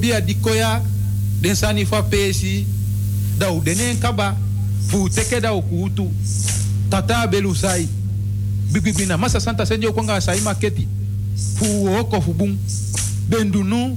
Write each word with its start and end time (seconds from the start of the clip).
Bia 0.00 0.20
di 0.20 0.34
koya, 0.40 0.80
den 1.40 1.54
sani 1.54 1.84
fa 1.84 2.02
pesi, 2.02 2.64
da 3.38 3.50
u 3.52 3.60
denen 3.60 3.98
kaba, 4.00 4.36
fu 4.88 5.08
teke 5.08 5.40
da 5.40 5.52
u 5.52 5.62
kutu, 5.62 6.10
tata 6.88 7.26
belu 7.26 7.54
sai. 7.54 7.88
Bibibina, 8.72 9.16
masa 9.18 9.40
santa 9.40 9.66
senjo 9.66 9.92
konga 9.92 10.20
sai 10.20 10.40
maketi, 10.40 10.88
fu 11.56 11.86
oko 11.98 12.20
fu 12.20 12.32
bun 12.32 12.56
bendunu, 13.28 13.96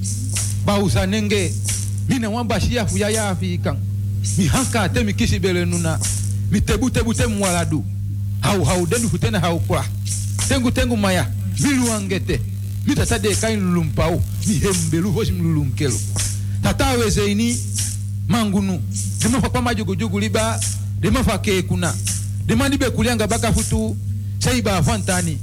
ba 0.65 0.77
usanenge, 0.79 1.53
mina 2.09 2.29
wan 2.29 2.47
bashia 2.47 2.85
fu 2.85 2.97
yaya 2.97 3.23
ya 3.23 3.29
afikan. 3.29 3.77
Mi 4.37 4.47
hanka 4.47 4.89
te 4.89 5.03
mi 5.03 5.13
kisi 5.13 5.39
bele 5.39 5.65
nuna, 5.65 5.99
mi 6.51 6.61
tebu 6.61 6.89
tebu 6.89 7.13
te 7.13 7.27
mwaladu. 7.27 7.83
Hau 8.41 8.63
hau 8.63 8.85
denu 8.85 9.09
futena 9.09 9.39
hau 9.39 9.59
kwa. 9.59 9.85
Tengu 10.49 10.71
tengu 10.71 10.97
maya, 10.97 11.27
milu 11.59 11.91
angete. 11.93 12.41
Mi 12.85 12.95
tata 12.95 13.19
de 13.19 13.35
kain 13.35 13.59
lulumpau, 13.59 14.21
dihembelu 14.45 15.11
hoshimlulunkelo 15.11 15.99
tatawe 16.63 17.09
zeini 17.09 17.57
mangunu 18.27 18.81
dimafa 19.21 19.49
kwa 19.49 19.61
majugujugu 19.61 20.19
liba 20.19 20.59
dimafa 20.99 21.37
kekuna 21.37 21.93
dimandibe 22.45 22.89
kulianga 22.89 23.27
baka 23.27 23.53
futu 23.53 23.97
seiba 24.39 24.77
afantani 24.77 25.37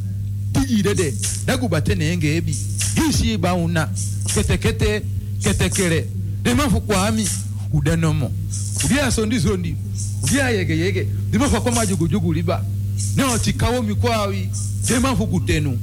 tijidede 0.52 1.14
dagubate 1.46 1.92
enge 1.92 2.36
ebi. 2.36 2.56
Hisi 2.94 3.32
iba 3.32 3.54
una. 3.54 3.88
Kete 4.34 4.58
ketekete 4.58 5.02
ketekere 5.42 6.06
dimafu 6.42 6.80
kwa 6.80 7.08
ami 7.08 7.28
udenomo 7.72 8.32
udia 8.84 9.10
sondi 9.10 9.38
zondi 9.38 9.76
udia 10.22 10.50
yege 10.50 10.78
yege. 10.78 11.06
Dimafa 11.30 11.60
kwa 11.60 11.72
majugujugu 11.72 12.32
liba. 12.32 12.64
Neo 13.16 13.38
tikawo 13.38 13.82
mikwawi. 13.82 14.48
Dimafu 14.88 15.26
kutenu 15.26 15.78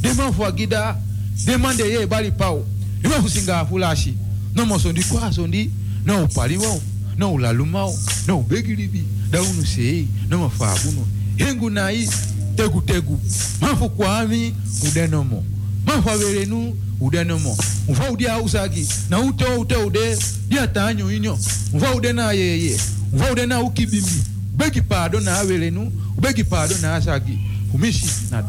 dimafu 0.00 0.46
agida 0.46 0.96
dema 1.44 1.74
de 1.74 1.84
ye 1.84 2.06
bali 2.06 2.30
pau. 2.30 2.64
Dema 3.02 3.22
fu 3.22 3.28
singa 3.28 3.64
fulashi. 3.66 4.14
No 4.54 4.66
mo 4.66 4.78
sondi 4.78 5.02
kwa 5.04 5.32
sondi, 5.32 5.70
no 6.04 6.26
paliwo, 6.28 6.80
no 7.16 7.38
lalumao, 7.38 7.94
no 8.26 8.42
begiribi. 8.42 9.04
Da 9.30 9.42
unu 9.42 9.66
sei, 9.66 10.08
no 10.28 10.38
mo 10.38 10.48
fa 10.48 10.72
abuno. 10.72 11.06
Hengu 11.36 11.70
nai, 11.70 12.08
tegu 12.56 12.80
tegu. 12.80 13.20
Mafu 13.60 13.90
kwami, 13.90 14.54
udenomo. 14.86 15.44
Mafu 15.86 16.10
averenu, 16.10 16.76
udenomo. 17.00 17.56
Mfa 17.88 18.10
udia 18.10 18.38
usagi, 18.38 18.88
na 19.10 19.20
ute 19.20 19.44
ute 19.44 19.76
ude, 19.76 20.18
dia 20.48 20.66
tanyo 20.66 21.12
inyo. 21.12 21.38
Mfa 21.74 21.94
ude 21.94 22.12
na 22.12 22.32
yeye, 22.32 22.80
mfa 23.12 23.32
ude 23.32 23.46
na 23.46 23.60
ukibimbi. 23.60 24.22
Begi 24.56 24.82
pado 24.82 25.20
na 25.20 25.38
averenu, 25.38 25.92
begi 26.20 26.44
pado 26.44 26.74
na 26.82 26.94
asagi. 26.94 27.38
Kumishi 27.72 28.06
na. 28.30 28.42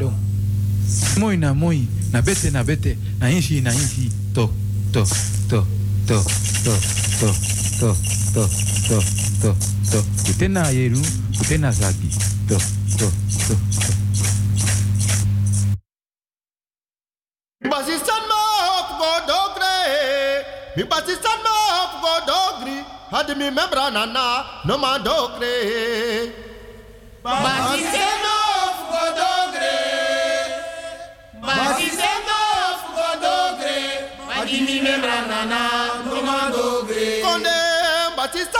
Moi 1.18 1.36
na 1.36 1.54
moi, 1.54 1.86
na 2.12 2.22
bete 2.22 2.50
na 2.50 2.62
bete, 2.64 2.96
na 3.18 3.30
inshi 3.30 3.60
na 3.60 3.72
inshi. 3.72 4.10
To, 4.34 4.50
to, 4.92 5.04
to, 5.48 5.66
to, 6.06 6.18
to, 6.64 6.74
to, 7.20 7.32
to, 7.80 7.94
to, 8.34 8.46
to, 8.88 8.98
to, 9.42 9.54
to. 9.90 10.00
Kutena 10.24 10.70
yeru, 10.70 11.00
kutena 11.38 11.72
zagi. 11.72 12.10
To, 12.48 12.56
to, 12.98 13.06
to, 13.46 13.54
to. 13.86 13.94
Basistan 17.70 18.22
ma 18.28 18.38
hop 18.66 18.88
go 18.98 19.10
dogre. 19.30 19.76
Mi 20.76 20.82
basistan 20.84 21.38
ma 21.44 21.52
hop 21.74 21.92
go 22.02 22.12
dogri. 22.30 22.78
Hadi 23.10 23.34
mi 23.34 23.50
membra 23.50 23.90
nana 23.90 24.44
no 24.64 24.78
ma 24.78 24.98
dogre. 24.98 25.54
Basistan 27.22 28.19
Jimmy 34.60 34.82
Membrana, 34.82 36.04
Commando 36.10 36.84
Grey, 36.84 37.22
Conde 37.22 37.48
Batista. 38.14 38.59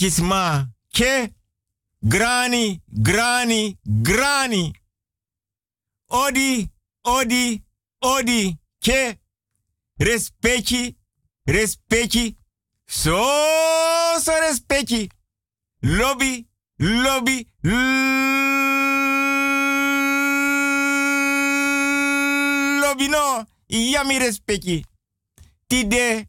Marchisma, 0.00 0.66
ke, 0.94 1.28
grani, 2.02 2.80
grani, 2.88 3.76
grani. 3.84 4.72
Odi, 6.08 6.70
odi, 7.02 7.62
odi, 7.98 8.56
ke, 8.80 9.18
respecti, 9.98 10.96
respecti, 11.44 12.34
so, 12.86 13.20
so 14.22 14.32
respecti. 14.40 15.10
Lobby, 15.82 16.48
lobby, 16.78 17.46
lobby 22.80 23.08
no, 23.08 23.44
yami 23.68 24.18
respecti. 24.18 24.82
Tide, 25.66 26.26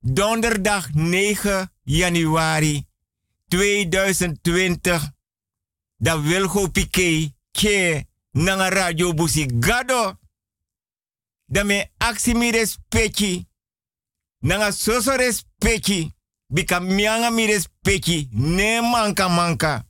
donderdag 0.00 0.90
9 0.94 1.70
januari 1.98 2.86
2020. 3.50 5.12
Da 6.00 6.16
Wilgo 6.16 6.68
Piqué 6.68 7.30
ke 7.52 8.06
nanga 8.34 8.70
radio 8.70 9.12
busi 9.12 9.46
gado. 9.46 10.16
Da 11.48 11.64
me 11.64 11.90
aksi 11.98 12.34
mi 12.34 12.50
respecti. 12.50 13.46
Nanga 14.40 14.72
soso 14.72 15.16
respecti. 15.16 16.10
Bika 16.48 16.80
mianga 16.80 17.30
mi 17.30 17.46
respecti. 17.46 18.28
Ne 18.32 18.80
manka 18.80 19.28
manka. 19.28 19.84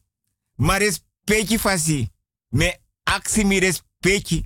Ma 0.57 0.77
respecti 0.79 1.59
fasi. 1.59 2.11
Me 2.51 2.81
aksi 3.05 3.45
mi 3.45 3.59
respecti. 3.61 4.45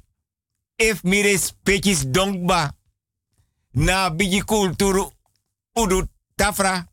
If 0.76 1.02
mi 1.02 1.22
respecti 1.22 2.10
donkba. 2.10 2.72
Na 3.72 4.10
bigi 4.10 4.42
kulturu 4.42 5.10
udu 5.74 6.08
tafra. 6.36 6.86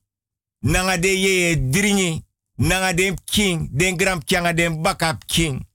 Nanga 0.63 0.98
de 0.98 1.08
ye 1.08 1.55
dringi. 1.70 2.25
Nanga 2.55 2.93
de 2.93 3.13
king. 3.25 3.70
Den 3.72 3.98
gram 3.98 4.24
kyanga 4.24 4.53
den 4.53 4.82
bakap 4.82 5.25
king. 5.25 5.67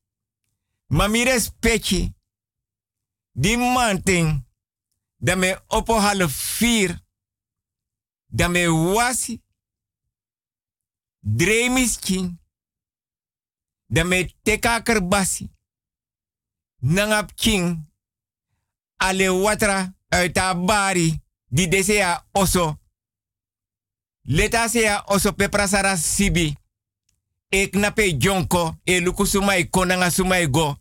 Ma 0.87 1.09
mi 1.09 1.25
respecti. 1.25 2.15
Di 3.33 3.57
manting. 3.57 4.45
Da 5.17 5.37
me 5.37 5.59
opo 5.67 6.01
half. 6.01 6.63
Da 8.27 8.49
me 8.49 8.67
wasi. 8.69 9.43
Dremis 11.21 11.99
king. 11.99 12.39
Da 13.87 14.05
me 14.05 14.35
teka 14.43 14.83
kerbasi. 14.83 15.51
Nangap 16.81 17.35
king. 17.35 17.87
Ale 18.97 19.29
watra 19.29 19.95
uit 20.09 20.65
bari. 20.65 21.23
Di 21.47 21.69
desea 21.69 22.27
oso. 22.33 22.79
Leta 24.31 24.69
sea 24.69 25.03
oso 25.07 25.33
peprasara 25.33 25.97
sibi. 25.97 26.57
Ik 27.49 27.75
nape 27.75 28.17
jonko 28.17 28.77
e 28.85 29.01
luku 29.01 29.27
sumai 29.27 29.69
konanga 29.71 30.11
sumai 30.11 30.51
go. 30.51 30.79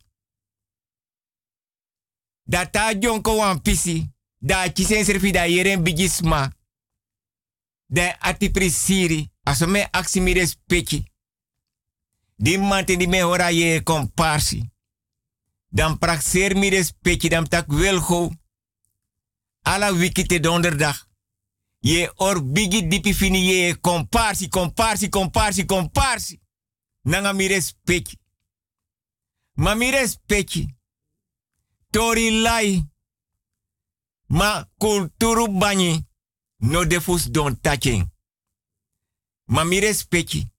Data 2.44 2.94
jonko 2.94 3.36
wan 3.36 3.62
pisi. 3.62 4.12
Da 4.38 4.70
chisen 4.74 5.06
serfi 5.06 5.32
da 5.32 5.46
yeren 5.46 5.84
bigisma. 5.84 6.52
De 7.86 8.16
ati 8.20 8.52
prisiri. 8.52 9.32
Aso 9.44 9.68
me 9.68 9.88
aksi 9.92 10.20
mi 10.20 10.34
respecti. 10.34 11.04
Di 12.36 12.58
mante 12.58 12.98
di 12.98 13.08
me 13.08 13.22
hora 13.22 13.50
ye 13.50 13.84
komparsi. 13.84 14.70
Dan 15.70 15.98
praxeer 15.98 16.56
mi 16.56 16.70
respecti. 16.70 17.30
Dan 17.30 17.48
tak 17.48 17.68
welgo. 17.68 18.32
Ala 19.62 19.94
wiki 19.94 20.26
te 20.26 20.40
donderdag. 20.40 21.07
Ye 21.88 22.12
or 22.16 22.44
bigi 22.44 22.88
dipi 22.88 23.14
fini 23.14 23.46
ye 23.48 23.76
komparsi, 23.76 24.50
komparsi, 24.50 25.10
komparsi, 25.10 25.66
komparsi. 25.66 26.42
Nanga 27.02 27.34
mi 27.34 27.48
respecti. 27.48 28.20
Ma 29.54 29.76
mi 29.76 29.90
respecti. 29.90 30.76
Tori 31.90 32.42
lai. 32.42 32.86
Ma 34.26 34.70
kulturu 34.78 35.48
bani. 35.48 36.08
No 36.58 36.86
defus 36.86 37.30
don 37.30 37.60
touching. 37.62 38.12
Ma 39.46 39.64
mi 39.64 39.80
respecti. 39.80 40.52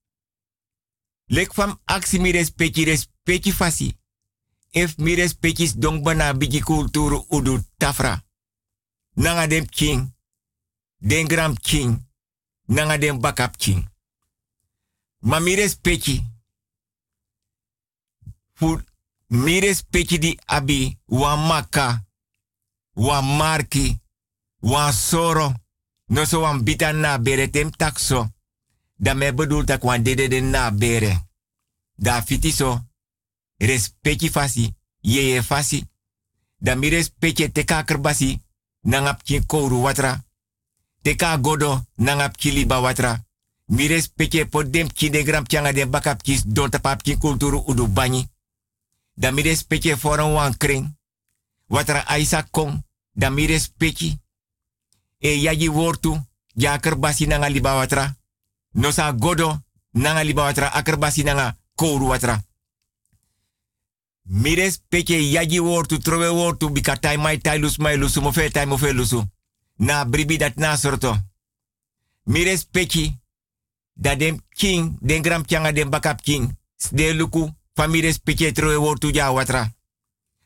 Lek 1.26 1.52
fam 1.52 1.80
aksi 1.84 2.18
mi 2.18 2.30
respecti, 2.30 2.84
respecti 2.84 3.52
fasi. 3.52 3.98
If 4.70 4.96
mi 4.96 5.14
respecti 5.14 5.78
don 5.78 6.02
bana 6.02 6.34
bigi 6.34 6.60
kulturu 6.60 7.26
udu 7.28 7.64
tafra. 7.76 8.24
Nanga 9.14 9.46
dem 9.46 9.66
king. 9.66 10.17
Den 10.98 11.26
gram 11.26 11.54
king. 11.54 12.06
Nanga 12.64 12.98
dem 12.98 13.20
bakap 13.20 13.56
king. 13.56 13.88
Ma 15.18 15.38
mi 15.38 15.54
respecti. 15.54 16.24
Fu 18.54 18.80
mi 19.26 19.60
respecti 19.60 20.18
di 20.18 20.38
abi 20.44 20.98
wa 21.04 21.36
maka. 21.36 22.04
Wa 22.92 23.20
marki. 23.20 24.00
Soro. 24.90 25.54
No 26.06 26.24
so 26.24 26.40
wan 26.40 26.62
bita 26.62 26.92
na 26.92 27.18
bere 27.18 27.50
tem 27.50 27.70
takso. 27.70 28.32
Da 28.96 29.14
me 29.14 29.32
bedoel 29.34 29.64
tak 29.64 29.82
wan 29.84 30.02
dede 30.02 30.28
de 30.28 30.40
na 30.40 30.70
bere. 30.70 31.28
Da 31.94 32.22
fiti 32.22 32.50
so. 32.52 32.86
Respecti 33.56 34.30
fasi. 34.30 34.74
Ye 35.00 35.42
fasi. 35.42 35.88
Da 36.56 36.74
mi 36.74 36.88
respecti 36.88 37.52
te 37.52 37.64
kakerbasi. 37.64 38.42
Nangap 38.80 39.22
kin 39.22 39.46
kouru 39.46 39.80
watra. 39.80 40.27
Teka 41.02 41.36
godo 41.38 41.84
nangap 41.94 42.36
kili 42.36 42.66
ba 42.66 42.80
watra. 42.80 43.24
Mi 43.66 43.86
respecte 43.86 44.46
po 44.46 44.62
dem 44.64 44.92
ki 44.92 45.10
de 45.10 45.22
gram 45.22 45.44
tianga 45.44 45.72
de 45.72 45.86
bakap 45.86 46.22
kis 46.22 46.42
don 46.46 46.70
tapap 46.70 47.02
kulturu 47.18 47.62
udu 47.66 47.88
bani. 47.88 48.28
Da 49.14 49.30
mi 49.30 49.42
respecte 49.42 49.96
for 49.96 50.18
een 50.18 50.32
wan 50.32 50.56
kring. 50.56 50.96
Watra 51.66 52.04
aisa 52.06 52.42
kong. 52.50 52.84
Da 53.12 53.30
mi 53.30 53.46
respecte. 53.46 54.18
E 55.18 55.40
yaji 55.40 55.68
wortu. 55.68 56.26
Ja 56.54 56.78
kerbasi 56.78 57.26
nanga 57.26 57.48
liba 57.48 57.74
watra. 57.74 58.16
No 58.72 58.90
sa 58.90 59.12
godo 59.12 59.62
nanga 59.90 60.22
liba 60.22 60.42
watra 60.42 60.72
akerbasi 60.72 61.22
nanga 61.22 61.56
kouru 61.74 62.06
watra. 62.06 62.42
Mi 64.22 64.54
respecte 64.54 65.30
yaji 65.30 65.60
wortu 65.60 65.98
trowe 65.98 66.28
wortu 66.28 66.70
bikatai 66.70 67.16
mai 67.16 67.38
tai 67.38 67.58
lus 67.58 67.76
mai 67.76 67.96
lusu 67.96 68.20
mo 68.20 68.32
fe 68.32 68.50
tai 68.50 68.66
lusu. 68.92 69.24
Na 69.78 70.04
bribi 70.04 70.36
dat 70.36 70.54
na 70.54 70.76
sorto. 70.76 71.16
Mi 72.22 72.42
respecte 72.42 73.18
dat 73.94 74.18
dem 74.18 74.42
king, 74.48 74.98
den 75.00 75.22
gram 75.22 75.46
tianga 75.46 75.72
den 75.72 75.90
bakap 75.90 76.22
king. 76.22 76.58
De 76.90 77.14
luku, 77.14 77.48
famire 77.74 78.06
respecte 78.06 78.52
trowe 78.52 78.76
wortu 78.76 79.10
ja 79.14 79.32
watra. 79.32 79.74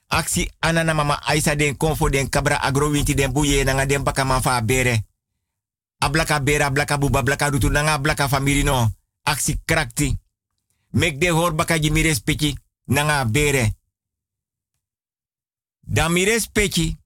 Aksi 0.06 0.50
anana 0.58 0.92
mama 0.94 1.20
aisa 1.24 1.54
den 1.54 1.76
konfo 1.76 2.08
den 2.08 2.28
kabra 2.28 2.60
agrowinti 2.60 3.14
den 3.14 3.32
buye 3.32 3.64
nanga 3.64 3.86
den 3.86 4.02
baka 4.02 4.24
manfa 4.24 4.62
bere. 4.62 5.04
Ablaka 5.98 6.42
bere, 6.42 6.64
ablaka 6.64 6.98
buba, 6.98 7.18
ablaka 7.18 7.48
rutu 7.48 7.68
nanga 7.68 7.92
ablaka 7.92 8.28
famiri 8.28 8.62
no. 8.62 8.90
Aksi 9.22 9.60
krakti. 9.64 10.18
Mek 10.90 11.20
de 11.20 11.30
hor 11.30 11.54
baka 11.54 11.78
ji 11.78 11.90
mi 11.90 12.02
respecte 12.02 12.54
nanga 12.84 13.24
bere. 13.24 13.74
Dan 15.80 16.12
mi 16.12 16.24
respecte. 16.24 17.00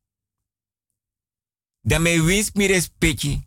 Dan 1.87 2.03
me 2.03 2.20
wins 2.20 2.51
mi 2.53 2.66
respecte. 2.66 3.46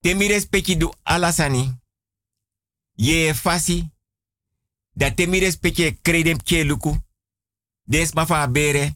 Te 0.00 0.14
mi 0.14 0.26
respecte 0.26 0.76
du 0.76 0.92
alasani. 1.02 1.80
Ye 2.92 3.34
fasi. 3.34 3.90
Dat 4.92 5.16
te 5.16 5.26
mi 5.26 5.38
respecte 5.38 5.98
kredem 6.02 6.42
ke 6.42 6.62
luku. 6.64 6.94
Des 7.82 8.12
ma 8.12 8.26
fa 8.26 8.46
bere. 8.48 8.94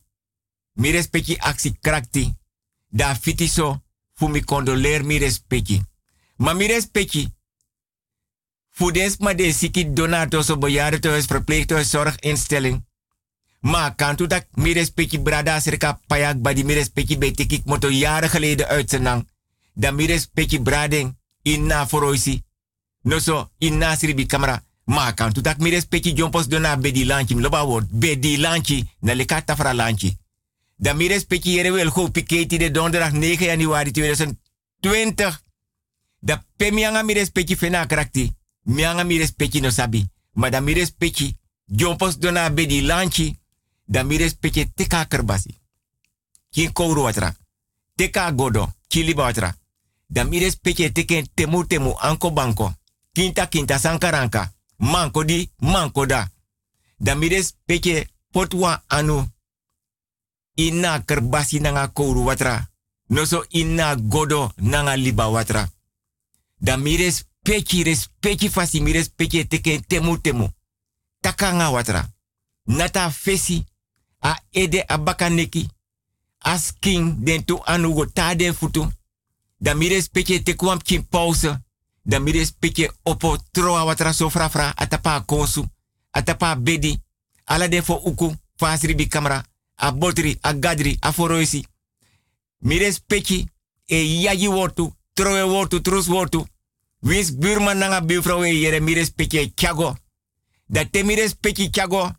Mi 0.73 0.91
respecte 0.91 1.39
aksi 1.39 1.79
krakti. 1.81 2.35
Da 2.87 3.15
fiti 3.15 3.49
so. 3.49 3.83
Fu 4.15 4.29
mi 4.29 4.45
condoleer 4.45 5.05
mi 5.05 5.19
respecte. 5.19 5.83
Ma 6.37 6.53
mi 6.53 6.67
respecte. 6.67 7.35
Fu 8.71 8.91
des 8.91 9.19
ma 9.19 9.35
de 9.35 9.53
siki 9.53 9.93
donato 9.93 10.43
so 10.43 10.59
bejaardentehuis, 10.59 11.27
verpleeghuis, 11.27 11.91
zorginstelling. 11.91 12.88
Maar 13.61 13.95
kan 13.95 14.17
toe 14.17 14.27
dat 14.27 14.47
mi 14.55 14.87
brada 15.23 15.61
serka 15.61 16.01
payak 16.07 16.43
badi 16.43 16.65
mi 16.65 16.75
respecti 16.75 17.19
bij 17.19 17.33
tikik 17.33 17.65
moto 17.65 17.91
jaren 17.91 18.31
geleden 18.31 18.69
uitzenang. 18.69 19.29
Dan 19.75 19.95
mi 19.95 20.07
respecti 20.07 20.63
brading 20.63 21.17
in 21.43 21.67
na 21.67 21.87
foroisi. 21.87 22.43
No 23.03 23.19
so 23.19 23.51
in 23.59 23.79
na 23.79 23.97
sribi 23.97 24.27
camera. 24.27 24.63
Maar 24.85 25.15
kan 25.15 25.33
toe 25.33 25.43
dat 25.43 25.59
mi 25.59 25.71
respecti 25.71 26.13
jompos 26.13 26.49
dona 26.49 26.77
bedi 26.77 27.07
lanchi. 27.07 27.35
Mloba 27.35 27.65
woord 27.65 27.91
bedi 27.91 28.39
lanchi 28.39 28.91
na 29.01 29.15
leka 29.15 29.43
tafra 29.43 29.75
lanchi. 29.75 30.17
Dan 30.77 30.97
mi 30.97 31.09
respecti 31.09 31.53
jere 31.53 31.71
wel 31.71 31.91
go 31.91 32.09
piketi 32.09 32.59
de 32.59 32.71
donderdag 32.71 33.13
9 33.13 33.45
januari 33.45 33.91
2020. 33.91 35.43
Da 36.21 36.45
pemianga 36.57 37.03
mi 37.03 37.13
respecti 37.13 37.57
fena 37.57 37.87
krakti. 37.87 38.37
Mianga 38.63 39.03
mi 39.03 39.19
respecti 39.19 39.61
no 39.61 39.71
sabi. 39.71 40.07
Maar 40.33 40.51
dan 40.51 40.65
mi 40.65 40.73
respecti 40.73 41.37
jompos 41.65 42.19
dona 42.19 42.51
bedi 42.51 42.83
lanchi 42.83 43.39
dan 43.89 44.07
mi 44.07 44.17
respecte 44.17 44.71
teka 44.75 45.05
kerbasi. 45.05 45.61
Kin 46.51 46.73
kouru 46.73 47.03
watra. 47.03 47.35
Teka 47.97 48.33
godo, 48.33 48.73
kili 48.89 49.15
watra. 49.15 49.55
Da 50.07 50.25
mires 50.25 50.57
peke 50.57 50.93
teken 50.93 51.29
temu 51.35 51.67
temu 51.67 51.97
anko 51.99 52.31
banko. 52.31 52.75
Kinta 53.13 53.47
kinta 53.47 53.79
sankaranka. 53.79 54.53
Manko 54.77 55.25
di, 55.25 55.51
manko 55.57 56.07
da. 56.07 56.31
Da 56.97 57.15
mires 57.15 57.55
peke 57.65 58.09
potwa 58.33 58.83
anu. 58.87 59.31
Ina 60.55 61.03
kerbasi 61.05 61.61
nanga 61.61 61.89
kouru 61.89 62.25
watra. 62.25 62.69
Noso 63.09 63.45
ina 63.49 63.97
godo 63.97 64.53
nanga 64.57 64.97
liba 64.97 65.29
watra. 65.29 65.69
Da 66.57 66.77
mires 66.77 67.25
peki 67.43 67.83
respeki 67.83 68.49
fasi 68.49 68.81
mires 68.81 69.09
peke 69.09 69.47
teken 69.47 69.85
temu 69.87 70.19
temu. 70.21 70.53
Takanga 71.21 71.71
watra. 71.71 72.09
Nata 72.65 73.11
fesi 73.11 73.67
a 74.19 74.39
ede 74.51 74.85
abakaneki. 74.87 75.69
Asking 76.39 77.25
den 77.25 77.45
tu 77.45 77.61
anu 77.65 77.95
go 77.95 78.07
ta 78.07 78.35
den 78.35 78.55
futu. 78.55 78.87
Da 79.57 79.75
mire 79.75 80.03
speke 80.03 80.43
te 80.43 80.55
kwam 80.55 80.83
kin 80.83 81.07
pause. 81.09 81.61
Da 82.03 82.19
mire 82.19 82.45
speke 82.45 82.93
opo 83.03 83.37
troa 83.51 83.85
watra 83.85 84.13
so 84.13 84.31
fra 84.31 84.73
atapa 84.77 85.21
konsu. 85.21 85.65
Atapa 86.11 86.57
bedi. 86.57 87.01
Ala 87.45 87.69
den 87.69 87.83
fo 87.83 87.95
uku. 87.95 88.35
Fasri 88.57 88.95
bi 88.95 89.09
kamera. 89.09 89.45
A 89.75 89.93
botri, 89.93 90.39
a 90.41 90.53
gadri, 90.53 90.97
a 91.01 91.13
foroisi. 91.13 91.67
Speki 92.91 93.49
e 93.87 94.21
yagi 94.23 94.49
wortu. 94.49 94.93
Troe 95.15 95.43
wortu, 95.43 95.81
trus 95.81 96.07
wortu. 96.07 96.47
Wins 97.01 97.31
buurman 97.31 97.79
nanga 97.79 98.01
buurvrouw 98.01 98.45
e 98.45 98.61
yere 98.61 98.81
mire 98.81 99.05
speke 99.05 99.53
kyago. 99.55 99.97
Da 100.67 100.85
te 100.85 101.69
kyago. 101.71 102.13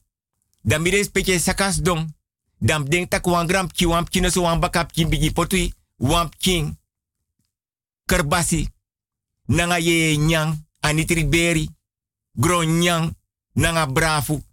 Da 0.62 0.78
mire 0.78 1.04
sakas 1.40 1.82
dong. 1.82 2.18
Dam 2.58 2.90
denk 2.90 3.10
tak 3.10 3.26
wan 3.26 3.48
gram 3.48 3.68
ki 3.72 3.86
wan 3.86 4.06
kino 4.10 4.30
so 4.30 4.42
wan 4.42 4.60
bakap 4.60 4.92
kin 4.92 5.10
bigi 5.10 5.32
potui. 5.32 5.74
Wan 5.98 6.30
king 6.38 6.78
kerbasi. 8.06 8.70
Nanga 9.46 9.78
ye 9.78 10.18
nyang. 10.18 10.68
Anitri 10.80 11.26
beri. 11.26 11.70
Gro 12.34 12.64
nyang. 12.64 13.16
Nanga 13.54 13.86
brafu. 13.86 14.44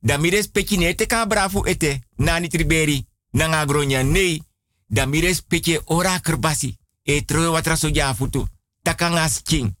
Da 0.00 0.16
mires 0.18 0.48
peki 0.48 0.76
ne 0.76 0.94
te 0.94 1.06
ka 1.06 1.26
brafu 1.26 1.66
ete. 1.66 2.00
Na 2.16 2.34
anitri 2.34 2.64
beri. 2.64 3.06
Nanga 3.30 3.64
gro 3.64 3.82
nyang. 3.82 4.10
Nee. 4.10 4.42
Da 4.86 5.06
mires 5.06 5.42
peki 5.42 5.80
ora 5.84 6.18
kerbasi. 6.18 6.76
E 7.02 7.24
troe 7.24 7.46
watra 7.46 7.76
so 7.76 7.88
ja 7.88 8.14
futu. 8.14 8.46
Takangas 8.82 9.42
king. 9.42 9.76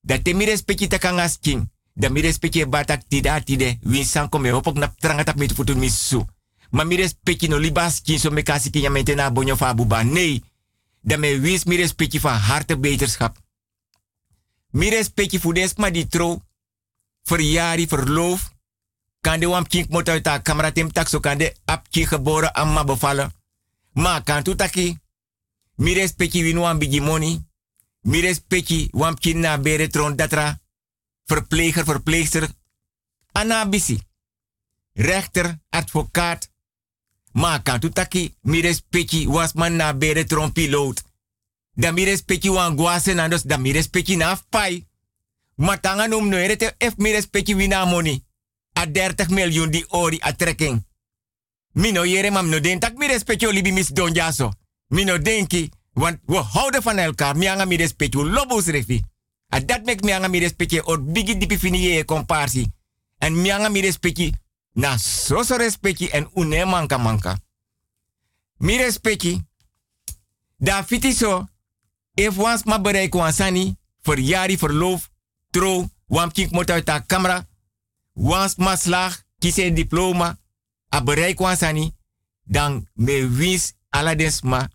Da 0.00 0.18
te 0.18 0.34
mires 0.34 0.62
peki 0.62 0.86
takangas 0.86 1.38
king. 1.38 1.71
Da 1.94 2.08
mires 2.08 2.38
peki 2.38 2.66
batak 2.66 3.02
tida 3.08 3.40
tide. 3.40 3.78
Win 3.82 4.04
sanko 4.04 4.38
me 4.38 4.50
hopok 4.50 4.76
na 4.76 4.94
trangatap 4.98 5.36
met 5.36 5.52
futu 5.52 5.76
misu. 5.76 6.24
Ma 6.70 6.84
mires 6.84 7.14
peki 7.22 7.48
no 7.48 7.58
libas 7.58 8.00
king 8.00 8.18
so 8.18 8.30
me 8.30 8.42
kasi 8.42 8.70
king 8.70 9.06
ya 9.06 9.14
na 9.14 9.30
bonyo 9.30 9.56
fa 9.56 9.74
buba. 9.74 10.02
Nee 10.02 10.42
dat 11.02 11.18
mij 11.18 11.40
wist 11.40 11.66
mi 11.66 11.76
respectie 11.76 12.20
van 12.20 12.34
harte 12.34 12.78
beterschap. 12.78 13.36
Mi 14.70 14.90
des 15.52 15.74
maar 15.74 15.92
die 15.92 16.06
trouw, 16.06 16.42
verjari, 17.22 17.88
verloof, 17.88 18.52
kan 19.20 19.40
de 19.40 19.46
wam 19.46 19.66
kink 19.66 19.88
mot 19.88 20.22
tak 20.22 21.08
so 21.08 21.20
kan 21.20 21.38
de 21.38 21.56
apki 21.64 22.06
geboren 22.06 22.52
amma 22.52 22.84
bevallen. 22.84 23.32
Maar 23.92 24.22
kan 24.22 24.42
tu 24.42 24.54
taki, 24.54 24.98
mi 25.76 25.92
respectie 25.94 26.42
winu 26.42 26.64
am 26.64 26.78
bigi 26.78 27.00
money, 27.00 27.46
mi 28.00 28.36
wam 28.90 29.18
kin 29.18 29.40
na 29.40 29.58
bere 29.58 29.88
tron 29.88 30.16
datra, 30.16 30.60
verpleger, 31.24 31.84
verpleegster, 31.84 32.48
anabisi, 33.32 34.00
rechter, 34.92 35.58
advocaat, 35.68 36.52
maar 37.32 37.62
kan 37.62 37.80
tu 37.80 37.88
taki 37.88 38.36
mi 38.40 38.60
respecti 38.60 39.26
was 39.28 39.52
man 39.52 39.76
na 39.76 39.94
bere 39.94 40.24
tron 40.24 40.52
piloot. 40.52 41.02
Da 41.74 41.90
mi 41.90 42.04
respecti 42.04 42.50
wan 42.50 42.76
guasen 42.76 43.18
andos 43.18 43.42
da 43.42 43.56
mi 43.56 43.72
respecti 43.72 44.16
na 44.16 44.40
pai. 44.48 44.86
Maar 45.54 45.80
tanga 45.80 46.06
num 46.06 46.28
no 46.28 46.36
erete 46.36 46.74
ef 46.78 46.96
mi 46.96 47.10
respecti 47.12 47.54
wina 47.54 47.84
money. 47.84 48.24
A 48.72 48.86
30 48.86 49.28
miljoen 49.28 49.70
di 49.70 49.84
ori 49.88 50.18
a 50.20 50.32
trekking. 50.36 50.86
Mino 51.72 52.04
yere 52.04 52.30
mam 52.30 52.48
no 52.48 52.60
den 52.60 52.78
tak 52.78 52.96
mi 52.96 53.06
respecti 53.06 53.46
olibi 53.46 53.72
mis 53.72 53.88
don 53.88 54.14
jaso. 54.14 54.52
Mino 54.88 55.18
denki, 55.18 55.70
want 55.92 56.20
we 56.26 56.36
houden 56.36 56.82
van 56.82 56.98
elkaar. 56.98 57.36
Mi 57.36 57.48
anga 57.48 57.64
mi 57.64 57.76
respecti 57.76 58.18
lobos 58.18 58.66
refi. 58.66 59.02
A 59.52 59.60
dat 59.60 59.84
mek 59.84 60.00
mi 60.00 60.12
anga 60.12 60.28
mi 60.28 60.38
respecti 60.38 60.80
or 60.80 61.02
bigi 61.02 61.36
dipi 61.36 61.58
fini 61.58 61.78
ye 61.78 62.04
komparsi. 62.04 62.72
En 63.18 63.40
mi 63.40 63.50
anga 63.50 63.68
mi 63.68 63.80
respecti 63.80 64.32
na 64.72 64.96
so 64.96 65.42
so 65.42 65.56
respecti 65.56 66.08
en 66.08 66.28
une 66.34 66.64
manka 66.64 66.98
manka. 66.98 67.38
Mi 68.56 68.76
respecti. 68.76 69.42
Da 70.56 70.84
fiti 70.84 71.12
so. 71.12 71.48
If 72.14 72.36
wans 72.36 72.64
ma 72.64 72.78
bereik 72.78 73.14
wansani. 73.14 73.76
Verjari, 74.02 74.58
verloof, 74.58 75.10
trouw. 75.50 75.88
Wam 76.06 76.32
kink 76.32 76.50
mot 76.50 76.66
de 76.66 77.02
camera. 77.06 77.46
Wans 78.12 78.56
ma 78.56 78.76
slag. 78.76 79.22
Kise 79.38 79.72
diploma. 79.72 80.38
A 80.88 81.02
bereik. 81.02 81.40
Dan 82.44 82.88
me 82.94 83.28
wins 83.28 83.72
aladesma. 83.88 84.68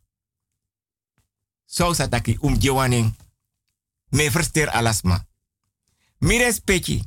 So 1.65 1.93
sataki 1.93 2.37
um. 2.41 3.15
Me 4.17 4.31
verster 4.31 4.69
alasma. 4.69 5.25
Mi 6.19 6.37
respecti. 6.37 7.01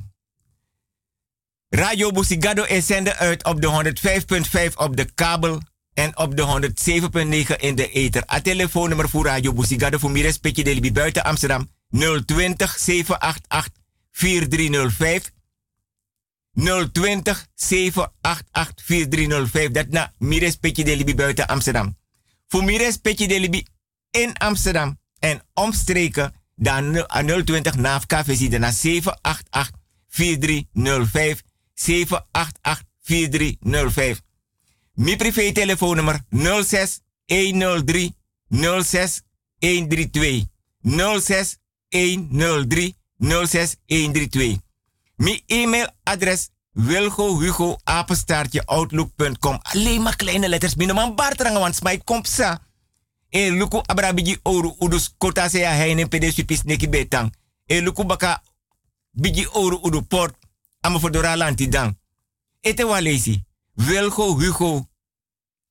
Radio 1.69 2.11
Busigado 2.11 2.63
is 2.63 2.85
zender 2.85 3.15
uit 3.15 3.43
op 3.43 3.61
de 3.61 3.93
105.5 4.69 4.73
op 4.75 4.97
de 4.97 5.05
kabel 5.15 5.61
en 5.93 6.17
op 6.17 6.35
de 6.35 6.73
107.9 7.51 7.55
in 7.59 7.75
de 7.75 7.89
ether. 7.89 8.23
A 8.31 8.41
telefoonnummer 8.41 9.09
voor 9.09 9.25
Radio 9.25 9.53
Busigado 9.53 9.97
voor 9.97 10.11
meer 10.11 10.23
respectje 10.23 10.63
de 10.63 10.91
buiten 10.91 11.23
Amsterdam 11.23 11.69
020 12.25 12.77
788 12.79 13.73
4305. 14.11 15.31
020 16.91 17.47
788 17.53 18.85
4305. 18.85 19.71
Dat 19.71 19.87
na 19.87 20.13
meer 20.17 20.39
respectje 20.39 20.83
de 20.83 20.95
Libi 20.95 21.15
buiten 21.15 21.47
Amsterdam. 21.47 21.97
Voor 22.47 22.63
meer 22.63 22.77
respectje 22.77 23.27
de 23.27 23.39
Libi 23.39 23.65
in 24.11 24.37
Amsterdam 24.37 24.99
en 25.19 25.41
omstreken 25.53 26.39
dan 26.61 27.05
020 27.09 27.75
NAFK 27.75 28.13
visie 28.25 28.59
na 28.59 28.71
788 28.71 29.71
4305. 30.07 31.41
788-4305. 31.81 34.21
Mi 34.93 35.15
privé 35.15 35.51
telefoonnummer 35.51 36.19
06 36.29 36.99
103 37.25 38.15
06 38.49 39.21
132. 39.59 40.45
06 41.21 41.57
103 41.89 42.95
06 43.17 43.75
132. 43.85 44.57
Mi 45.15 45.43
e-mailadres 45.45 46.49
Wilgo 46.71 47.39
Hugo 47.39 47.77
apenstaartje 47.83 48.65
outlook.com. 48.65 49.59
Alleen 49.61 50.01
maar 50.01 50.15
kleine 50.15 50.49
letters. 50.49 50.75
Mijn 50.75 50.95
man 50.95 51.15
Bartranga, 51.15 51.59
want 51.59 51.83
mij 51.83 51.97
komt 51.97 52.27
sa. 52.27 52.61
E 53.31 53.49
luku 53.49 53.81
abrabiji 53.87 54.39
oru 54.43 54.75
udus 54.79 55.13
kota 55.17 55.49
se 55.49 55.59
ya 55.59 55.71
heine 55.71 56.05
pede 56.05 56.31
supis 56.31 56.63
neki 56.63 56.87
betang. 56.87 57.31
E 57.65 57.81
luku 57.81 58.03
baka 58.03 58.41
biji 59.11 59.47
oru 59.53 59.79
udu 59.83 60.01
port 60.01 60.35
ama 60.81 60.99
fodora 60.99 61.35
lanti 61.35 61.67
dan. 61.67 61.97
Ete 62.61 62.83
walesi. 62.83 63.43
Wilgo 63.73 64.33
Hugo. 64.33 64.89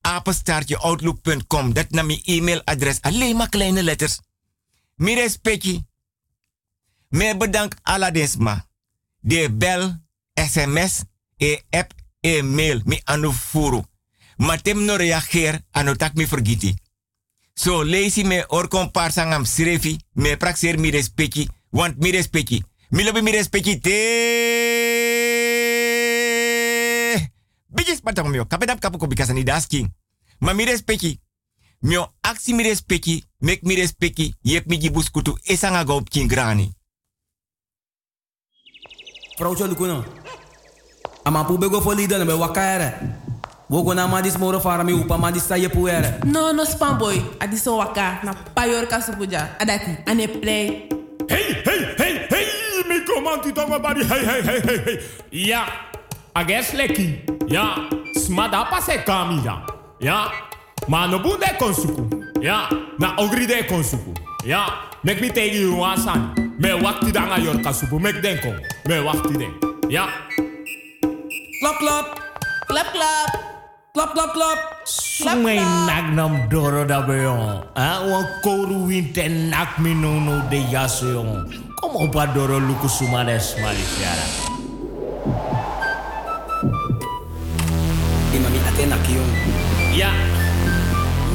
Apenstaartje 0.01 0.77
outlook.com. 0.77 1.73
Dat 1.73 1.89
na 1.89 2.01
mijn 2.01 2.21
e-mailadres. 2.23 3.01
Alleen 3.01 3.35
maar 3.35 3.49
kleine 3.49 3.83
letters. 3.83 4.19
Mi 4.95 5.13
respecti. 5.13 5.85
Me 7.09 7.37
bedank 7.37 7.75
aladesma. 7.81 8.65
De 9.19 9.51
bel, 9.51 9.99
sms, 10.33 11.03
e 11.37 11.61
app, 11.69 11.93
e 12.19 12.41
mail. 12.41 12.81
Mi 12.85 13.01
anu 13.03 13.31
furu. 13.31 13.83
Matem 14.37 14.85
no 14.85 14.95
reageer. 14.95 15.61
Anotak 15.71 16.13
mi 16.13 16.27
vergiti. 16.27 16.75
So 17.61 17.83
leesi 17.83 18.23
me 18.23 18.45
or 18.49 18.67
kompar 18.67 19.11
sangam 19.11 19.45
srefi. 19.45 19.99
Me 20.13 20.35
praxer 20.37 20.77
mi 20.79 20.89
respecti. 20.89 21.49
Want 21.69 21.97
mi 21.97 22.11
respecti. 22.11 22.63
Mi 22.89 23.03
lobi 23.03 23.21
mi 23.21 23.31
respecti 23.31 23.79
te. 23.79 23.97
Bijis 27.67 28.01
patang 28.01 28.29
mio. 28.29 28.45
Kapedap 28.45 28.79
kapu 28.79 28.97
ko 28.97 29.07
bikasa 29.07 29.33
ni 29.33 29.43
dasking. 29.43 29.93
Ma 30.39 30.53
mi 30.53 30.65
respecti. 30.65 31.19
Mio 31.79 32.13
aksi 32.21 32.53
mi 32.53 32.63
respecti. 32.63 33.23
Mek 33.37 33.61
mi 33.61 33.75
respecti. 33.75 34.33
Yep 34.41 34.65
mi 34.65 34.77
gibus 34.77 35.11
kutu. 35.11 35.37
Esanga 35.43 35.83
go 35.83 35.95
op 35.95 36.09
kin 36.09 36.27
grani. 36.27 36.73
Vrouwtje 39.37 39.67
lukuno. 39.67 40.03
Ama 41.23 41.43
pu 41.43 41.57
bego 41.57 41.81
fo 41.81 41.93
lida 41.93 42.17
na 42.17 42.25
be 42.25 42.33
wakaere. 42.33 43.20
Wogo 43.71 43.93
na 43.95 44.05
madis 44.05 44.37
moro 44.37 44.59
fara 44.59 44.83
mi 44.83 44.91
upa 44.91 45.17
madis 45.17 45.47
sa 45.47 45.55
yepu 45.55 45.87
ere. 45.87 46.19
No, 46.25 46.51
no 46.51 46.65
spam 46.65 46.99
boy. 46.99 47.15
Adiso 47.39 47.77
waka 47.77 48.19
na 48.21 48.33
payor 48.33 48.85
kasupuja. 48.85 49.55
Adati. 49.59 49.97
Ane 50.05 50.27
play. 50.27 50.89
Hey, 51.29 51.63
hey, 51.63 51.95
hey, 51.97 52.27
hey, 52.29 52.47
mi 52.89 52.99
komanti 53.05 53.53
tonga 53.55 53.79
bari, 53.79 54.03
hey, 54.03 54.25
hey, 54.25 54.41
hey, 54.41 54.59
hey, 54.59 54.77
hey. 54.77 54.99
Ja, 55.31 55.65
ages 56.35 56.73
leki. 56.73 57.21
Ja, 57.47 57.87
smada 58.19 58.65
pase 58.69 58.97
kami 59.05 59.41
ya. 59.45 59.65
Ja, 60.01 60.31
ma 60.89 61.07
no 61.07 61.19
bunde 61.19 61.47
konsuku. 61.57 62.09
Ja, 62.41 62.67
na 62.99 63.15
ogri 63.15 63.47
de 63.47 63.63
konsuku. 63.63 64.13
Ja, 64.43 64.65
mek 65.03 65.21
mi 65.21 65.31
you 65.47 65.77
wasan. 65.77 66.35
Me 66.59 66.71
wakti 66.73 67.13
danga 67.13 67.37
yor 67.39 67.55
kasupu. 67.63 67.99
Mek 68.01 68.21
denko. 68.21 68.51
Me 68.89 68.99
wakti 68.99 69.37
den. 69.37 69.53
Ja. 69.89 70.09
Klap, 71.61 71.77
klap. 71.79 72.19
Klap, 72.67 72.91
klap. 72.91 73.60
Klap, 73.91 74.15
klap, 74.15 74.31
klap. 74.31 74.59
Sumay 74.87 75.59
nagnam 75.59 76.47
doro 76.47 76.87
dabeyo. 76.87 77.59
Ha? 77.75 78.07
Wan 78.07 78.23
koru 78.39 78.87
winte 78.87 79.27
nak 79.27 79.83
minono 79.83 80.47
de 80.47 80.63
yasoyon. 80.71 81.43
kom 81.75 81.99
opa 81.99 82.31
doro 82.31 82.55
luku 82.55 82.87
sumades 82.87 83.59
malisiara. 83.59 84.27
Imami 88.31 88.59
atena 88.63 88.95
kiyong. 89.03 89.33
Ya. 89.91 90.15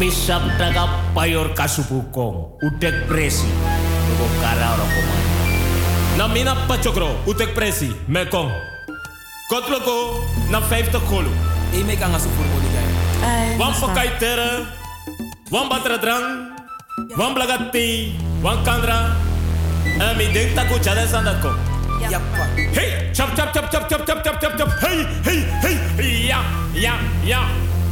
Misap 0.00 0.40
taga 0.56 0.88
payor 1.12 1.52
kasupukong. 1.52 2.56
Utek 2.64 3.04
presi. 3.04 3.52
Lugo 4.08 4.32
kara 4.40 4.80
orokoman. 4.80 5.24
Namina 6.16 6.56
pachokro. 6.64 7.20
Utek 7.28 7.52
presi. 7.52 7.92
Mekong. 8.08 8.48
Kotloko 9.52 10.24
na 10.48 10.64
50 10.64 11.04
kolo. 11.04 11.55
E 11.72 11.82
me 11.84 11.96
kan 11.96 12.14
asu 12.14 12.28
voor 12.36 12.44
body 12.52 12.68
guy. 12.74 12.88
Ai, 13.28 13.56
Wan 13.56 13.72
pakai 13.80 14.18
tere. 14.18 14.66
Wan 15.50 15.68
batra 15.68 15.98
drang. 15.98 16.26
Wan 17.16 17.34
blagati. 17.34 18.14
Wan 18.40 18.62
kandra. 18.62 19.16
En 19.98 20.16
mi 20.16 20.32
denk. 20.32 20.54
Yappa. 22.10 22.44
Hey, 22.72 23.10
chop 23.12 23.34
chop 23.34 23.52
chop 23.52 23.70
chop 23.70 23.88
chop 23.88 24.06
chop 24.06 24.22
chop 24.22 24.36
chop 24.40 24.52
chop. 24.58 24.68
Hey, 24.80 25.06
hey, 25.24 25.40
hey. 25.62 26.26
Ja, 26.26 26.40
ja, 26.72 26.94
ja. 27.24 27.42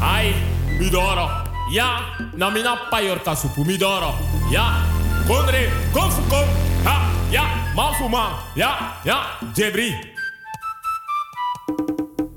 Ai, 0.00 0.34
midoro. 0.78 1.28
Ja, 1.70 2.00
na 2.36 2.50
mina 2.50 2.76
payor 2.90 3.18
kasupu 3.22 3.64
midoro. 3.64 4.14
Ja, 4.50 4.84
kondre, 5.26 5.68
kom 5.92 6.10
fu 6.10 6.22
kom. 6.28 6.46
Ha, 6.84 7.10
ja, 7.30 7.44
man 7.74 7.94
fu 7.94 8.08
man. 8.08 8.32
Ja, 8.54 9.00
ja, 9.04 9.18
jebri. 9.54 10.13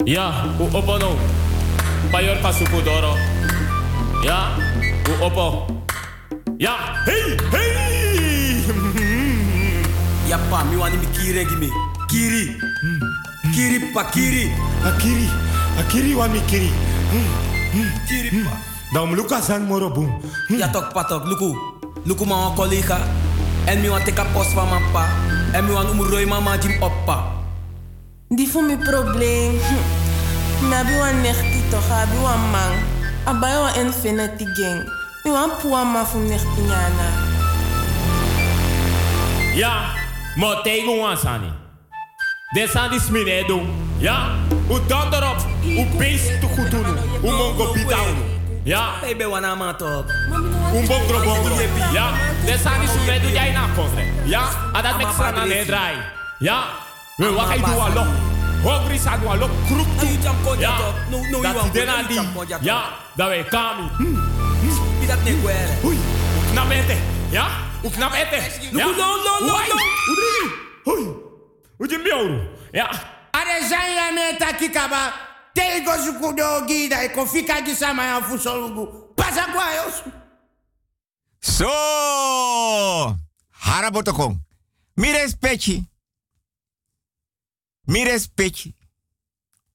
Ja, 0.07 0.55
u 0.59 0.63
opo 0.71 0.97
no. 0.97 1.19
Payor 2.11 2.39
kasupu 2.41 2.79
doro. 2.79 3.11
Ja, 4.23 4.55
u 5.03 5.23
opo. 5.23 5.67
Ja, 6.57 7.03
hey, 7.05 7.35
hey. 7.51 8.63
Yappa, 10.31 10.63
mi 10.71 10.75
wani 10.79 10.97
mi 10.97 11.07
kiri 11.11 11.43
gimi. 11.45 11.69
Kiri. 12.07 12.55
Kiri 13.51 13.79
pa 13.93 14.03
kiri. 14.03 14.47
Akiri, 14.87 15.27
akiri 15.79 16.15
wa 16.15 16.27
mikiri. 16.27 16.71
Kiri 18.07 18.29
pa. 18.47 18.55
Dan 18.93 19.11
luka 19.11 19.41
san 19.41 19.67
moro 19.67 19.89
boom. 19.89 20.21
Ja 20.49 20.71
tok 20.71 20.93
patok, 20.93 21.27
luku. 21.27 21.51
Luku 22.05 22.25
ma 22.25 22.55
collega. 22.55 22.97
En 23.67 23.81
mi 23.81 23.89
wan 23.89 24.03
teka 24.03 24.23
post 24.33 24.53
van 24.55 24.69
mijn 24.69 24.83
pa. 24.95 25.03
En 25.51 25.65
mi 25.65 25.71
wan 25.75 25.89
umroi 25.91 26.25
mama 26.25 26.55
jim 26.55 26.79
oppa. 26.79 27.36
Die 28.29 28.49
voor 28.49 28.63
mijn 28.63 28.79
probleem. 28.79 29.59
Nabi 30.69 30.97
wa 30.97 31.11
nechti 31.11 31.63
toch, 31.69 31.89
abi 31.91 32.17
wa 32.21 32.35
man. 32.35 32.71
Abai 33.23 33.57
wa 33.57 33.73
infinity 33.75 34.45
gang. 34.53 34.89
Mi 35.23 35.31
wa 35.31 35.47
puwa 35.61 35.83
ma 35.83 36.05
fu 36.05 36.17
nechti. 36.17 36.61
Ja, 39.55 39.93
mo 40.35 40.61
tegen 40.61 40.99
ons 40.99 41.21
sani. 41.21 41.51
Desa 42.53 42.87
die 42.87 42.99
sminedo. 42.99 43.61
Ja, 43.97 44.29
u 44.69 44.79
erop? 45.11 45.45
U 45.63 45.85
beest 45.97 46.39
te 46.41 46.47
goed 46.47 46.71
doen. 46.71 46.85
U 47.23 47.27
nou. 47.27 47.35
mongo 47.35 47.73
bitaunu. 47.73 48.21
Ja. 48.63 48.79
Nou. 48.79 48.99
Baby 49.01 49.23
wana 49.23 49.55
ma 49.55 49.73
top. 49.73 50.05
Un 50.73 50.85
bongro 50.87 51.23
bongro. 51.23 51.55
Ja. 51.93 52.11
die 52.45 52.57
di 53.05 53.19
die 53.19 53.31
jij 53.31 53.51
na 53.51 53.67
kofre. 53.75 54.03
Ja. 54.23 54.49
Adat 54.73 54.97
mek 54.97 55.07
sana 55.17 55.45
ne 55.45 55.65
draai. 55.65 55.95
Ja. 56.39 56.63
We 57.17 57.31
wachten 57.31 57.61
door 57.61 57.79
al 57.79 57.93
lok. 58.63 58.89
is 58.89 59.05
aan 59.05 59.21
door 59.21 59.37
lok. 59.37 59.49
Kroep 59.65 59.87
toe. 59.99 60.57
Ja. 60.57 60.77
Dat 61.41 61.65
is 61.65 61.71
den 61.71 61.89
aan 61.89 62.07
die. 62.07 62.21
Ja. 62.61 62.89
Dat 63.15 63.27
wij 63.27 63.43
kami. 63.43 63.89
Is 64.99 65.07
dat 65.07 65.23
niet 65.23 65.43
wel? 65.43 65.55
Oei. 65.85 65.97
Knap 66.51 66.69
eten. 66.69 66.97
Ja. 67.29 67.47
Hoe 67.81 67.91
knap 67.91 68.13
eten. 68.13 68.43
No, 68.71 68.89
no, 68.89 68.95
no, 68.95 69.45
no. 69.45 69.57
Hoe 70.05 70.15
drie? 70.15 70.51
Oei. 70.93 71.15
Hoe 71.77 71.89
je 71.89 71.97
mjouw? 71.97 72.39
Ja. 72.71 72.89
Are 73.31 73.65
zijn 73.67 73.93
jij 73.93 74.13
met 74.13 74.39
takikaba. 74.39 75.13
Tego 75.53 75.91
sukudo 76.05 76.63
gida. 76.67 76.99
Ik 76.99 77.11
kon 77.11 77.27
fika 77.27 77.61
gisama 77.65 78.03
ya 78.05 78.21
fusolugu. 78.21 78.87
Pasa 79.15 79.45
kwa 79.45 79.73
yosu. 79.73 80.11
So. 81.39 83.15
Harabotokong. 83.49 84.41
Mi 84.93 85.11
respecti. 85.11 85.85
Mi 87.87 88.03
respecti. 88.03 88.75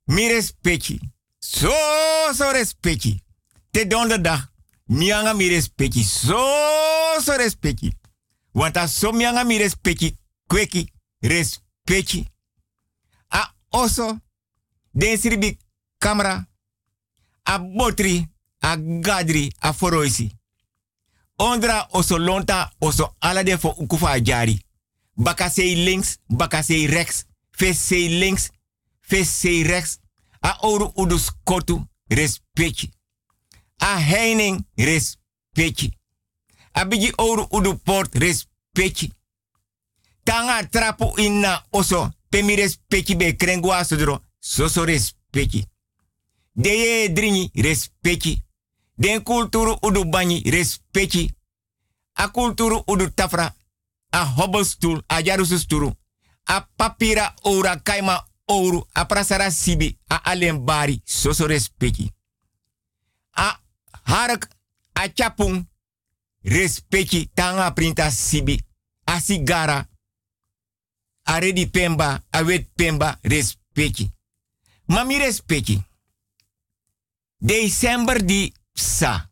Mi 0.05 0.29
respecti. 0.29 1.01
So, 1.39 1.73
so 2.35 2.51
respecti. 2.51 3.23
Te 3.71 3.87
donderdag. 3.87 4.51
Mianga 4.85 5.33
mi 5.33 5.49
respecti. 5.49 6.03
So, 6.03 6.37
so 7.21 7.37
respecti. 7.37 7.93
Want 8.53 8.79
so 8.89 9.13
mianga 9.13 9.45
mi 9.45 9.57
respecti. 9.57 10.17
Kweki. 10.47 10.93
Respecti. 11.21 12.27
A 13.29 13.55
oso. 13.69 14.21
Den 14.91 15.19
siribi 15.19 15.59
camera. 15.99 16.49
A 17.43 17.59
botri. 17.59 18.29
A 18.59 18.77
gadri. 18.77 19.53
A 19.59 19.73
foroisi. 19.73 20.31
Ondra 21.37 21.87
oso 21.91 22.19
lonta 22.19 22.73
oso 22.79 23.15
alade 23.19 23.59
fo 23.59 23.75
ukufa 23.79 24.21
jari. 24.21 24.63
Baka 25.15 25.49
sei 25.51 25.75
links, 25.75 26.19
baka 26.27 26.63
sei 26.63 26.87
rechts. 26.87 27.25
VC 27.57 27.91
links, 28.09 28.51
VC 29.01 29.43
rechts. 29.67 29.99
A 30.41 30.57
ouro 30.61 30.93
udus 30.95 31.31
kotu, 31.45 31.87
respeite. 32.07 32.91
A 33.77 33.97
heining, 33.99 34.67
respechi, 34.75 35.99
A 36.73 36.85
bigi 36.85 37.13
ouro 37.17 37.47
udu 37.51 37.79
port, 37.79 38.15
respeite. 38.15 39.11
Tanga 40.23 40.69
trapo 40.69 41.13
inna 41.17 41.67
oso, 41.71 42.11
pemi 42.29 42.55
respechi 42.55 43.17
be 43.17 43.37
krengua 43.37 43.85
sodro, 43.85 44.23
soso 44.39 44.85
respeite. 44.85 45.67
Deye 46.53 47.13
drini, 47.13 47.51
respeite. 47.55 48.43
Den 48.95 49.23
kulturu 49.23 49.77
udu 49.81 50.05
banyi, 50.05 50.43
respeite. 50.51 51.35
A 52.13 52.29
kulturu 52.29 52.83
udu 52.87 53.11
tafra, 53.15 53.55
a 54.11 54.25
hobble 54.25 54.65
stool, 54.65 55.03
a 55.07 55.23
jarusu 55.23 55.59
sturu. 55.59 55.93
A 56.45 56.69
papira 56.77 57.35
ora 57.43 57.77
kaima 57.83 58.29
ouro, 58.47 58.87
a 58.93 59.05
prasara 59.07 59.51
sibi, 59.51 59.99
a 60.09 60.17
alembari, 60.17 61.01
soso 61.05 61.47
respecti. 61.47 62.13
A 63.31 63.61
harak, 64.05 64.49
a 64.93 65.09
chapung, 65.09 65.67
respecti, 66.43 67.31
tanga 67.35 67.73
printa 67.73 68.11
sibi. 68.11 68.65
A 69.05 69.21
sigara, 69.21 69.89
a 71.23 71.39
redi 71.39 71.67
pemba, 71.67 72.25
a 72.31 72.43
wet 72.43 72.71
pemba, 72.75 73.19
respecti. 73.23 74.11
Mami 74.87 75.19
respecti. 75.19 75.83
December 77.39 78.23
di 78.23 78.53
sa 78.73 79.31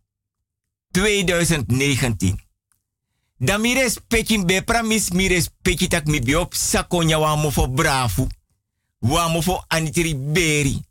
2019. 0.91 2.50
Da 3.43 3.59
mi 3.59 3.75
respecti 3.75 4.45
be 4.45 4.63
pramis 4.63 5.11
mi 5.11 5.29
respecti 5.29 5.89
tak 5.89 6.05
mi 6.05 6.21
biop 6.21 6.55
sakonya 6.55 7.19
wa 7.19 7.37
mo 7.37 7.51
fo 7.51 7.69
brafu. 7.69 8.29
Wa 8.99 9.29
mo 9.29 9.41
fo 9.43 9.65
anitiri 9.69 10.15
beri. 10.15 10.83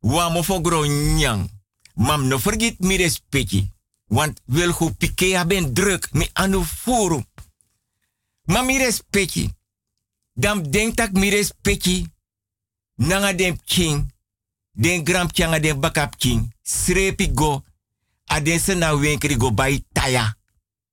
Wa 0.00 0.28
mo 0.28 0.60
gronyang. 0.60 1.50
Mam 1.94 2.28
no 2.28 2.38
forget 2.38 2.78
mi 2.78 2.96
respecti. 2.96 3.70
Want 4.06 4.40
wil 4.44 4.72
go 4.72 4.90
pike 4.90 5.34
ha 5.34 5.44
ben 5.44 5.74
druk 5.74 6.12
mi 6.12 6.28
anu 6.32 6.64
furu. 6.64 7.24
Ma 8.44 8.62
mi. 8.62 8.78
Dam 10.32 10.70
denk 10.70 10.94
tak 10.94 11.12
mi 11.12 11.30
respecti. 11.30 12.06
Nanga 12.94 13.32
dem 13.32 13.58
king. 13.64 14.12
Den 14.72 15.04
gram 15.04 15.32
changa 15.32 15.58
den 15.58 15.80
bakap 15.80 16.16
king. 16.16 16.54
Srepi 16.62 17.32
go. 17.34 17.64
Aden 18.26 18.60
se 18.60 18.74
na 18.74 18.94
wenkri 18.94 19.36
go 19.36 19.50
bai 19.50 19.84
taya. 19.92 20.36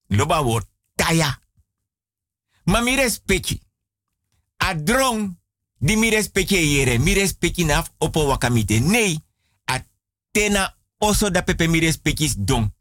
Loba 0.07 0.43
word 0.43 0.72
taya. 0.95 1.39
Ma 2.63 2.81
mi 2.81 2.95
respecti. 2.95 3.61
A 4.57 4.73
drong 4.73 5.35
di 5.77 5.95
mi 5.95 6.09
respecti 6.09 6.55
yere. 6.55 6.97
Mi 6.97 7.13
respecti 7.13 7.63
naf 7.63 7.91
opo 7.97 8.25
wakamite. 8.25 8.79
Nee. 8.79 9.17
A 9.65 9.85
tena 10.31 10.77
oso 10.97 11.29
da 11.29 11.41
pepe 11.41 11.67
mi 11.67 11.79
dong. 12.37 12.73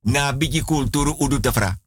Na 0.00 0.32
bigi 0.32 0.60
kulturu 0.60 1.16
udu 1.18 1.40
tafra. 1.40 1.80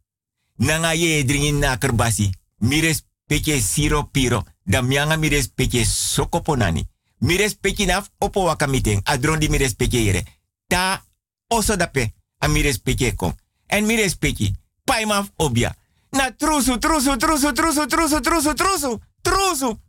Nanga 0.56 0.93
ye 0.93 1.23
dringin 1.23 1.60
na 1.60 1.78
kerbasi. 1.78 2.30
Mi 2.58 2.80
respecti 2.80 3.62
siro 3.62 4.04
piro. 4.04 4.45
Da 4.63 4.82
mianga 4.82 5.15
mi 5.17 5.28
respecti 5.28 5.86
sokoponani. 5.86 6.88
Mi 7.19 7.36
respecti 7.38 7.86
naf 7.86 8.10
opo 8.17 8.43
wakamite. 8.43 8.99
A 9.04 9.17
drong 9.17 9.39
di 9.39 9.49
mi 9.49 9.58
yere. 9.89 10.23
Ta 10.67 11.06
oso 11.47 11.75
dape 11.75 12.13
a 12.38 12.47
mi 12.47 12.62
kom. 13.15 13.36
En 13.67 13.86
mi 13.86 13.95
respecti, 13.95 14.54
paimaf 14.86 15.32
obia. 15.36 15.76
Na 16.10 16.32
trusu, 16.32 16.78
trusu, 16.78 17.17
trusu, 17.17 17.52
trusu, 17.52 17.86
trusu, 17.86 18.19
trusu, 18.19 18.54
trusu, 18.54 19.02
trusu. 19.21 19.80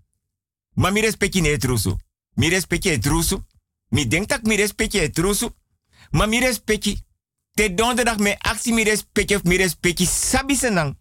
Maar 0.74 0.92
mi 0.92 1.00
respecti 1.00 1.40
ne 1.40 1.56
trusu. 1.56 1.96
Mi 2.34 2.48
respecti 2.48 2.88
e 2.88 2.98
trusu. 2.98 3.44
Mi 3.88 4.06
denk 4.08 4.28
dat 4.28 4.42
mi 4.42 4.56
respecti 4.56 4.98
e 4.98 5.10
trusu. 5.10 5.50
Maar 6.10 6.28
mi 6.28 6.38
respecti. 6.38 7.04
Te 7.52 7.74
donderdag 7.74 8.18
me 8.18 8.38
actie 8.38 8.72
mi 8.72 8.82
respecti 8.82 9.34
of 9.34 9.42
mi 9.42 9.56
respecti 9.56 10.06
sabi 10.06 10.56
senang. 10.56 10.98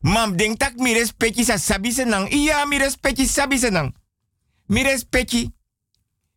Mam 0.00 0.36
denk 0.36 0.58
tak 0.58 0.76
mi 0.76 0.92
respecti 0.92 1.44
sa 1.44 1.56
sabi 1.56 1.92
senang. 1.92 2.28
Iya 2.30 2.64
mi 2.66 2.78
respecti 2.78 3.26
sabi 3.26 3.58
senang. 3.58 3.94
Mi 4.66 4.82
respecti. 4.82 5.50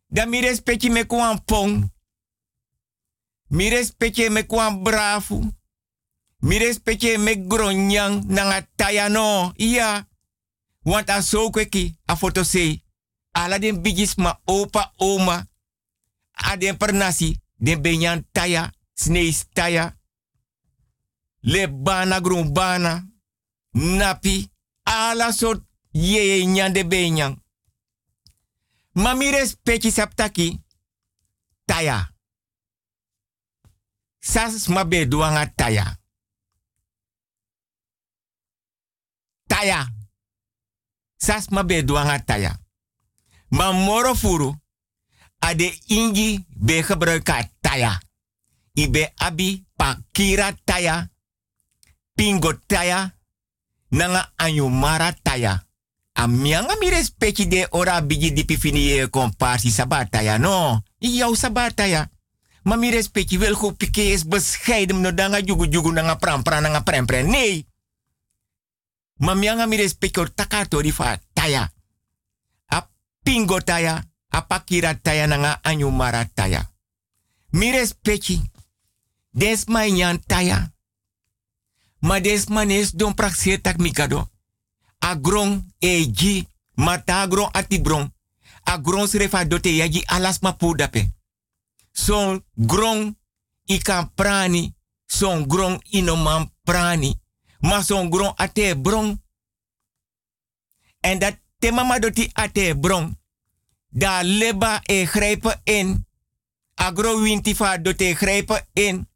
Da 0.06 0.26
mi 0.26 0.40
respecti 0.40 0.90
me 0.90 1.06
kuan 1.06 1.44
pong. 1.44 1.90
Mi 3.48 3.68
respecti 3.68 4.30
me 4.30 4.46
kuan 4.46 4.82
brafu. 4.82 5.55
Mi 6.40 6.58
respecte 6.58 7.18
me 7.18 7.46
gronyang 7.46 8.24
nanga 8.28 8.66
taya 8.76 9.08
no. 9.08 9.52
Iya. 9.56 10.06
Want 10.84 11.10
a 11.10 11.22
so 11.22 11.50
kweki 11.50 11.96
a 12.06 12.16
foto. 12.16 12.42
Ala 13.32 13.58
den 13.58 13.82
bigis 13.82 14.16
ma 14.16 14.38
opa 14.46 14.92
oma. 14.98 15.46
A 16.32 16.56
den 16.56 16.76
pernasi. 16.76 17.40
Den 17.58 17.82
benyan 17.82 18.24
taya. 18.32 18.72
Sneis 18.94 19.46
taya. 19.52 19.96
Le 21.42 21.68
bana 21.68 22.20
bana. 22.52 23.06
Napi. 23.72 24.50
Ala 24.84 25.32
sort 25.32 25.62
ye 25.92 26.44
nyan 26.46 26.72
de 26.72 26.84
benyan. 26.84 27.42
Ma 28.92 29.14
mi 29.14 29.30
respecte 29.30 29.90
saptaki. 29.90 30.60
Taya. 31.64 32.14
Sas 34.20 34.68
ma 34.68 34.84
be 34.84 35.06
duanga 35.06 35.46
taya. 35.46 35.98
Taya. 39.46 39.86
Sas 41.16 41.48
ma 41.50 41.62
be 41.62 41.82
duanga 41.82 42.18
taya. 42.18 42.58
Ma 43.50 43.72
moro. 43.72 44.14
Ade 45.40 45.78
ingi 45.88 46.44
be 46.56 46.82
gebruika 46.82 47.48
taya. 47.60 48.00
Ibe 48.74 49.12
abi 49.16 49.64
pakira 49.76 50.52
taya. 50.64 51.10
Pingo 52.14 52.52
taya. 52.66 53.14
Nanga 53.90 54.32
anyumara 54.36 55.12
taya. 55.22 55.62
Amianga 56.14 56.76
mi 56.80 56.88
respecti 56.90 57.46
de 57.46 57.66
ora 57.70 58.00
bigi 58.00 58.32
di 58.32 58.44
pifini 58.44 58.90
e 58.90 59.08
komparsi 59.08 59.70
sabataya 59.70 60.38
no. 60.38 60.82
Iau 60.98 61.34
sabataya. 61.34 62.10
Ma 62.62 62.76
mi 62.76 62.90
respecti 62.90 63.38
wel 63.38 63.54
go 63.54 63.72
pike 63.72 64.12
is 64.12 64.24
bescheiden 64.24 65.00
no 65.00 65.12
danga 65.12 65.42
jugu 65.42 65.66
jugu 65.68 65.92
nanga 65.92 66.16
pram 66.16 66.42
pram 66.42 66.62
nanga 66.62 66.80
prem. 66.80 67.06
Nee. 67.26 67.66
Ma 69.18 69.34
mianga 69.34 69.66
mi 69.66 69.76
respecto 69.76 70.26
takato 70.34 70.80
fa 70.92 71.18
taya. 71.32 71.72
A 72.66 72.88
pingo 73.22 73.60
taya, 73.60 74.04
a 74.30 74.46
taya 75.02 75.26
nanga 75.26 75.60
anyumara 75.62 76.24
taya. 76.34 76.70
Mi 77.50 77.70
respecti. 77.70 78.42
Des 79.32 79.64
ma 79.66 79.84
taya. 80.26 80.72
Ma 82.00 82.20
des 82.20 82.48
manes 82.48 82.94
don 82.94 83.14
praxie 83.14 83.60
tak 83.60 83.78
mikado. 83.78 84.28
Agron 84.98 85.72
eji 85.80 86.46
mata 86.74 87.22
agron 87.22 87.50
atibron. 87.52 88.12
Agron 88.64 89.08
srefa 89.08 89.44
dote 89.44 89.76
yaji 89.76 90.02
alas 90.06 90.40
ma 90.40 90.52
pudape. 90.52 91.10
Son 91.92 92.44
gron 92.54 93.16
ikan 93.64 94.10
prani. 94.14 94.74
Son 95.06 95.46
gron 95.46 95.80
inoman 95.90 96.50
prani 96.64 97.20
maar 97.60 97.82
zo'n 97.82 98.12
gron 98.12 98.36
ate 98.36 98.78
bron. 98.82 99.22
En 101.00 101.18
dat 101.18 101.38
te 101.58 101.72
mama 101.72 101.98
doti 101.98 102.30
ate 102.32 102.76
bron. 102.80 103.18
Da 103.88 104.22
leba 104.22 104.80
e 104.82 105.06
grijpen 105.06 105.60
in. 105.64 106.06
Agro 106.74 107.20
wintifa 107.20 107.78
dote 107.78 108.14
grijpen 108.14 108.66
in. 108.72 109.08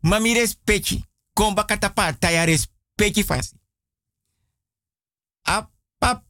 Mami 0.00 0.32
respecti. 0.32 1.04
Kom 1.32 1.54
bakatapa 1.54 2.18
taya 2.18 2.44
respecti 2.44 3.24
fasi. 3.24 3.56
Apa 5.42 6.24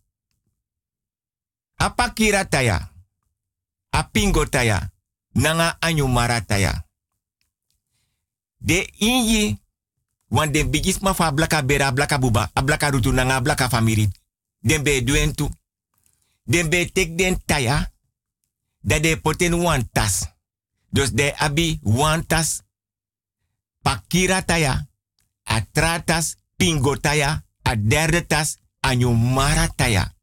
apa 1.76 2.12
kira 2.12 2.48
taya. 2.48 2.92
Apingo 3.90 4.48
taya. 4.48 4.92
Nanga 5.33 5.76
anyu 5.81 6.09
mara 6.09 6.44
taya. 6.44 6.87
De 8.57 8.92
inji 8.98 9.61
Want 10.30 10.54
den 10.54 10.70
bigis 10.70 11.00
ma 11.02 11.14
fa 11.14 11.32
blaka 11.34 11.62
bera 11.62 11.92
blaka 11.92 12.18
buba, 12.18 12.50
a 12.54 12.62
blaka 12.62 12.90
rutu 12.90 13.12
nanga 13.12 13.40
blaka 13.40 13.68
famiri. 13.68 14.10
Den 14.62 14.82
be 14.82 15.04
duentu. 15.04 15.48
Den 16.42 16.68
be 16.70 16.90
tek 16.92 17.18
den 17.18 17.42
taya. 17.44 17.92
Da 18.80 18.98
de 18.98 19.16
poten 19.20 19.54
wan 19.54 19.88
tas. 19.92 20.30
Dus 20.88 21.10
de 21.10 21.34
abi 21.36 21.78
wan 21.82 22.26
tas. 22.26 22.62
Pakira 23.82 24.42
taya. 24.42 24.88
A 25.42 25.60
tratas 25.72 26.36
pingo 26.56 26.96
taya. 26.96 27.44
A 27.62 27.74
derde 27.76 28.26
tas. 28.26 28.58
Anyumara 28.80 29.68
taya. 29.68 30.14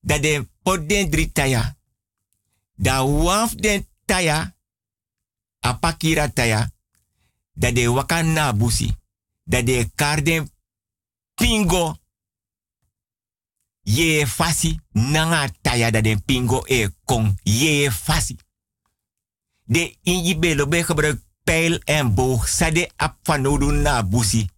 Da 0.00 0.18
de 0.18 0.48
pot 0.62 0.88
den 0.88 1.32
taya. 1.32 1.76
Da 2.74 3.04
waf 3.04 3.54
den 3.54 3.86
taya. 4.04 4.56
A 5.60 5.78
pakira 5.78 6.28
taya 6.28 6.73
dat 7.54 7.74
de 7.74 7.90
wakan 7.90 8.32
na 8.32 8.52
busi, 8.52 8.94
dat 9.44 9.66
de 9.66 9.90
karden 9.94 10.50
pingo 11.34 11.96
ye 13.82 14.26
fasi 14.26 14.80
nanga 14.92 15.48
taya 15.62 15.90
dat 15.90 16.04
de 16.04 16.16
pingo 16.16 16.62
e 16.66 16.88
kong 17.04 17.38
ye 17.42 17.90
fasi. 17.90 18.36
De 19.64 19.96
inji 20.02 20.38
belo 20.38 20.66
be 20.68 20.84
gebruik 20.84 21.20
pijl 21.44 21.78
en 21.84 22.14
boog 22.14 22.48
sade 22.48 22.90
ap 22.96 23.36
na 23.36 24.02
busi. 24.02 24.48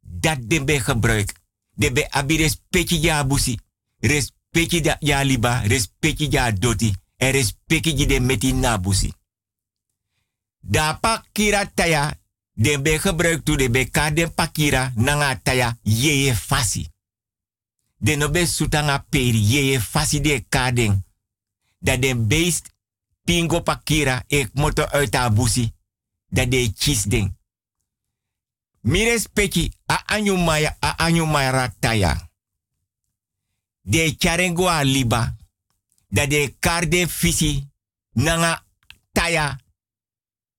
Dat 0.00 0.38
de 0.50 0.64
be 0.64 0.80
gebruik. 0.80 1.32
De 1.74 1.92
be 1.92 2.10
abi 2.10 2.36
respecti 2.36 3.00
ja 3.00 3.26
busi. 3.26 3.58
Respecti 3.98 4.80
ja, 4.82 4.96
ja 5.00 5.22
liba, 5.22 5.60
respecti 5.60 6.26
ja 6.30 6.52
doti. 6.52 6.94
En 7.16 7.30
respecti 7.30 8.06
de 8.06 8.20
meti 8.20 8.52
na 8.52 8.78
busi. 8.78 9.12
Da 10.60 10.94
pakira 10.94 11.66
taya, 11.74 12.17
de 12.58 12.80
be 12.82 12.98
gebruikt 12.98 13.44
to 13.44 13.56
de 13.56 13.70
be 13.70 13.84
kaden 13.90 14.34
pakira 14.34 14.92
nanga 14.94 15.40
taya 15.42 15.78
yeye 15.82 16.34
fasi. 16.34 16.88
De 17.96 18.16
no 18.16 18.30
be 18.30 18.46
sutanga 18.46 18.98
peri 19.08 19.38
yeye 19.38 19.80
fasi 19.80 20.20
de 20.20 20.44
kaden. 20.48 21.06
Dat 21.78 22.02
de 22.02 22.16
beest 22.16 22.74
pingo 23.24 23.60
pakira 23.60 24.24
ek 24.26 24.50
moto 24.52 24.82
uit 24.84 25.14
abusi. 25.14 25.72
Dat 26.28 26.50
de 26.50 26.72
chis 26.76 27.02
den. 27.02 27.38
Mires 28.80 29.26
peki 29.32 29.72
a 29.86 30.02
anyu 30.06 30.36
maya 30.36 30.76
a 30.80 30.94
anyu 30.96 31.26
maya 31.26 31.74
taya. 31.80 32.30
De 33.80 34.14
charengo 34.18 34.68
a 34.68 34.82
liba. 34.82 35.36
Dat 36.08 36.30
de 36.30 36.54
karde 36.58 37.08
fisi 37.08 37.70
nanga 38.12 38.64
taya. 39.12 39.60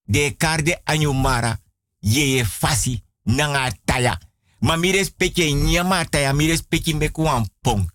De 0.04 0.34
karde 0.36 0.80
anyu 0.84 1.12
mara 1.12 1.60
ye 2.00 2.44
fasi 2.44 3.02
nanga 3.22 3.72
taya. 3.84 4.18
Ma 4.60 4.76
mi 4.76 4.90
respecte 4.90 5.52
nyama 5.52 6.04
taya, 6.04 6.32
mi 6.32 6.46
respecte 6.46 6.94
meku 6.94 7.24
pong. 7.60 7.90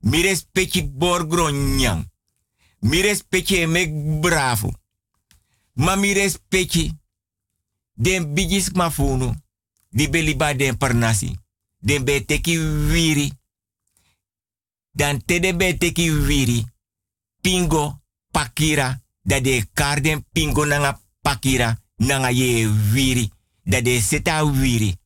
Mi 0.00 0.22
respecte 0.22 0.84
borgro 0.84 1.50
nyang. 1.50 2.10
Mi 2.80 3.00
respecte 3.00 3.66
mek 3.66 4.20
bravo. 4.20 4.72
Ma 5.72 5.96
mi 5.96 6.12
respecte 6.12 6.90
den 7.94 8.34
bigis 8.34 8.70
mafunu. 8.72 9.34
Di 9.90 10.08
beliba 10.08 10.54
den 10.54 10.76
pernasi. 10.76 11.36
Den 11.78 12.04
be 12.04 12.24
teki 12.24 12.58
wiri. 12.88 13.32
Dan 14.92 15.24
te 15.24 15.54
be 15.56 15.78
teki 15.78 16.10
wiri. 16.10 16.64
Pingo 17.40 18.02
pakira. 18.30 19.00
Da 19.22 19.40
de 19.40 19.66
karden 19.72 20.26
pingo 20.32 20.64
nanga 20.64 21.00
pakira 21.20 21.81
nanga 22.06 22.30
ye 22.30 22.68
wiri. 22.92 23.30
Dat 23.64 23.84
de 23.84 24.00
seta 24.00 24.52
wiri. 24.52 24.96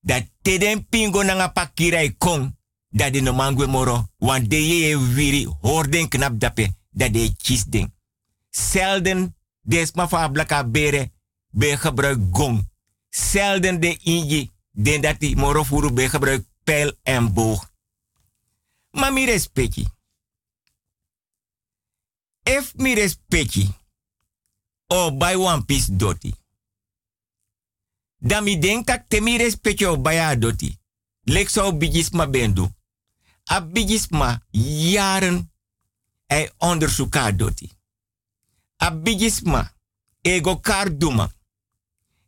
Dat 0.00 0.24
teden 0.42 0.88
pingo 0.88 1.22
nanga 1.22 1.48
pakira 1.48 1.98
e 1.98 2.16
kong. 2.18 2.56
Dat 2.88 3.12
de 3.12 3.20
no 3.20 3.32
mangwe 3.32 3.66
moro. 3.66 4.08
Want 4.18 4.50
de 4.50 4.66
ye 4.66 4.98
wiri 4.98 5.46
horden 5.60 6.08
knap 6.08 6.40
dape. 6.40 6.74
Dat 6.90 7.12
de 7.12 7.34
kies 7.36 7.64
den. 7.64 7.94
Zelden 8.50 9.36
desma 9.60 10.08
fa 10.08 10.28
blaka 10.28 10.68
bere. 10.68 11.10
Be 11.50 11.76
gebruik 11.76 12.18
gong. 12.30 12.68
Zelden 13.08 13.80
de 13.80 13.96
inji. 13.96 14.50
Den 14.70 15.00
dat 15.00 15.20
die 15.20 15.36
moro 15.36 15.64
furu 15.64 15.92
be 15.92 16.08
gebruik 16.08 16.44
pijl 16.64 16.92
en 17.02 17.32
boog. 17.32 17.70
Maar 18.90 19.12
mi 19.12 19.24
respecti. 19.24 19.86
If 22.42 22.72
mi 22.76 22.94
respecti 22.94 23.74
o 24.88 25.10
by 25.10 25.36
one 25.36 25.62
piece 25.64 25.92
doti. 25.92 26.34
Dan 28.18 28.44
mi 28.44 28.58
tak 28.84 29.08
temi 29.08 29.36
respectio 29.38 29.96
baya 29.96 30.36
doti. 30.36 30.78
Lek 31.24 31.48
zo 31.48 31.72
bigisma 31.72 32.26
bendu. 32.26 32.68
A 33.44 33.60
bigisma 33.60 34.40
jaren 34.50 35.50
ei 36.26 36.50
onderzoeka 36.58 37.32
doti. 37.32 37.70
A 38.76 38.90
bigisma 38.90 39.72
ego 40.22 40.60
kar 40.60 40.96
duma. 40.98 41.32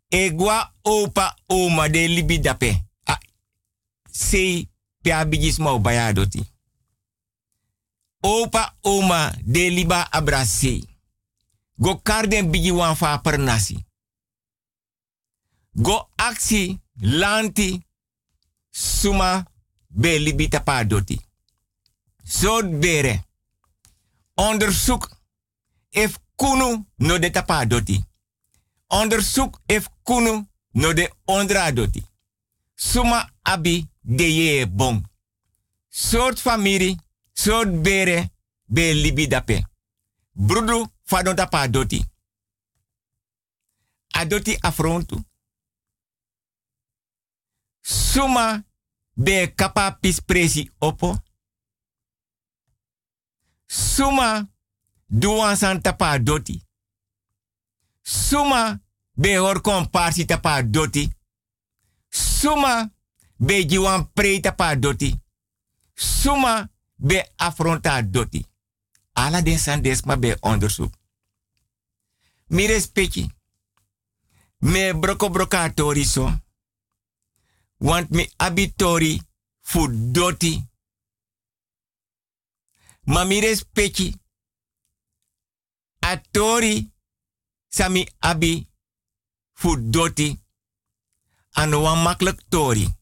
Egwa 0.08 0.74
opa 0.82 1.36
oma 1.46 1.88
de 1.88 2.08
libi 2.08 2.38
dape. 2.38 2.84
A 3.04 3.18
sei 4.10 4.68
pe 5.02 5.12
a 5.12 5.24
bigisma 5.24 5.70
o 5.70 5.78
baya 5.78 6.12
doti. 6.12 6.44
Opa 8.20 8.76
oma 8.82 9.32
de 9.44 9.70
liba 9.70 10.10
abrasi. 10.10 10.97
Go 11.78 12.00
karden 12.02 12.50
bigi 12.50 12.70
wan 12.70 12.96
fa 12.96 13.18
per 13.18 13.38
nasi. 13.38 13.84
Go 15.72 16.08
aksi 16.16 16.80
lanti 17.00 17.86
suma 18.70 19.44
be 19.88 20.18
libi 20.18 20.48
tapa 20.48 20.84
doti. 20.84 21.20
Bere. 22.80 23.24
Onderzoek 24.34 25.08
if 25.90 26.18
kunu 26.36 26.86
no 26.96 27.18
de 27.18 27.30
tapa 27.30 27.66
doti. 27.66 28.04
Onderzoek 28.86 29.60
if 29.66 29.88
kunu 30.02 30.46
no 30.72 30.92
de 30.92 31.10
ondra 31.24 31.72
doti. 31.72 32.02
Suma 32.74 33.30
abi 33.42 33.88
de 34.00 34.24
ye 34.24 34.66
bon. 34.66 35.02
Soort 35.88 36.38
familie, 36.38 36.96
soort 37.32 37.82
bere, 37.82 38.30
be 38.64 38.94
libi 38.94 39.26
dape. 39.26 39.66
Brudu 40.38 40.86
fadon 41.04 41.36
tapa 41.36 41.68
doti. 41.68 42.04
Adoti 44.14 44.56
afrontu. 44.62 45.24
Suma 47.82 48.64
be 49.16 49.52
kapa 49.54 49.98
pis 50.00 50.20
presi 50.20 50.70
opo. 50.80 51.18
Suma 53.66 54.48
duwan 55.08 55.56
san 55.56 55.82
doti. 56.22 56.62
Suma 58.02 58.80
be 59.16 59.36
hor 59.36 59.60
komparsi 59.60 60.24
tapa 60.24 60.62
doti. 60.62 61.10
Suma 62.10 62.90
be 63.36 63.64
jiwan 63.64 64.12
pre 64.14 64.40
tapa 64.40 64.76
doti. 64.76 65.20
Suma 65.94 66.68
be 66.96 67.24
afronta 67.36 68.02
doti. 68.02 68.46
Ala 69.18 69.42
den 69.42 69.58
san 69.58 69.82
desma 69.82 70.16
be 70.16 70.36
onderzoek. 70.40 70.94
Mi 72.46 72.66
respecti. 72.66 73.26
Me 74.58 74.94
broko 74.94 75.30
broka 75.30 75.72
tori 75.74 76.04
so. 76.04 76.40
Want 77.76 78.10
mi 78.10 78.30
abitori 78.36 79.20
fu 79.60 79.86
doti. 79.90 80.66
Ma 83.00 83.24
mi 83.24 83.40
respecti. 83.40 84.20
Atori 85.98 86.92
sami 87.68 88.08
abi 88.18 88.70
fu 89.52 89.90
doti. 89.90 90.42
Ano 91.50 91.80
wan 91.80 92.02
makkelijk 92.02 92.42
tori. 92.48 92.96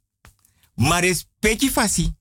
Maar 0.75 1.03
respecti 1.03 1.71
fasi. 1.71 2.16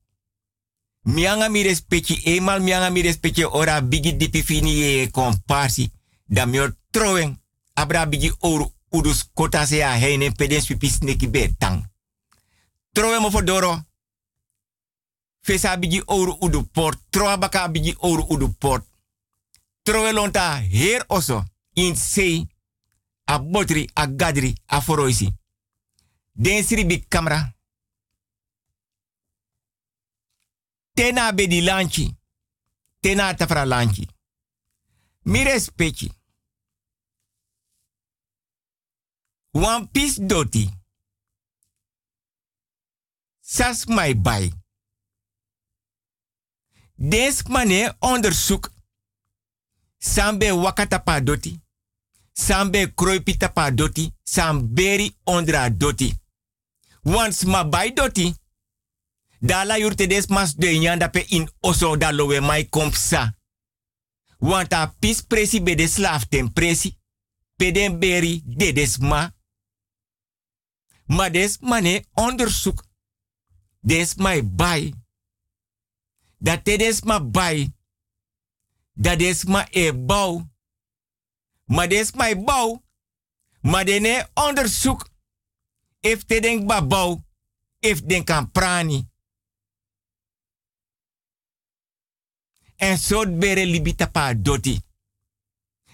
Mianga 1.05 1.49
mi 1.49 1.61
respecti 1.61 2.21
eenmaal 2.23 2.61
mianga 2.61 2.89
mi 2.89 3.03
ora 3.51 3.81
bigi 3.81 4.17
dipi 4.17 4.43
fini 4.43 4.71
ye 4.79 5.11
komparsi. 5.11 5.91
Da 6.25 6.45
mi 6.45 6.57
trowen. 6.89 7.41
Abra 7.73 8.05
bigi 8.05 8.33
oru 8.39 8.73
udus 8.89 9.29
kota 9.33 9.65
se 9.65 9.83
a 9.83 9.91
heine 9.91 10.31
peden 10.31 10.61
swipi 10.61 10.89
sneki 10.89 11.27
be 11.27 11.55
tang. 11.57 11.85
Trowen 12.91 13.21
mo 13.21 13.29
fodoro. 13.29 13.83
Fesa 15.41 15.77
bigi 15.77 16.01
oru 16.05 16.37
udu 16.39 16.63
port. 16.63 16.99
Troa 17.09 17.37
baka 17.37 17.69
bigi 17.69 17.95
oru 17.99 18.25
udu 18.29 18.53
port. 18.57 18.85
Trowe 19.83 20.11
lonta 20.11 20.61
her 20.61 21.03
oso. 21.07 21.43
In 21.73 21.95
sei. 21.95 22.47
A 23.25 23.39
botri, 23.39 23.89
a 23.93 24.07
gadri, 24.07 24.55
a 24.65 24.81
foroisi. 24.81 25.33
Den 26.31 26.63
siri 26.63 26.85
bi 26.85 27.05
kamera. 27.07 27.54
Tena 30.95 31.33
be 31.33 31.47
di 31.47 31.61
lanchi. 31.61 32.15
Tena 33.01 33.33
tafra 33.33 33.65
lanchi. 33.65 34.07
Mi 35.23 35.43
respecti. 35.43 36.09
One 39.51 39.87
piece 39.91 40.25
doti. 40.25 40.69
Sas 43.39 43.85
my 43.87 44.13
bay. 44.15 44.51
Desk 46.95 47.47
mane 47.49 47.95
onderzoek. 47.99 48.71
Sambe 49.97 50.51
wakata 50.51 50.99
pa 50.99 51.19
doti. 51.19 51.59
Sambe 52.31 52.93
kroipita 52.93 53.49
pa 53.49 53.71
doti. 53.71 54.13
Samberi 54.23 55.17
ondra 55.23 55.69
doti. 55.69 56.15
Wans 57.03 57.43
ma 57.43 57.63
bay 57.63 57.93
doti. 57.93 58.35
Dala 59.39 59.77
yurte 59.77 60.07
des 60.07 60.27
mas 60.27 60.55
de 60.55 60.77
nyanda 60.77 61.09
pe 61.09 61.25
in 61.27 61.49
oso 61.59 61.95
da 61.97 62.11
lowe 62.11 62.39
mai 62.39 62.69
kompsa. 62.69 63.37
Want 64.37 64.73
a 64.73 64.95
pis 64.99 65.21
presi 65.21 65.61
be 65.61 65.75
de 65.75 65.87
ten 66.29 66.53
presi. 66.53 66.99
Pe 67.55 67.71
den 67.71 67.99
beri 67.99 68.41
de 68.45 68.71
des 68.71 68.97
ma. 68.97 69.33
Onderzoek. 72.13 72.85
Des 73.79 74.15
mai 74.15 74.43
bay. 74.43 74.93
Dat 76.37 76.63
te 76.63 76.77
des 76.77 77.01
ma 77.01 77.19
bay. 77.19 77.73
Dat 78.93 79.19
des 79.19 79.43
e 79.69 79.93
bouw. 79.93 80.49
Ma 81.65 81.87
des 81.87 82.11
mai 82.11 82.35
bouw. 82.35 82.83
Ma 83.61 83.83
onderzoek. 84.33 85.09
If 85.99 86.25
te 86.25 86.39
denk 86.39 86.65
ba 86.67 86.85
bouw. 86.85 87.23
If 87.79 88.01
prani. 88.51 89.13
En 92.85 92.97
zo 92.97 93.25
bere 93.25 93.65
libi 93.65 93.95
tapa 93.95 94.33
doti. 94.33 94.79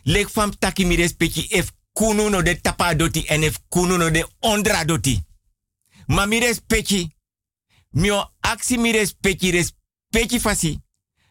Lek 0.03 0.29
fam 0.29 0.51
taki 0.59 0.85
mi 0.85 0.95
respecti 0.95 1.45
if 1.49 1.71
kunu 1.93 2.29
no 2.29 2.41
de 2.41 2.61
tapa 2.61 2.95
doti 2.95 3.23
en 3.27 3.43
if 3.43 3.59
kunu 3.69 3.97
no 3.97 4.09
de 4.09 4.25
ondra 4.39 4.85
doti. 4.85 5.23
Ma 6.07 6.25
mi. 6.25 6.39
Mio 7.91 8.31
aksi 8.39 8.77
mi 8.77 8.91
respecti 8.91 9.51
respecti 9.51 10.39
fasi. 10.39 10.79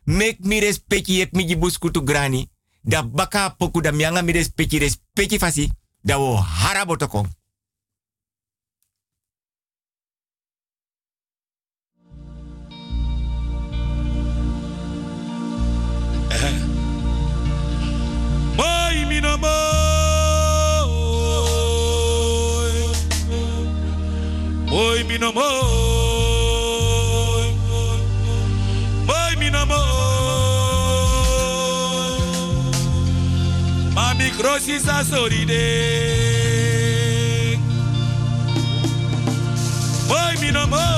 Mek 0.04 0.38
mi 0.38 0.60
respecti 0.60 1.20
ek 1.20 1.32
mi 1.32 1.44
jibus 1.44 1.78
kutu 1.78 2.02
grani. 2.02 2.48
Da 2.82 3.02
baka 3.02 3.50
poku 3.50 3.80
da 3.80 3.92
mianga 3.92 4.22
mi 4.22 4.32
respecti 4.32 4.78
respecti 4.78 5.38
fasi. 5.38 5.70
Da 6.02 6.18
wo 6.18 6.36
harabotokong. 6.36 7.28
Boy, 24.70 25.02
mi 25.02 25.18
no 25.18 25.32
boy. 25.32 25.42
Boy, 29.04 29.36
mi 29.36 29.50
no 29.50 29.66
boy. 29.66 29.76
Mami 33.92 34.30
crossi 34.38 34.78
sa 34.78 35.02
soride. 35.02 35.66
Boy, 40.08 40.36
mi 40.38 40.52
no 40.52 40.66
boy. 40.68 40.90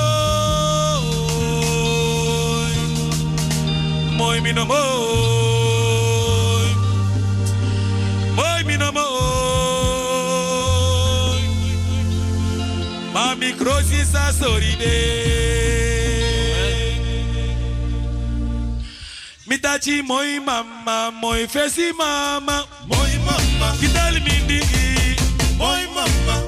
Crossi 14.13 14.31
sa 14.31 14.31
soride. 14.31 14.93
Mitachi 19.47 20.01
moi 20.01 20.39
mama, 20.39 21.11
moi 21.11 21.47
fesi 21.47 21.91
mama, 21.97 22.65
moi 22.87 23.17
mama. 23.25 23.75
Kitali 23.79 24.19
mindi, 24.21 24.61
moi 25.57 25.87
mama. 25.95 26.42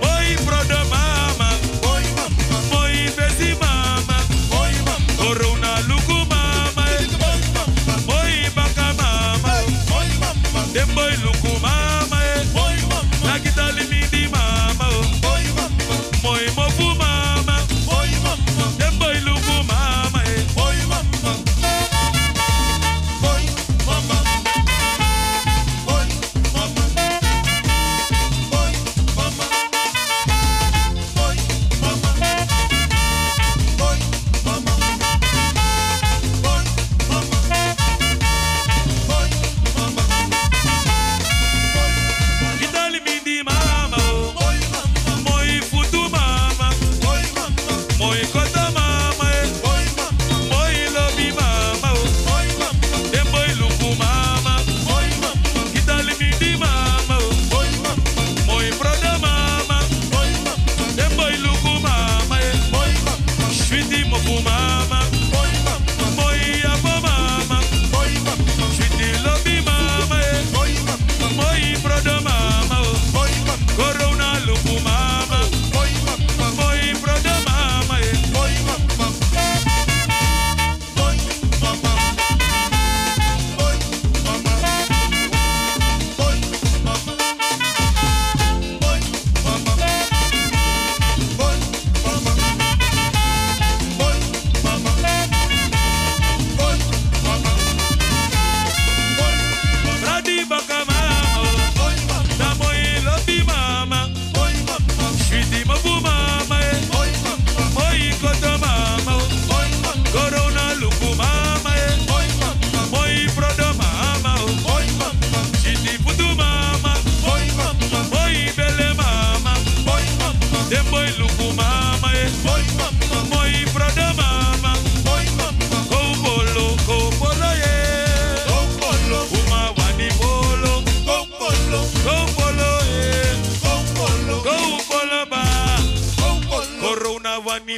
Avani 137.46 137.78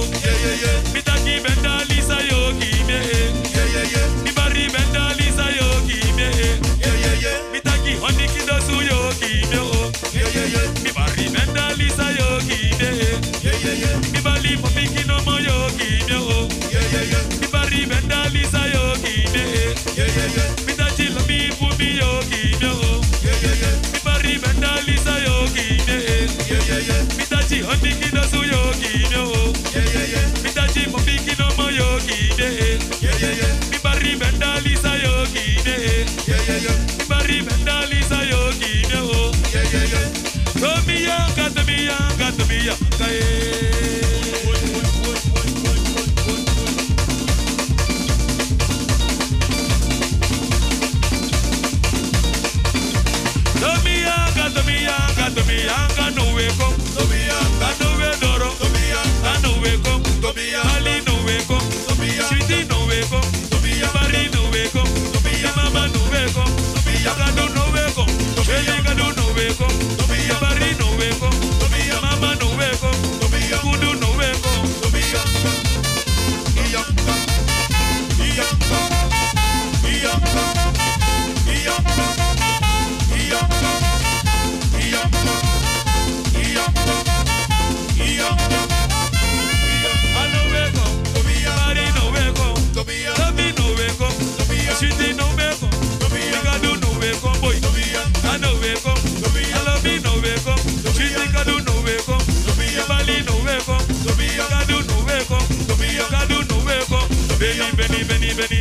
Benny, 108.41 108.59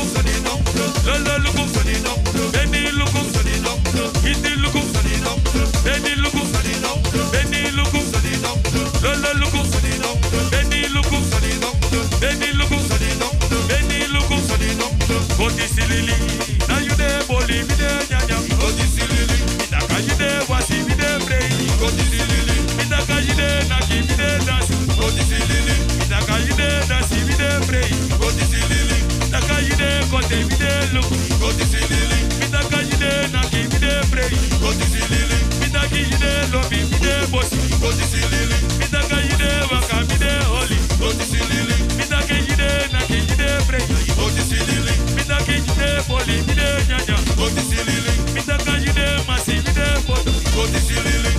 mi 34.20 34.28
de 34.28 34.28
brei. 34.28 34.59
Koti 34.61 34.86
silili, 34.91 35.38
mitaka 35.59 35.95
you 35.95 36.17
de 36.20 36.32
lobi, 36.51 36.78
mi 36.91 36.97
de 36.99 37.28
bossy. 37.32 37.57
Koti 37.82 38.03
silili, 38.11 38.55
mitaka 38.80 39.17
you 39.22 39.38
de 39.38 39.49
waka, 39.72 39.97
mi 40.07 40.17
de 40.17 40.32
holy. 40.51 40.78
Koti 40.99 41.26
silili, 41.32 41.76
mitaka 41.97 42.34
you 42.36 42.55
de 42.55 42.70
naki, 42.91 43.22
mi 43.28 43.36
de 43.38 43.49
brei. 43.67 43.86
Koti 44.17 44.41
silili, 44.49 44.93
mitaka 45.15 45.51
you 45.51 45.74
de 45.80 45.89
boli, 46.07 46.36
mi 46.47 46.53
de 46.55 46.70
nyanya. 46.89 47.17
Koti 47.38 47.61
silili, 47.70 48.13
mitaka 48.34 48.74
you 48.86 48.93
de 48.93 49.07
masi, 49.28 49.55
mi 49.65 49.72
de 49.74 49.88
poto. 50.07 50.32
Koti 50.55 50.80
silili, 50.88 51.32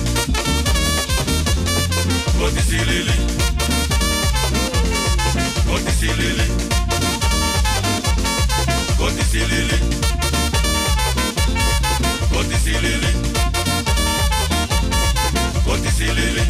koti 2.39 2.61
silili, 2.69 3.15
koti 5.67 5.91
silili, 5.99 6.45
koti 8.97 9.23
silili, 9.31 9.77
koti 12.61 12.73
silili, 12.73 13.11
koti 15.65 15.91
silili, 15.91 16.41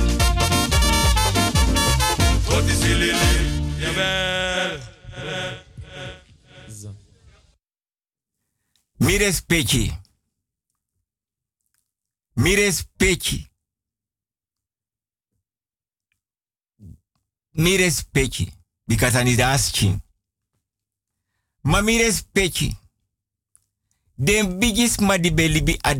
koti 2.45 2.75
silili. 2.75 3.15
Jawel. 3.79 4.81
Mi 8.99 9.17
respecti. 9.17 9.93
Mi 12.35 12.55
respecti. 12.55 13.51
Mi 17.53 17.77
respecti. 17.77 18.53
Because 18.87 19.15
I 19.15 19.23
need 19.23 19.39
asking. 19.39 20.01
Ma 21.63 21.81
mi 21.81 21.97
respecti. 21.97 22.80
Den 24.23 24.59
bigis 24.59 24.97
ma 24.99 25.17
di 25.17 25.31
belibi 25.31 25.77
a. 25.81 25.95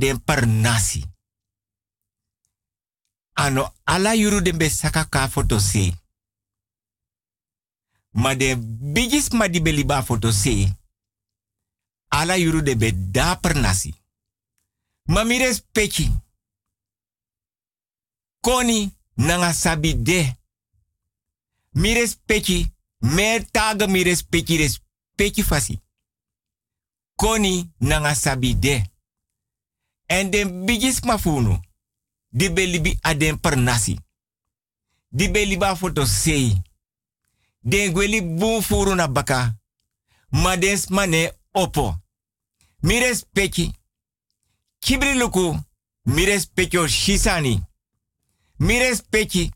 Ano 3.34 3.74
ala 3.84 4.14
yuru 4.14 4.42
den 4.42 4.58
be 4.58 4.70
saka 4.70 5.06
ka 5.10 5.28
foto 5.28 5.60
se. 5.60 5.94
Ma 8.12 8.36
den 8.36 8.60
bigis 8.94 9.30
ma 9.32 9.48
di 9.48 9.60
beliba 9.60 10.04
foto 10.04 10.32
se. 10.32 10.78
Ala 12.10 12.36
yuru 12.36 12.62
de 12.62 12.76
be 12.76 12.92
da 13.12 13.36
per 13.36 13.56
nasi. 13.56 13.94
Ma 15.06 15.24
mi 15.24 15.38
respecti. 15.38 16.12
Koni 18.40 18.98
nanga 19.14 19.54
sabi 19.54 20.02
de. 20.02 20.38
Mi 21.72 21.94
respecti. 21.94 22.72
Me 23.00 23.48
taga 23.52 23.88
mi 23.88 24.04
respecti 24.04 24.58
respecti 24.58 25.44
fasi. 25.44 25.82
Koni 27.22 27.72
nanga 27.78 28.16
sabi 28.16 28.60
de. 28.60 28.82
En 30.06 30.30
den 30.32 30.66
bigis 30.66 31.02
mafunu. 31.02 31.60
Di 32.30 32.50
belibi 32.50 32.98
aden 33.02 33.40
per 33.40 33.58
nasi. 33.58 33.98
Di 35.10 35.30
beliba 35.30 35.76
foto 35.76 36.06
sei. 36.06 36.62
Den 37.60 37.94
gweli 37.94 38.22
bun 38.22 38.96
na 38.96 39.08
baka. 39.08 39.60
Ma 40.30 40.58
den 40.58 40.78
smane 40.78 41.38
opo. 41.52 41.96
Mi. 42.80 43.00
Kibri 44.80 45.14
luku. 45.14 45.60
Mi 46.04 46.26
o 46.78 46.88
shisani. 46.88 47.64
Mi 48.58 48.80
respecti. 48.80 49.52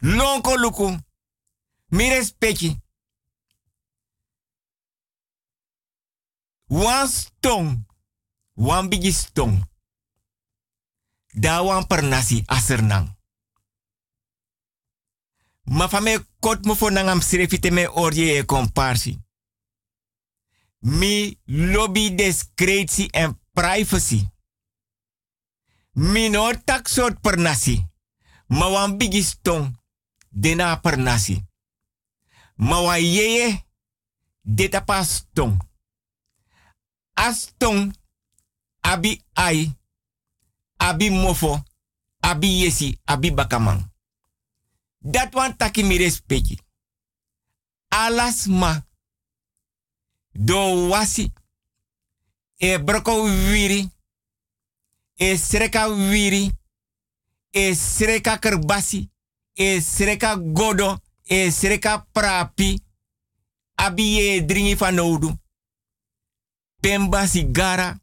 Lonko 0.00 0.56
luku. 0.56 0.96
Mi. 1.90 2.08
Wan 6.68 7.08
stong. 7.08 7.86
Wan 8.54 8.88
bigi 8.88 9.12
stong. 9.12 9.68
Da 11.32 11.62
wan 11.62 11.86
per 11.86 12.02
nasi 12.02 12.42
asernang. 12.46 13.16
Ma 15.64 15.88
fame 15.88 16.26
kot 16.40 16.64
mo 16.64 16.74
fo 16.74 16.88
srefite 17.20 17.70
me 17.70 17.86
orje 17.86 18.38
e 18.38 18.44
komparsi. 18.44 19.18
Mi 20.80 21.38
lobby 21.44 22.14
discretie 22.14 23.10
en 23.10 23.40
privacy. 23.52 24.28
Mi 25.92 26.28
no 26.28 26.52
tak 26.64 26.88
soort 26.88 27.20
per 27.20 27.38
nasi. 27.38 27.84
Ma 28.46 28.68
wan 28.68 28.96
bigi 28.96 29.22
stong. 29.22 29.76
Dena 30.28 30.80
per 30.80 30.96
nasi. 30.96 31.44
Ma 32.56 32.80
wan 32.80 33.00
yeye. 33.00 33.66
Deta 34.42 34.84
pas 34.84 35.08
stong. 35.08 35.67
Astong. 37.18 37.92
Abi 38.80 39.22
ai. 39.34 39.76
Abi 40.76 41.10
mofo. 41.10 41.62
Abi 42.20 42.60
yesi. 42.60 42.98
Abi 43.04 43.30
bakamang. 43.30 43.90
Dat 44.98 45.34
wan 45.34 45.56
taki 45.56 45.82
mi 45.82 45.96
respecti. 45.96 46.58
Alas 47.88 48.46
ma. 48.46 48.86
Do 50.32 50.88
wasi. 50.88 51.32
E 52.56 52.78
broko 52.78 53.22
wiri. 53.22 53.90
E 55.14 55.36
sreka 55.36 55.88
wiri. 55.88 56.50
E 57.50 57.74
sreka 57.74 58.38
kerbasi. 58.38 59.10
E 59.54 59.80
sreka 59.80 60.36
godo. 60.36 60.98
E 61.22 61.50
sreka 61.50 62.06
prapi. 62.12 62.82
Abi 63.74 64.02
ye 64.02 64.44
dringi. 64.44 64.76
Pemba 66.80 67.26
sigara. 67.26 68.00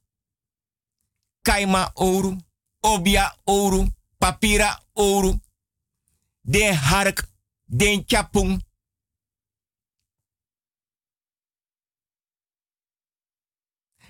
Kaima 1.42 1.92
ouro. 1.94 2.38
Obia 2.82 3.38
ouro. 3.46 3.88
Papira 4.18 4.84
ouro. 4.94 5.40
Den 6.42 6.76
hark. 6.76 7.28
Den 7.66 8.06
chapung. 8.06 8.62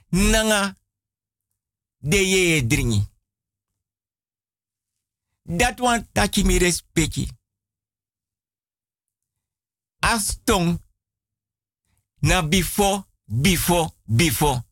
Nanga. 0.10 0.76
De 1.98 2.18
ye 2.18 2.68
dringi. 2.68 3.14
Dat 5.42 5.80
wan 5.80 6.12
taki 6.12 6.44
mi 6.44 6.58
respecti. 6.58 7.30
Astong. 10.00 10.80
Na 12.20 12.42
before, 12.48 13.04
before, 13.26 13.90
before. 14.06 14.64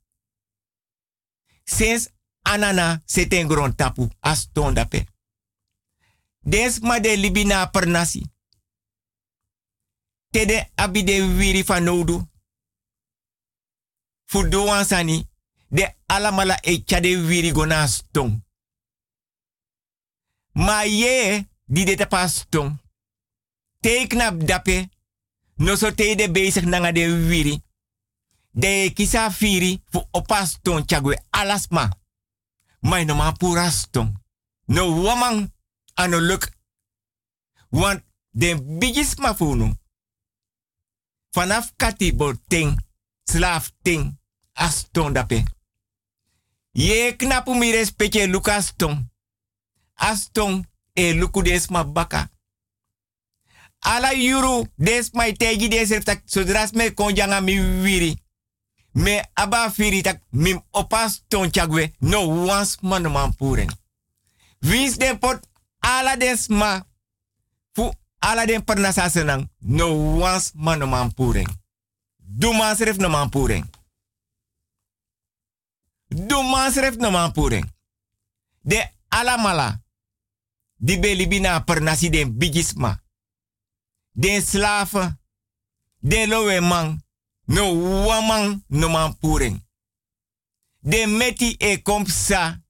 Sinds 1.64 2.10
anana 2.42 3.02
seten 3.06 3.48
gron 3.48 3.76
tapu 3.76 4.10
aston 4.20 4.74
dape. 4.74 5.06
Des 6.40 6.80
ma 6.80 7.00
de 7.00 7.18
libina 7.18 7.68
per 7.68 7.88
nasi. 7.88 8.32
Tede 10.30 10.72
abide 10.76 11.22
wiri 11.38 11.64
van 11.64 11.84
nodu. 11.84 12.22
Fudo 14.26 14.66
wansani. 14.66 15.28
De 15.68 15.96
alamala 16.06 16.60
e 16.62 16.84
chade 16.86 17.18
wiri 17.18 17.52
gona 17.52 17.88
stong. 17.88 18.44
Ma 20.54 20.84
ye 20.84 21.48
di 21.66 21.84
de 21.84 21.96
tapa 21.96 22.28
stong. 22.28 22.78
Te 23.80 24.08
knap 24.08 24.44
dape. 24.44 24.90
No 25.56 25.76
so 25.76 25.92
de 25.92 26.30
bezig 26.32 26.66
nanga 26.66 26.92
de 26.92 27.28
wiri. 27.28 27.64
De 28.56 28.92
kisa 28.94 29.32
firi 29.32 29.82
fu 29.92 30.08
opa 30.12 30.46
stong 30.46 30.86
chagwe 30.86 31.24
alasma. 31.30 31.90
Maar 32.80 33.06
no. 33.06 33.34
No 34.66 35.02
woman 35.02 35.54
ano 35.94 36.20
luk. 36.20 36.52
Want 37.70 38.04
de 38.30 38.62
bigis 38.62 39.16
mafunu. 39.16 39.78
Vanaf 41.32 41.74
kati 41.76 42.16
ting, 42.48 42.80
slaaf 43.24 43.72
ting, 43.82 44.20
aston 44.54 45.14
dape. 45.14 45.44
Ye 46.72 47.16
knapu 47.16 47.56
mi 47.56 47.72
respecte 47.72 48.28
Lucas 48.28 48.74
ton. 48.76 49.12
Aston 49.94 50.66
e 50.94 51.14
luku 51.14 51.42
des 51.42 51.68
ma 51.70 51.84
baka. 51.84 52.30
Ala 53.80 54.14
yuru 54.14 54.68
des 54.76 55.10
mai 55.14 55.34
tegi 55.34 55.68
des 55.68 55.90
sodras 56.26 56.72
me 56.72 56.94
konjanga 56.94 57.42
mi 57.42 57.60
wiri. 57.60 58.23
Me 58.94 59.22
aba 59.34 59.70
firi 59.70 60.02
tak 60.02 60.22
mim 60.32 60.62
opas 60.72 61.24
ton 61.28 61.52
chagwe 61.52 61.94
no 62.00 62.46
wans 62.46 62.78
man 62.82 63.34
puren. 63.38 63.70
Wins 64.62 64.98
den 64.98 65.20
pot 65.20 65.48
ala 65.80 66.16
des 66.18 66.48
ma 66.48 66.86
fu 67.74 67.92
ala 68.20 68.46
den 68.46 68.64
per 68.64 68.80
nasa 68.80 69.10
senang 69.10 69.50
no 69.60 70.18
wans 70.20 70.52
man 70.54 70.90
man 70.90 71.14
puren. 71.14 71.48
Du 72.18 72.54
man 72.54 72.76
seref 72.76 72.98
no 72.98 73.10
man 73.10 73.30
puren. 73.30 73.70
No 76.14 76.44
man 77.12 77.32
puring. 77.32 77.66
De 78.62 78.92
alamala. 79.10 79.82
Di 80.78 80.98
belibina 80.98 81.64
per 81.64 81.82
nasi 81.82 82.10
den 82.10 82.38
bigisma. 82.38 83.04
Den 84.12 84.42
slaven. 84.42 85.20
Den 86.00 86.30
lowe. 86.30 87.03
No 87.46 87.74
waman 88.06 88.64
no 88.68 88.90
man 88.90 89.18
puring. 89.18 89.68
De 90.80 91.08
meti 91.08 91.56
e 91.60 91.82
kompsa. 91.82 92.64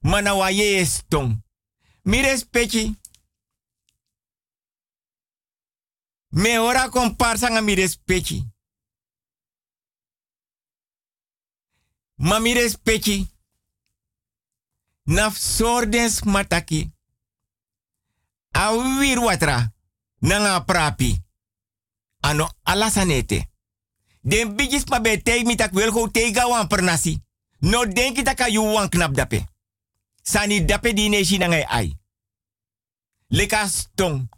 Mana 0.00 0.34
wa 0.34 0.50
ye 0.50 0.84
stong. 0.84 1.42
Mi 2.02 2.20
respecti. 2.20 2.98
Me 6.28 6.58
ora 6.58 6.88
comparsa 6.88 7.48
nga 7.48 7.60
mi 7.60 7.74
respecti. 7.74 8.52
Ma 12.14 12.38
mi 12.38 12.52
respecti. 12.52 13.28
Naf 15.02 15.36
sordens 15.36 16.22
mataki. 16.22 16.92
A 18.50 18.72
wir 18.72 19.18
watra. 19.18 19.72
Nanga 20.18 20.64
prapi. 20.64 21.22
Ano 22.20 22.48
alasanete. 22.62 23.53
Den 24.24 24.54
bigis 24.56 24.84
ma 24.88 25.00
be 25.00 25.22
tei 25.22 25.44
mi 25.44 25.56
tak 25.56 25.72
wel 25.72 25.90
go 25.92 26.08
teiga 26.08 26.48
wan 26.48 26.66
per 26.66 26.82
nasi. 26.82 27.20
No 27.58 27.84
denki 27.86 28.22
taka 28.22 28.48
yu 28.48 28.62
wan 28.62 28.88
knap 28.88 29.14
dape. 29.14 29.44
Sani 30.22 30.64
dape 30.64 30.92
di 30.94 31.08
na 31.08 31.46
ngai 31.46 31.64
ai. 31.68 31.96
Leka 33.28 33.68
stong. 33.68 34.28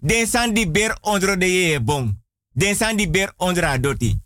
Den 0.00 0.26
san 0.26 0.72
ber 0.72 0.98
ondro 1.00 1.36
de 1.36 1.46
ye 1.46 1.80
bon. 1.80 2.22
Den 2.52 2.74
san 2.74 2.96
di 2.96 3.08
ber 3.08 3.32
ondra 3.36 3.70
adoti. 3.70 4.20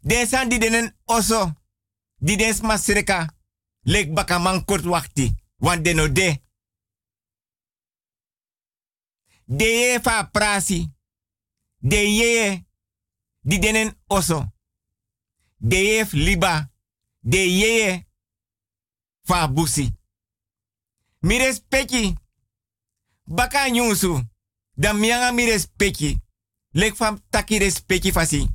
Den 0.00 0.26
san 0.26 0.48
di 0.48 0.58
denen 0.58 0.96
oso. 1.04 1.52
Di 2.16 2.36
den 2.36 2.54
sma 2.54 2.76
sreka. 2.76 3.34
Lek 3.82 4.12
baka 4.12 4.38
man 4.38 4.64
kort 4.64 4.84
wakti. 4.84 5.34
Wan 5.56 5.82
den 5.82 5.96
no 5.96 6.08
de. 6.08 6.40
De 9.54 9.64
ye 9.64 10.00
fa 10.00 10.24
prasi. 10.24 10.90
De 11.78 11.96
ye. 11.96 12.66
Di 13.40 13.58
denen 13.58 14.02
oso. 14.06 14.52
De 15.56 16.06
liba. 16.10 16.72
De 17.20 17.36
ye. 17.36 18.06
Fa 19.22 19.48
busi. 19.48 19.94
Mi 21.18 21.38
respecti. 21.38 22.14
Baka 23.24 23.68
nyusu. 23.68 24.30
Dan 24.74 24.98
mianga 24.98 25.32
mi 25.32 25.44
respecti. 25.44 26.20
Lek 26.70 26.96
fam 26.96 27.20
taki 27.30 27.58
respecti 27.58 28.12
fasi. 28.12 28.48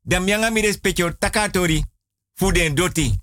Dan 0.00 0.24
mianga 0.24 0.50
mi 0.50 0.60
respecti 0.60 1.02
takatori. 1.18 1.84
Fu 2.34 2.52
den 2.52 2.74
doti. 2.74 3.20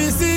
We 0.00 0.10
see. 0.10 0.29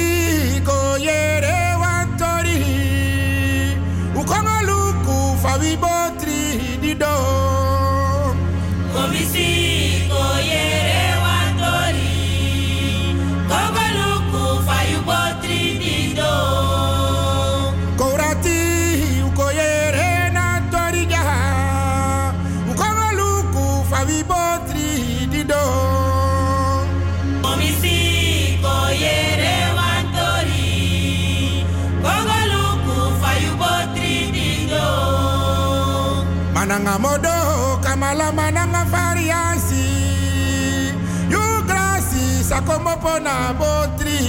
Na 43.20 43.54
botri 43.54 44.20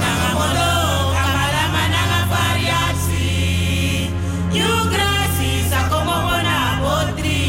Nangamodo 0.00 0.68
kamala 1.14 1.64
mananga 1.74 2.20
variasi 2.32 3.28
You 4.52 4.70
grasi 4.92 5.50
sakomo 5.70 6.16
bona 6.26 6.56
botri 6.82 7.40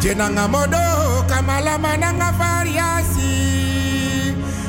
Jenanga 0.00 0.48
modo 0.48 0.84
kamala 1.28 1.78
mananga 1.78 2.32
variasi 2.38 3.34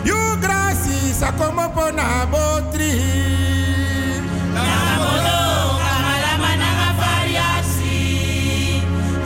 You 0.06 0.38
grasi 0.42 1.14
sakomopo 1.14 1.92
na 1.92 2.26
botri 2.26 2.94
Nangamodo 4.54 5.40
kamala 5.84 6.32
mananga 6.42 6.90
variasi 7.00 7.98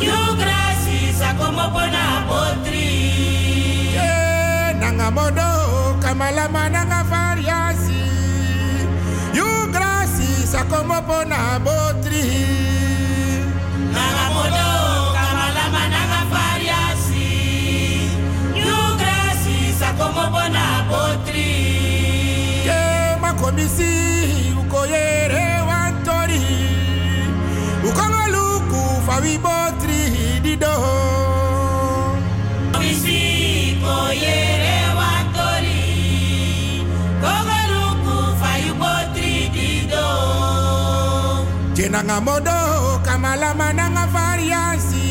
You 0.02 0.20
grasi 0.40 1.14
sakomo 1.20 1.66
bona 1.74 2.13
Eh, 5.14 5.20
Nanga 5.20 5.22
modo 5.22 6.00
kamala 6.02 6.48
mananga 6.50 7.04
variasi 7.04 8.02
You 9.34 9.46
grasi 9.72 10.48
sakomopo 10.48 11.26
na 11.28 11.60
botri. 11.60 12.24
Nangamodo 13.94 15.14
kamala 15.14 15.66
mananga 15.74 16.22
variasi 16.34 17.30
You 18.56 18.76
grasi 19.00 19.74
sakomo 19.80 20.30
bona 20.32 20.66
botri. 20.90 22.64
Ke 22.66 23.18
makomisi 23.22 24.54
ukoyere 24.60 25.62
wantori. 25.70 26.42
Ukongoluku 27.88 29.02
fawi 29.06 29.38
botri 29.38 30.40
dido 30.44 30.74
Jenanga 42.04 42.22
modo 42.22 43.00
kamala 43.06 43.54
mananga 43.54 44.08
variasi 44.08 45.08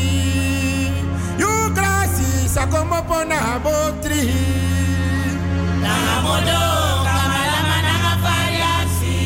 You 1.39 1.73
grasi 1.73 2.47
sakomopo 2.47 3.25
na 3.25 3.59
botri 3.59 4.29
Nangamodo 5.81 6.59
kamala 7.05 7.59
mananga 7.69 8.13
variasi 8.21 9.17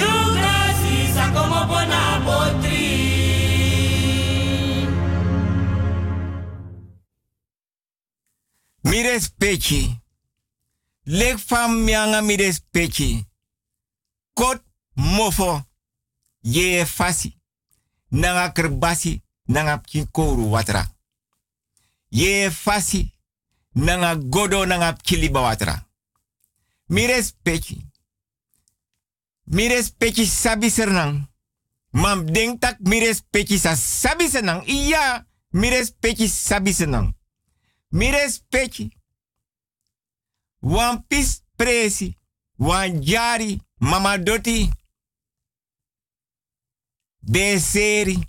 You 0.00 0.12
grasi 0.36 1.12
sakomo 1.14 1.66
bona 1.68 2.20
botri 2.24 2.88
Mi 8.84 9.02
respecti. 9.02 10.00
Lek 11.06 11.38
fam 11.38 11.84
mianga 11.84 12.22
mi 12.22 12.36
respecti. 12.36 13.26
Kot 14.34 14.60
mofo. 14.96 15.69
Ye 16.42 16.84
fasi. 16.86 17.36
Nanga 18.10 18.52
kerbasi. 18.52 19.22
Nanga 19.46 19.78
kinkoru 19.78 20.50
watra. 20.50 20.86
Ye 22.10 22.50
fasi. 22.50 23.12
Nanga 23.74 24.16
godo 24.16 24.66
nanga 24.66 24.92
kiliba 24.92 25.40
watra. 25.40 25.86
Mi 26.88 27.06
respecti. 27.06 27.86
Mi 29.44 29.68
respecti 29.68 30.26
sabi 30.26 30.70
sernang. 30.70 31.28
Mam 31.90 32.32
denk 32.32 32.60
tak 32.60 32.78
mi 32.80 33.00
respecti 33.00 33.58
sa 33.58 33.76
sabi 33.76 34.28
senang. 34.28 34.62
Iya. 34.66 35.26
Mi 35.50 35.70
respecti 35.70 36.28
sabi 36.28 36.72
senang. 36.72 37.14
Mi 37.90 38.10
respecti. 38.10 38.90
Wan 40.60 41.02
pis 41.08 41.42
presi. 41.56 42.16
Wan 42.58 43.02
jari. 43.02 43.60
Mama 43.78 44.18
doti. 44.18 44.70
Beseri. 47.20 48.28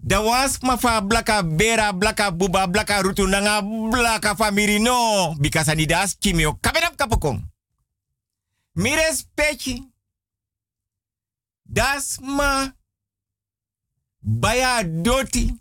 Da 0.00 0.20
was 0.22 0.58
ma 0.60 0.76
fa 0.76 1.00
blaka 1.02 1.42
bera, 1.42 1.92
blaka 1.92 2.30
buba, 2.30 2.66
blaka 2.66 3.02
rutu 3.02 3.26
nanga 3.26 3.62
blaka 3.62 4.36
famiri 4.36 4.78
no. 4.78 5.34
Because 5.40 5.68
ani 5.68 5.86
das 5.86 6.16
kimio. 6.18 6.58
Kabenap 6.60 6.96
kapokong. 6.96 7.42
Mi 8.72 8.94
respecti. 8.94 9.92
Das 11.62 12.18
ma 12.20 12.72
baya 14.18 14.84
doti. 14.84 15.60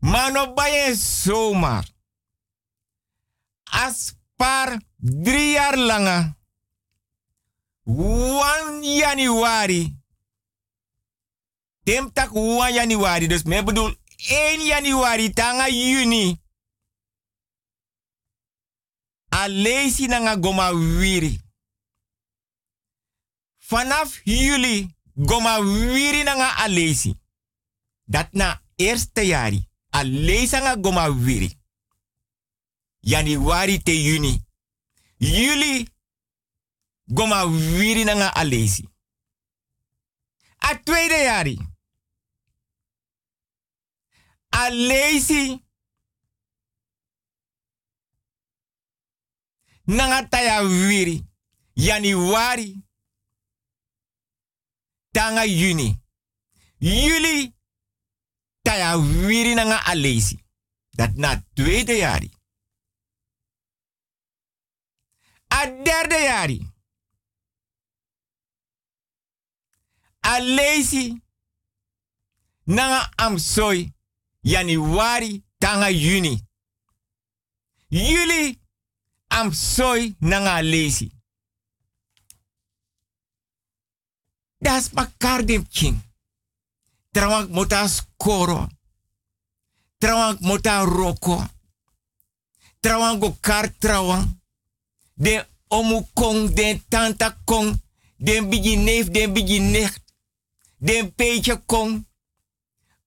Mano 0.00 0.54
baya 0.54 0.94
zomaar. 0.94 1.84
As 3.64 4.14
par 4.36 4.78
drie 4.96 5.52
jaar 5.52 5.76
langa. 5.76 6.35
1 7.86 8.82
januari. 8.82 9.96
Dem 11.84 12.12
tak 12.12 12.30
1 12.34 12.72
januari. 12.72 13.26
Dus 13.26 13.42
me 13.42 13.62
bedoel 13.62 13.96
1 14.16 14.66
januari 14.66 15.32
tanga 15.32 15.68
juni. 15.70 16.40
Alesi 19.28 20.06
nanga 20.06 20.36
goma 20.36 20.70
wiri. 20.72 21.40
Vanaf 23.68 24.20
juli 24.24 24.94
goma 25.14 25.58
wiri 25.58 26.22
nanga 26.22 26.56
alesi. 26.56 27.14
Dat 28.04 28.32
na 28.32 28.62
eerste 28.76 29.26
jari. 29.26 29.68
Alesi 29.90 30.56
nanga 30.56 30.76
goma 30.76 31.08
wiri. 31.10 31.58
Januari 33.00 33.82
te 33.82 34.02
juni. 34.02 34.44
Juli 35.18 35.88
goma 37.08 37.44
wiri 37.44 38.04
nanga 38.04 38.34
alesi. 38.36 38.88
A 40.58 40.74
tweede 40.74 41.18
jari. 41.24 41.58
Alesi 44.50 45.60
nanga 49.86 50.22
taya 50.28 50.60
wiri. 50.62 51.24
Januari 51.76 52.80
tanga 55.12 55.46
juni. 55.48 55.96
Juli 56.80 57.54
taya 58.62 58.96
wiri 58.96 59.54
nanga 59.54 59.84
alesi. 59.86 60.38
Dat 60.92 61.14
na 61.16 61.36
tweede 61.54 61.98
jari. 61.98 62.30
A 65.48 65.66
derde 65.66 66.20
jari. 66.22 66.75
A 70.26 70.40
lazy. 70.40 71.22
Nanga 72.64 73.10
amsoy. 73.16 73.92
Januari 74.42 75.42
tanga 75.58 75.92
juni. 75.92 76.40
Juli 77.90 78.58
amsoy 79.28 80.16
nanga 80.20 80.62
lazy. 80.62 81.10
Das 84.58 84.90
makar 84.92 85.44
dem 85.44 85.68
king. 85.68 86.02
Trawang 87.12 87.48
mota 87.50 87.88
skoro. 87.88 88.68
Trawang 89.98 90.38
mota 90.40 90.84
roko. 90.84 91.44
Trawang 92.80 93.20
go 93.20 93.36
kar 93.40 93.70
trawang. 93.78 94.40
Den 95.14 95.46
omu 95.68 96.06
kong, 96.14 96.54
den 96.54 96.82
tanta 96.88 97.36
kong, 97.44 97.80
den 98.16 98.48
bigi 98.48 98.76
neef, 98.76 99.10
den 99.10 99.32
bigi 99.32 99.60
den 100.86 101.14
peetje 101.14 101.56
kong, 101.66 102.06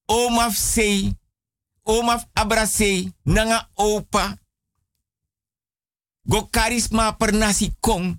omaf 0.05 0.55
sei, 0.55 1.15
omaf 1.83 2.25
abrasei, 2.33 3.13
nanga 3.23 3.69
opa, 3.73 4.37
go 6.23 6.47
karisma 6.49 7.11
per 7.17 7.33
nasi 7.33 7.71
kong. 7.79 8.17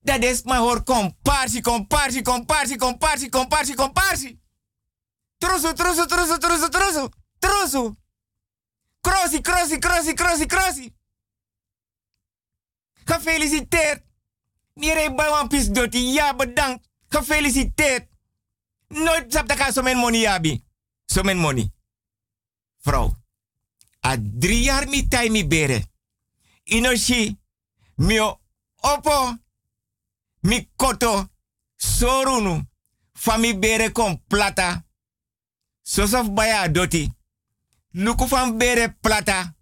Dat 0.00 0.24
is 0.24 0.42
maar 0.42 0.58
hoor 0.58 0.82
comparsi, 0.84 1.60
comparsi, 1.60 2.22
comparsi, 2.22 2.76
comparsi, 2.76 3.28
comparsi, 3.28 3.74
comparsi. 3.74 4.40
Trozo, 5.38 5.72
trozo, 5.72 6.06
trozo, 6.06 6.38
trozo, 6.38 6.68
trozo, 6.68 7.08
trozo. 7.38 7.96
Crossi, 9.00 9.40
crossi, 9.40 9.78
crossi, 9.78 10.14
crossi, 10.14 10.46
crossi. 10.46 10.94
Gefeliciteerd. 13.04 14.02
Nire 14.74 15.14
bawan 15.14 15.48
pis 15.48 15.68
doti. 15.68 16.12
Ja, 16.12 16.34
bedankt. 16.34 16.88
Gefeliciteerd. 17.08 18.07
Nooit 18.88 19.32
zap 19.32 19.46
taka 19.46 19.72
so 19.72 19.82
men 19.82 19.98
money 19.98 20.20
yabi. 20.20 20.64
So 21.06 21.22
men 21.22 21.36
money. 21.36 21.72
Vrouw. 22.82 23.14
A 24.00 24.16
mi 24.88 25.08
tai 25.08 25.30
mi 25.30 25.46
bere. 25.46 25.84
Inoshi. 26.64 27.38
Mio 27.96 28.40
opo. 28.80 29.36
Mi 30.40 30.70
koto. 30.76 31.28
Sorunu. 31.76 32.66
Fami 33.12 33.58
bere 33.58 33.92
kom 33.92 34.22
plata. 34.26 34.84
Sosof 35.82 36.30
baya 36.30 36.68
doti. 36.68 37.12
Luku 37.92 38.26
bere 38.56 38.96
plata. 39.00 39.56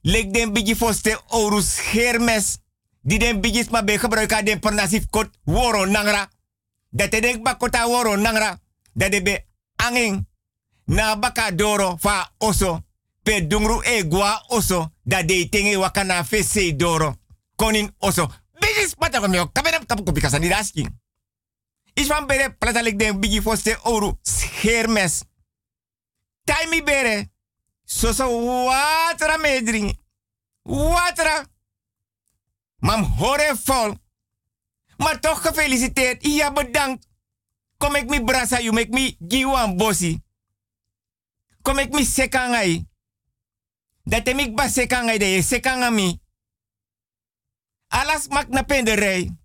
Lek 0.00 0.32
den 0.32 0.52
bigi 0.52 0.74
foste 0.74 1.20
orus 1.28 1.80
hermes. 1.80 2.58
Die 3.00 3.18
den 3.18 3.40
bigis 3.40 3.68
ma 3.70 3.82
be 3.82 3.98
gebruiken 3.98 4.44
den 4.44 4.60
pernasif 4.60 5.06
kot 5.10 5.30
woro 5.44 5.86
nangra. 5.86 6.28
Dat 6.92 7.10
de 7.10 7.20
denk 7.20 7.42
bakota 7.42 7.86
woro 7.86 8.16
nangra. 8.16 8.60
Dat 8.92 9.10
de 9.10 9.22
be 9.22 9.44
anging. 9.76 10.26
Na 10.84 11.16
baka 11.16 11.50
doro 11.50 11.96
fa 11.96 12.30
oso. 12.38 12.84
Pe 13.22 13.46
dungru 13.46 13.80
e 13.82 14.04
gwa 14.08 14.44
oso. 14.48 14.92
Dat 15.02 15.28
de 15.28 15.48
tingi 15.48 15.76
wakana 15.76 16.24
fese 16.24 16.76
doro. 16.76 17.16
Konin 17.56 17.94
oso. 17.98 18.28
Bigis 18.58 18.94
pata 18.94 19.20
ko 19.20 19.28
meo. 19.28 19.48
Kabenam 19.52 19.86
kapu 19.86 20.02
ko 20.02 20.12
bikasa 20.12 20.38
ni. 20.38 20.50
Is 21.94 22.06
van 22.06 22.26
bere 22.26 22.50
plata 22.56 22.82
lek 22.82 22.98
den 22.98 23.20
bigi 23.20 23.42
foste 23.42 23.78
oru 23.82 24.18
hermes. 24.62 25.22
Taimi 26.44 26.82
bere. 26.82 27.30
Soso 27.84 28.24
watra 28.64 29.36
medring. 29.36 29.98
Watra. 30.62 31.44
Mam 32.78 33.04
hore 33.04 33.54
vol. 33.64 33.96
Maar 35.02 35.20
toch 35.20 35.42
gefeliciteerd. 35.42 36.26
Ja, 36.26 36.52
bedankt. 36.52 37.08
Kom 37.76 37.94
ik 37.94 38.08
mi 38.08 38.24
brasa 38.24 38.60
you 38.60 38.72
make 38.72 38.88
me 38.90 39.16
giwan 39.28 39.76
bosi. 39.76 40.22
Kom 41.62 41.78
ik 41.78 41.92
mi 41.92 42.04
sekangai. 42.04 42.86
Dat 44.04 44.28
ik 44.28 44.54
ba 44.54 44.68
sekangai 44.68 45.18
de 45.18 45.24
je 45.24 45.42
sekangami. 45.42 46.20
Alas 47.88 48.28
mak 48.28 48.48
na 48.48 48.62
penderij. 48.62 49.36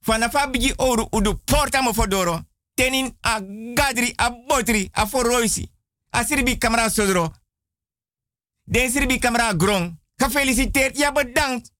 Vanaf 0.00 0.34
abigi 0.34 0.72
oru 0.76 1.06
udu 1.10 1.34
porta 1.34 1.80
mo 1.82 1.92
fodoro. 1.92 2.42
Tenin 2.74 3.16
a 3.20 3.40
gadri 3.74 4.12
a 4.16 4.30
botri 4.46 4.88
a 4.92 5.06
foroisi. 5.06 5.70
A 6.10 6.24
sirbi 6.24 6.58
kamera 6.58 6.88
sodro. 6.88 7.32
Den 8.64 8.90
sirbi 8.90 9.18
kamera 9.18 9.54
grong. 9.56 10.00
Gefeliciteerd. 10.16 10.96
Ja, 10.96 11.12
bedankt. 11.12 11.70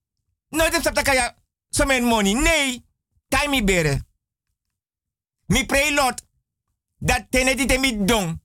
Nooit 0.48 0.86
op 0.86 0.94
takaya 0.94 1.36
somen 1.68 2.04
money. 2.04 2.32
Nee. 2.32 2.83
Tai 3.34 3.48
mi 3.48 3.64
bere. 3.64 4.06
Mi 5.46 5.66
pray 5.66 5.90
lot. 5.92 6.26
Dat 6.98 7.26
teneti 7.30 7.66
te 7.66 7.78
mi 7.78 8.04
don. 8.04 8.42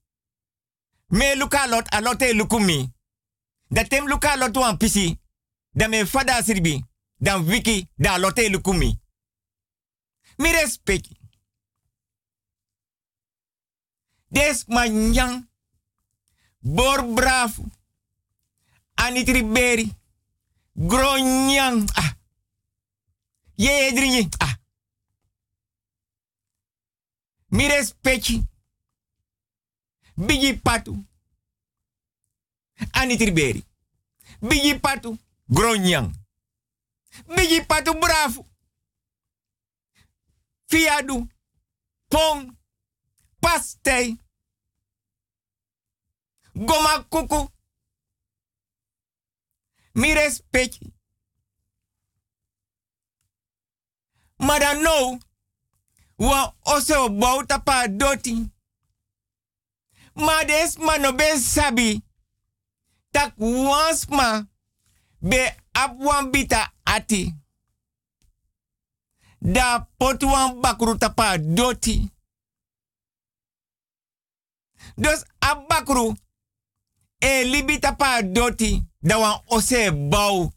Me 1.07 1.35
luka 1.35 1.67
lot 1.67 1.93
a 1.93 2.33
lukumi. 2.33 2.93
Dat 3.67 3.89
tem 3.89 4.07
luka 4.07 4.37
lot 4.37 4.55
wan 4.55 4.77
pisi. 4.77 5.19
Dan 5.71 5.89
me 5.89 6.05
fada 6.05 6.43
sirbi. 6.43 6.85
Dan 7.17 7.45
wiki 7.45 7.89
da 7.95 8.17
lote 8.17 8.49
lukumi. 8.49 8.99
Mi 10.37 10.51
respecti. 10.51 11.17
Des 14.27 14.63
manyang. 14.67 15.49
Bor 16.59 17.13
bravo. 17.13 17.63
Anitriberi. 18.93 19.93
Gronyang. 20.73 21.89
Ah. 21.93 22.13
Ye 23.55 23.93
dringi. 23.93 24.27
Ah. 24.37 24.58
Mi 27.49 27.67
respecti. 27.67 28.43
Bigi 30.15 30.53
patu. 30.59 31.05
Anitriberi. 32.91 33.63
Bigi 34.41 34.79
patu. 34.79 35.17
Gronyang. 35.47 36.13
Bigi 37.35 37.65
patu 37.65 37.93
bravo. 37.93 38.45
Fiadu. 40.65 41.27
Pong. 42.07 42.57
Pastei. 43.39 44.17
Goma 46.53 47.03
kuku. 47.09 47.49
Mi 49.93 50.13
respecti. 50.13 50.93
Maar 54.39 54.81
nou, 54.81 55.17
wa 56.19 56.53
ose 56.65 56.93
bouta 57.09 57.59
pa 57.59 57.87
doti. 57.87 58.35
Ma 60.15 60.43
des 60.43 60.77
ma 60.77 60.97
no 60.97 61.11
sabi. 61.37 62.03
Tak 63.11 63.33
wans 63.37 64.07
ma 64.09 64.43
be 65.21 65.55
ap 65.73 65.95
wan 65.97 66.31
ati. 66.85 67.33
Da 69.41 69.87
pot 69.97 70.23
wan 70.23 70.61
bakru 70.61 70.97
tapa 70.97 71.37
doti. 71.37 72.11
Dus 74.97 75.23
ap 75.41 75.67
bakru 75.69 76.15
e 77.19 77.43
libi 77.43 77.79
tapa 77.79 78.21
doti 78.21 78.83
da 79.01 79.17
wan 79.19 79.41
ose 79.47 79.91
bau. 79.91 80.51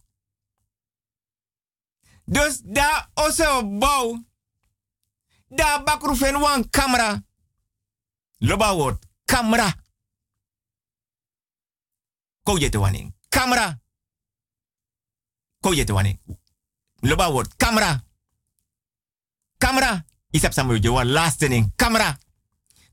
Dus 2.26 2.62
da 2.64 3.08
ose 3.14 3.62
bau. 3.80 4.18
Da 5.54 5.82
bakru 5.84 6.16
fen 6.16 6.40
wan 6.40 6.68
camera. 6.70 7.22
Loba 8.38 8.74
word 8.74 8.98
camera. 9.24 9.74
Ko 12.42 12.58
je 12.58 12.68
te 12.68 12.78
waning. 12.78 13.14
Camera. 13.28 13.80
Ko 15.60 15.72
je 15.74 15.84
te 15.84 15.92
waning. 15.92 16.18
Loba 17.00 17.32
word 17.32 17.56
camera. 17.56 18.04
Camera. 19.58 20.04
Isap 20.30 20.54
wan 20.54 21.06
laatste 21.06 21.48
ning. 21.48 21.72
Camera. 21.76 22.18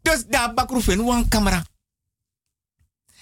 Dus 0.02 0.26
da 0.28 0.54
bakru 0.54 0.82
fen 0.82 1.04
wan 1.04 1.28
camera. 1.28 1.64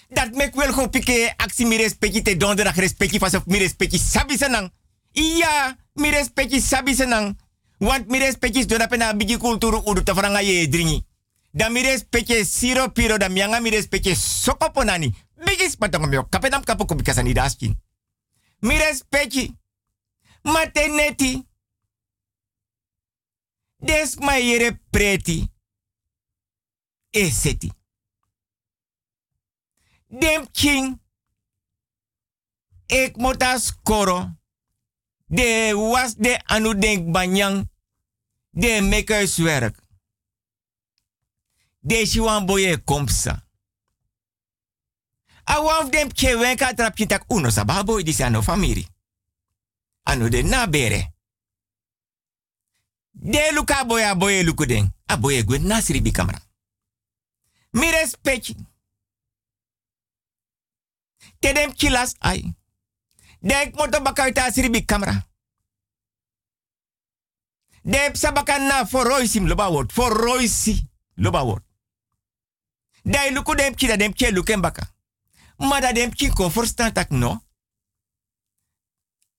Dat 0.09 0.33
mek 0.33 0.55
wel 0.55 0.71
go 0.71 0.89
pike 0.89 1.33
aksi 1.37 1.65
mi 1.65 1.77
respecti 1.77 2.21
te 2.21 2.37
donderdag 2.37 2.75
respecti 2.75 3.19
van 3.19 3.41
mi 3.45 3.57
respecti 3.57 3.97
sabi 3.97 4.37
senang. 4.37 4.71
Iya, 5.11 5.77
mi 5.93 6.09
respecti 6.09 6.61
sabi 6.61 6.95
senang. 6.95 7.37
Want 7.79 8.07
mi 8.07 8.17
respecti 8.17 8.59
is 8.59 8.67
dona 8.67 8.87
pena 8.87 9.13
bigi 9.13 9.37
kulturu 9.37 9.81
udu 9.85 10.03
ta 10.03 10.39
ye 10.39 10.67
dringi. 10.67 11.05
Da 11.51 11.69
mi 11.69 11.81
respecti 11.81 12.45
siro 12.45 12.91
piro 12.91 13.17
da 13.17 13.29
mianga 13.29 13.59
mi 13.59 13.69
respecti 13.69 14.15
sokoponani. 14.15 15.13
Bigis 15.45 15.75
patong 15.75 16.07
mio 16.07 16.23
kapenam 16.23 16.63
kapu 16.63 16.85
kubikasani 16.85 17.33
daskin. 17.33 17.75
Mi 18.59 18.77
respecti. 18.77 19.55
Mateneti. 20.43 21.45
Des 23.79 24.15
ma 24.15 24.37
yere 24.37 24.79
preti. 24.89 25.51
Eseti. 27.09 27.71
Dem 30.07 30.51
king. 30.51 30.99
Ik 32.85 33.15
moet 33.15 33.43
as 33.43 33.73
koro. 33.83 34.35
De 35.29 35.73
was 35.75 36.15
de 36.15 36.39
anu 36.45 36.77
denk 36.79 37.11
banyang. 37.11 37.69
De 38.49 38.81
makerswerk. 38.81 39.79
De 41.79 42.05
shiwan 42.05 42.45
boye 42.45 42.77
kompsa. 42.83 43.45
A 45.43 45.61
waf 45.61 45.89
dem 45.89 46.11
ke 46.13 46.37
wenka 46.37 46.73
trap 46.73 46.95
tak 47.07 47.23
uno 47.27 47.49
sababo 47.49 48.01
di 48.01 48.23
ano 48.23 48.41
famiri. 48.41 48.87
Anu 50.03 50.29
de 50.29 50.43
na 50.43 50.67
bere. 50.67 51.13
De 53.11 53.51
luka 53.53 53.85
boya 53.85 54.15
boye 54.15 54.43
lukuden. 54.43 54.93
A 55.05 55.17
boye 55.17 55.43
gwen 55.43 55.67
nasri 55.67 56.01
bi 56.01 56.11
kamera. 56.11 56.39
Mi 57.71 57.91
respecti. 57.91 58.55
Tedem 61.39 61.73
kilas 61.73 62.15
ai. 62.19 62.55
Dek 63.47 63.75
moto 63.75 64.01
bakaita 64.01 64.51
sribi 64.51 64.85
camera. 64.85 65.25
Dep 67.83 68.15
sabakan 68.17 68.67
na 68.67 68.85
for 68.85 69.07
roisim 69.07 69.47
loba 69.47 69.71
word. 69.71 69.91
For 69.91 70.11
roisi 70.11 70.75
loba 71.15 71.45
word. 71.45 71.63
Dai 73.05 73.31
luku 73.31 73.55
dem 73.55 73.75
kida 73.75 73.97
dem 73.97 74.13
ke 74.13 74.31
luken 74.31 74.61
baka. 74.61 74.83
Mada 75.59 75.93
dem 75.93 76.11
forstan 76.51 76.93
tak 76.93 77.09
no. 77.09 77.41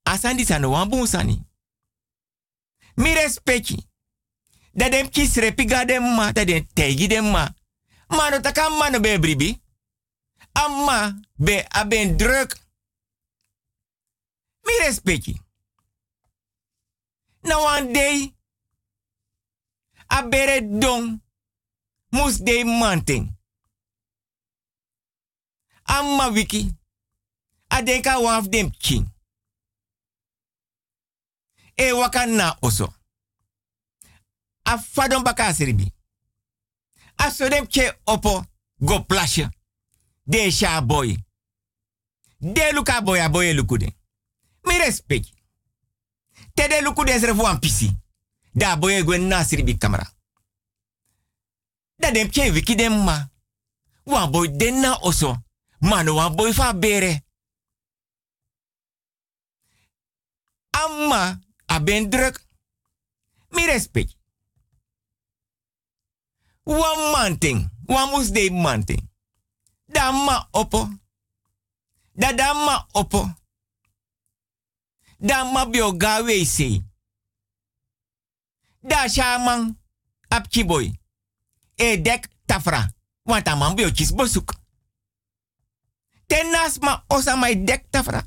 Asandi 0.05 0.45
sano 0.45 0.71
wambu 0.71 1.07
sani. 1.07 1.45
Mi 2.97 3.15
respecti. 3.15 3.87
Da 4.73 4.89
dem 4.89 5.09
srepiga 5.13 5.85
dem 5.85 6.15
ma, 6.15 6.33
da 6.33 6.45
dem 6.45 6.67
tegi 6.75 7.07
dem 7.07 7.31
ma. 7.31 7.49
Mano 8.09 8.41
takam 8.41 8.79
mano 8.79 9.01
be 9.01 9.19
bribi. 9.19 9.61
Amma 10.53 11.21
be 11.37 11.65
aben 11.69 12.17
druk. 12.17 12.57
Mi 14.69 14.79
respecti. 14.87 15.41
Na 17.43 17.59
one 17.59 17.93
day. 17.93 18.35
A 20.09 20.23
bere 20.23 20.61
don. 20.79 21.21
Mus 22.11 22.39
de 22.39 22.65
manting. 22.65 23.37
Amma 25.85 26.29
wiki. 26.31 26.75
A 27.71 27.83
denka 27.83 28.19
waf 28.19 28.49
dem 28.49 28.71
king. 28.71 29.07
E 31.77 31.93
wakan 31.93 32.31
na 32.37 32.57
oso. 32.63 32.93
A 34.65 34.79
fadon 34.79 35.23
baka 35.23 35.55
seribi. 35.55 35.93
A 37.17 37.31
so 37.31 37.49
dem 37.49 37.67
ke 37.67 37.93
opo 38.07 38.45
go 38.81 39.01
plasje. 39.05 39.49
De 40.27 40.51
sha 40.51 40.81
boy. 40.81 41.17
De 42.41 42.73
luka 42.73 43.01
boy 43.01 43.21
a 43.21 43.29
boy 43.29 43.53
lukude. 43.55 43.93
Mi 44.69 44.77
respect. 44.79 45.33
Te 46.55 46.69
de 46.69 46.83
lukude 46.83 47.19
zre 47.19 47.35
fu 47.35 47.59
pisi. 47.59 47.89
Da 48.53 48.77
boy 48.77 49.03
gwen 49.05 49.27
nasiri 49.29 49.65
bi 49.65 49.79
kamera. 49.79 50.07
Da 51.97 52.11
dem 52.11 52.31
ke 52.31 52.51
wiki 52.53 52.75
dem 52.75 53.05
ma. 53.05 53.31
Wan 54.05 54.31
boy 54.31 54.57
den 54.57 54.81
na 54.81 54.99
oso. 55.01 55.37
Mano 55.79 56.15
wan 56.15 56.35
boy 56.37 56.53
fa 56.53 56.75
bere. 56.75 57.25
Amma 60.71 61.41
a 61.67 61.81
ben 61.81 62.11
druk. 62.11 62.41
Mi 63.49 63.67
respect. 63.67 64.17
Wan 66.63 67.11
manting. 67.13 67.71
Wan 67.87 68.11
mus 68.11 68.31
de 68.31 68.51
manting. 68.51 69.11
Da 69.87 70.13
ma 70.13 70.49
opo. 70.51 70.89
Da 72.13 72.33
da 72.33 72.55
ma 72.55 72.87
opo. 72.93 73.35
Da 75.19 75.45
ma 75.45 75.65
bio 75.67 75.93
gawe 75.93 76.45
se. 76.45 76.83
Da 78.81 79.09
shaman 79.09 79.79
ap 80.29 80.47
boy. 80.67 80.93
E 81.75 81.97
dek 81.97 82.29
tafra. 82.47 82.89
Want 83.25 83.49
a 83.49 83.57
man 83.57 83.75
bio 83.75 83.91
bosuk. 84.15 84.53
Tenas 86.27 86.79
ma 86.79 87.05
osa 87.09 87.37
dek 87.65 87.91
tafra. 87.91 88.23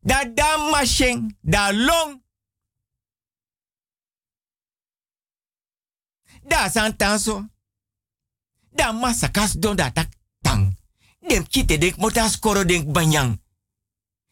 Da 0.00 0.24
da 0.24 0.56
ma 0.70 0.84
sheng. 0.84 1.36
Da 1.40 1.72
long. 1.72 2.22
Da 6.42 6.68
san 6.68 6.96
tanso. 6.96 7.44
Da 8.70 8.92
ma 8.92 9.12
sakas 9.12 9.56
don 9.58 9.76
da 9.76 9.90
tak 9.90 10.08
tang. 10.42 10.76
Dem 11.28 11.46
kite 11.46 11.78
dek 11.78 11.96
motas 11.96 12.38
koro 12.38 12.64
denk 12.64 12.92
banyang. 12.92 13.43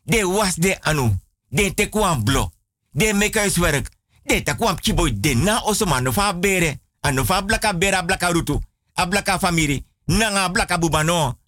De 0.02 0.26
was 0.26 0.54
de 0.54 0.80
anu. 0.80 1.18
De 1.48 1.74
te 1.74 1.88
kwam 1.88 2.24
blo. 2.24 2.50
De 2.90 3.14
makerswerk. 3.14 3.90
De 4.24 4.42
te 4.42 4.56
kwam 4.56 4.80
kiboy 4.80 5.20
de 5.20 5.34
na 5.34 5.62
oso 5.62 5.86
man 5.86 6.02
no 6.02 6.12
fa 6.12 6.34
bere. 6.38 6.80
Ano 7.00 7.24
fa 7.24 7.42
blaka 7.42 7.74
bera 7.74 8.02
blaka 8.04 8.30
rutu. 8.32 8.60
A 8.94 9.06
blaka 9.06 9.38
famiri. 9.38 9.86
Nanga 10.04 10.50
blaka 10.50 10.78
bubano. 10.78 11.38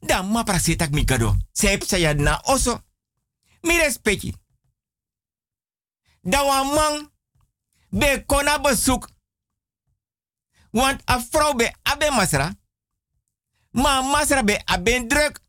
Da 0.00 0.22
ma 0.22 0.42
prasetak 0.42 0.90
mi 0.90 1.04
kado. 1.04 1.36
Sep 1.52 1.82
saya 1.84 2.14
na 2.14 2.40
oso. 2.44 2.82
Mi 3.62 3.78
respecti. 3.78 4.34
Da 6.20 6.64
man. 6.64 7.10
Be 7.90 8.24
kona. 8.26 8.60
Want 10.72 11.00
a 11.06 11.54
be 11.56 11.72
abe 11.82 12.10
masra. 12.10 12.54
Ma 13.70 14.02
masra 14.02 14.42
be 14.42 14.62
abe 14.66 15.06
druk. 15.06 15.40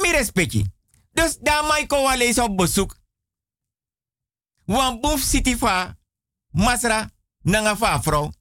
Mi 0.00 0.10
respecti. 0.10 0.64
Dus 1.12 1.38
da 1.38 1.62
mai 1.62 1.86
ko 1.86 1.96
op 2.42 2.56
bezoek. 2.56 2.96
Wan 4.64 5.00
boef 5.00 5.22
city 5.22 5.56
fa 5.56 5.98
masra 6.50 7.10
nanga 7.42 7.76
fa 7.76 8.00
vrouw. 8.00 8.32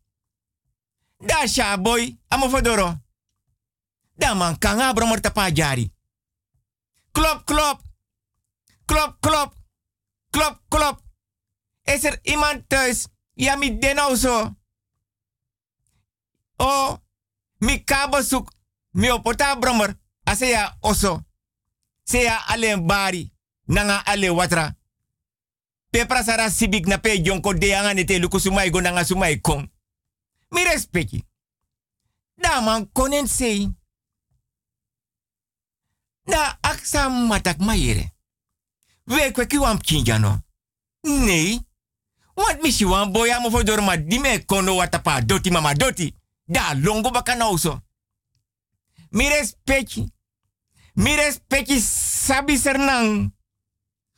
Da 1.18 1.48
sha 1.48 1.78
boy 1.78 2.18
amo 2.28 2.50
fodoro. 2.50 3.02
Da 4.16 4.34
man 4.34 4.58
kanga 4.58 4.94
bromor 4.94 5.20
tapa 5.20 5.52
jari. 5.52 5.94
Klop 7.12 7.46
klop. 7.46 7.82
Klop 8.86 9.18
klop. 9.20 9.54
Klop 10.30 10.62
klop. 10.68 11.02
Is 11.84 12.04
er 12.04 12.20
iemand 12.22 12.70
thuis? 12.70 13.08
Ja, 13.34 13.56
mi 13.56 13.78
den 13.80 14.18
zo. 14.18 14.56
Oh, 16.58 16.98
mi 17.58 17.84
kabo 17.84 18.22
zoek. 18.22 18.52
Mi 18.92 19.12
opota 19.12 19.56
brommer. 19.56 19.98
Ya 20.40 20.78
oso. 20.82 21.29
Se 22.10 22.24
ya 22.24 22.48
alleen 22.48 22.86
bari. 22.88 23.32
Nanga 23.68 24.06
ale 24.06 24.30
watra. 24.30 24.76
Pe 25.92 26.06
prasara 26.06 26.50
sibik 26.50 26.88
na 26.88 26.98
pe 26.98 27.22
jonko 27.22 27.54
de 27.54 27.76
anga 27.76 27.94
nete 27.94 28.20
luku 28.20 28.40
sumai 28.40 28.70
go 28.70 28.82
nanga 28.82 29.04
sumai 29.06 29.42
kong. 29.42 29.70
Mi 30.52 30.64
respecti. 30.64 31.24
Da 32.38 32.62
man 32.62 32.90
konen 32.92 33.28
sei. 33.28 33.70
Da 36.26 36.58
aksa 36.62 37.10
matak 37.10 37.60
mayere. 37.60 38.12
We 39.08 39.32
kweki 39.32 39.58
wam 39.58 39.78
kinjano. 39.78 40.42
Nee. 41.04 41.60
Want 42.36 42.62
misi 42.62 42.86
wan 42.86 43.12
boya 43.12 43.40
mo 43.40 43.50
fo 43.52 43.64
dime 43.98 44.40
kono 44.46 44.76
watapa 44.76 45.22
doti 45.22 45.52
mama 45.52 45.74
doti. 45.74 46.14
Da 46.48 46.74
longo 46.74 47.12
baka 47.12 47.36
nauso. 47.36 47.82
Mi. 49.12 49.26
Mi 51.00 51.16
respecti 51.16 51.80
sabi 51.80 52.58
sernang. 52.58 53.32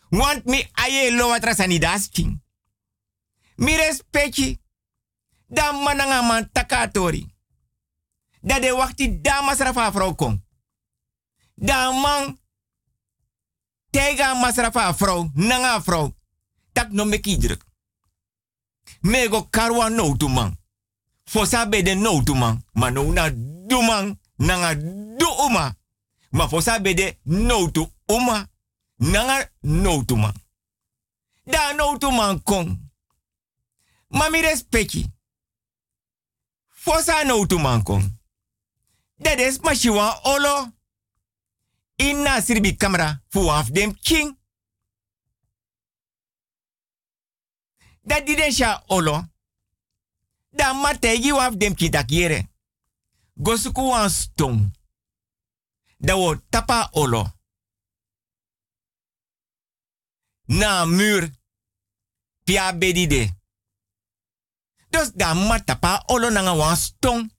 Want 0.09 0.45
mi 0.45 0.69
aye 0.71 1.11
lo 1.11 1.27
watra 1.27 1.53
sanidas 1.53 2.09
king. 2.09 2.41
Mi 3.55 3.75
respecti. 3.75 4.59
Da 5.47 5.71
mananga 5.71 6.21
man 6.21 6.49
takatori. 6.51 7.29
Da 8.41 8.59
de 8.59 8.71
wakti 8.71 9.21
da 9.21 9.41
masrafa 9.41 9.91
vrouw 9.91 10.15
tega 13.89 14.33
masrafa 14.33 14.93
vrouw, 14.93 15.29
nanga 15.33 15.81
vrouw. 15.81 16.15
Tak 16.73 16.91
no 16.91 17.05
meki. 17.05 17.57
Mego 19.01 19.49
karwa 19.49 19.89
no 19.89 20.17
tu 20.17 20.27
man. 20.27 20.57
Fosa 21.23 21.67
be 21.67 21.81
de 21.83 21.93
no 21.93 22.23
tu 22.23 22.33
man. 22.33 22.63
Ma 22.73 22.89
no 22.89 23.11
na 23.11 23.29
du 23.67 23.81
man. 23.81 24.19
Nanga 24.35 24.75
du 25.17 25.27
uma. 25.45 25.75
Ma 26.31 26.47
fosa 26.47 26.79
be 26.79 26.93
de 26.93 27.17
no 27.23 27.71
tu 27.71 27.87
uma. 28.05 28.49
Nanga 28.97 29.51
no 29.61 30.03
tu 30.05 30.15
man. 30.15 30.33
Da 31.43 31.73
no 31.73 31.97
tu 31.97 32.11
man 32.11 32.43
kon. 32.43 32.91
Ma 34.07 34.29
mi 34.29 34.41
respecti. 34.41 35.05
Fosa 36.69 37.23
no 37.23 37.45
tu 37.45 37.59
man 37.59 37.83
kon. 37.83 38.19
Dat 39.15 39.39
is 39.39 39.59
mashiwa 39.59 40.19
olo. 40.23 40.71
Inna 41.95 42.41
sirbi 42.41 42.75
camera 42.75 43.21
fu 43.29 43.49
af 43.49 43.69
dem 43.69 43.99
king. 43.99 44.37
Dat 48.01 48.25
di 48.25 48.63
olo. 48.87 49.25
Da 50.49 50.73
mategi 50.73 51.31
waf 51.31 51.55
dem 51.55 51.75
kitak 51.75 52.09
yere. 52.09 52.49
Gosuku 53.33 53.81
wan 53.81 54.09
stong. 54.09 54.71
Da 56.01 56.15
wo 56.15 56.35
tapa 56.49 56.89
olo. 56.91 57.23
Na 60.45 60.85
muur. 60.85 61.29
Pia 62.43 62.73
bedide. 62.73 63.39
Dus 64.89 65.11
da 65.13 65.33
matapa 65.33 66.03
olo 66.05 66.29
nanga 66.29 66.55
wan 66.55 66.75
stong. 66.77 67.31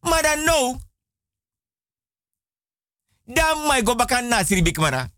Maar 0.00 0.22
dan 0.22 0.44
no. 0.44 0.78
Dan 3.24 3.66
mai 3.66 3.82
go 3.82 3.94
baka 3.94 4.20
nasiri 4.20 4.62
bikmara. 4.62 5.12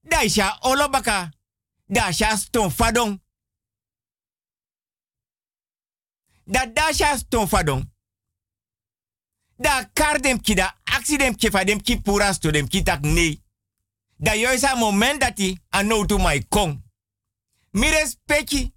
Da 0.00 0.22
isha 0.22 0.58
olo 0.60 0.88
baka. 0.88 1.30
Da 1.86 2.12
sha 2.12 2.36
stone 2.36 2.70
fadong. 2.70 3.22
Da 6.44 6.66
da 6.66 6.92
sha 6.92 7.16
stone 7.18 7.48
fadong. 7.48 7.91
Da 9.62 9.90
kar 9.94 10.20
dem 10.20 10.40
ki 10.40 10.54
da 10.54 10.72
accident 10.84 11.36
ki 11.38 11.50
fa 11.50 11.64
dem 11.64 11.80
ki 11.80 12.00
pura 12.02 12.32
sto 12.34 12.50
dem 12.50 12.68
ki 12.68 12.82
tak 12.82 13.02
nee. 13.02 13.38
Da 14.18 14.34
yo 14.34 14.50
is 14.52 14.64
a 14.64 14.76
moment 14.76 15.20
dat 15.20 15.38
i 15.38 15.58
ano 15.70 16.04
to 16.06 16.18
my 16.18 16.40
kong. 16.48 16.82
Mi 17.72 17.90
respecti. 17.90 18.72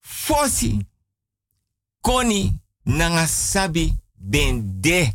Fosi. 0.00 0.86
Koni 2.00 2.60
nanga 2.84 3.26
sabi 3.26 3.92
ben 4.14 4.80
de. 4.80 5.14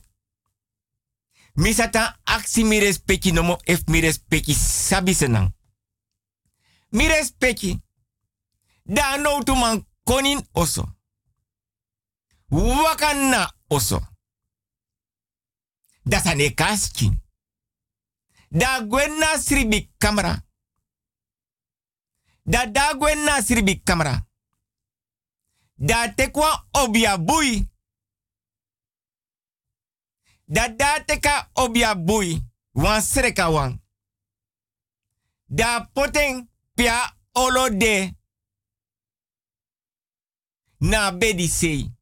Mi 1.53 1.73
sata 1.73 2.19
aksi 2.23 2.63
mi 2.63 2.79
respecti 2.79 3.31
nomo 3.31 3.57
ef 3.63 3.87
mi 3.87 3.99
respecti 3.99 4.53
sabi 4.53 5.13
senang. 5.13 5.53
Mi 6.89 7.07
respecti. 7.07 7.81
Da 8.83 9.17
no 9.17 9.55
man 9.55 9.85
konin 10.03 10.47
oso. 10.53 10.95
Wakana 12.51 13.54
oso. 13.69 14.01
Da 16.05 16.19
sane 16.19 16.53
kaskin. 16.55 17.21
Da 18.51 18.81
gwenna 18.81 19.37
sribi 19.37 19.91
kamera. 19.97 20.41
Da 22.45 22.65
da 22.65 22.93
gwenna 22.93 23.41
sribi 23.41 23.79
kamera. 23.83 24.25
Da 25.77 26.07
tekwa 26.13 26.67
obia 26.73 27.17
bui. 27.17 27.67
Da 30.47 30.67
da 30.67 30.99
teka 31.05 31.49
obia 31.55 31.95
bui. 31.95 32.41
Wan 32.73 33.01
sreka 33.01 33.49
wan. 33.49 33.79
Da 35.47 35.85
poteng 35.93 36.47
pia 36.75 37.17
olo 37.33 37.69
de. 37.69 38.13
Na 40.79 41.11
bedi 41.11 41.47
sei. 41.47 41.94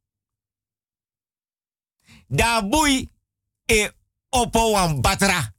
Da 2.34 2.62
bui 2.62 3.08
e 3.66 3.90
opo 4.30 4.70
wan 4.72 5.00
batra. 5.00 5.54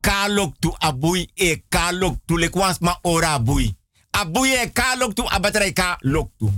Kalok 0.00 0.58
tu 0.60 0.74
abui 0.78 1.30
e 1.34 1.64
kalok 1.68 2.16
tu 2.26 2.36
lekwans 2.36 2.78
ma 2.80 2.98
ora 3.02 3.32
abui. 3.32 3.76
Abui 4.10 4.54
e 4.54 4.72
kalok 4.72 5.14
tu 5.14 5.22
abatra 5.28 5.64
e 5.64 5.72
kalok 5.72 6.30
tu. 6.38 6.52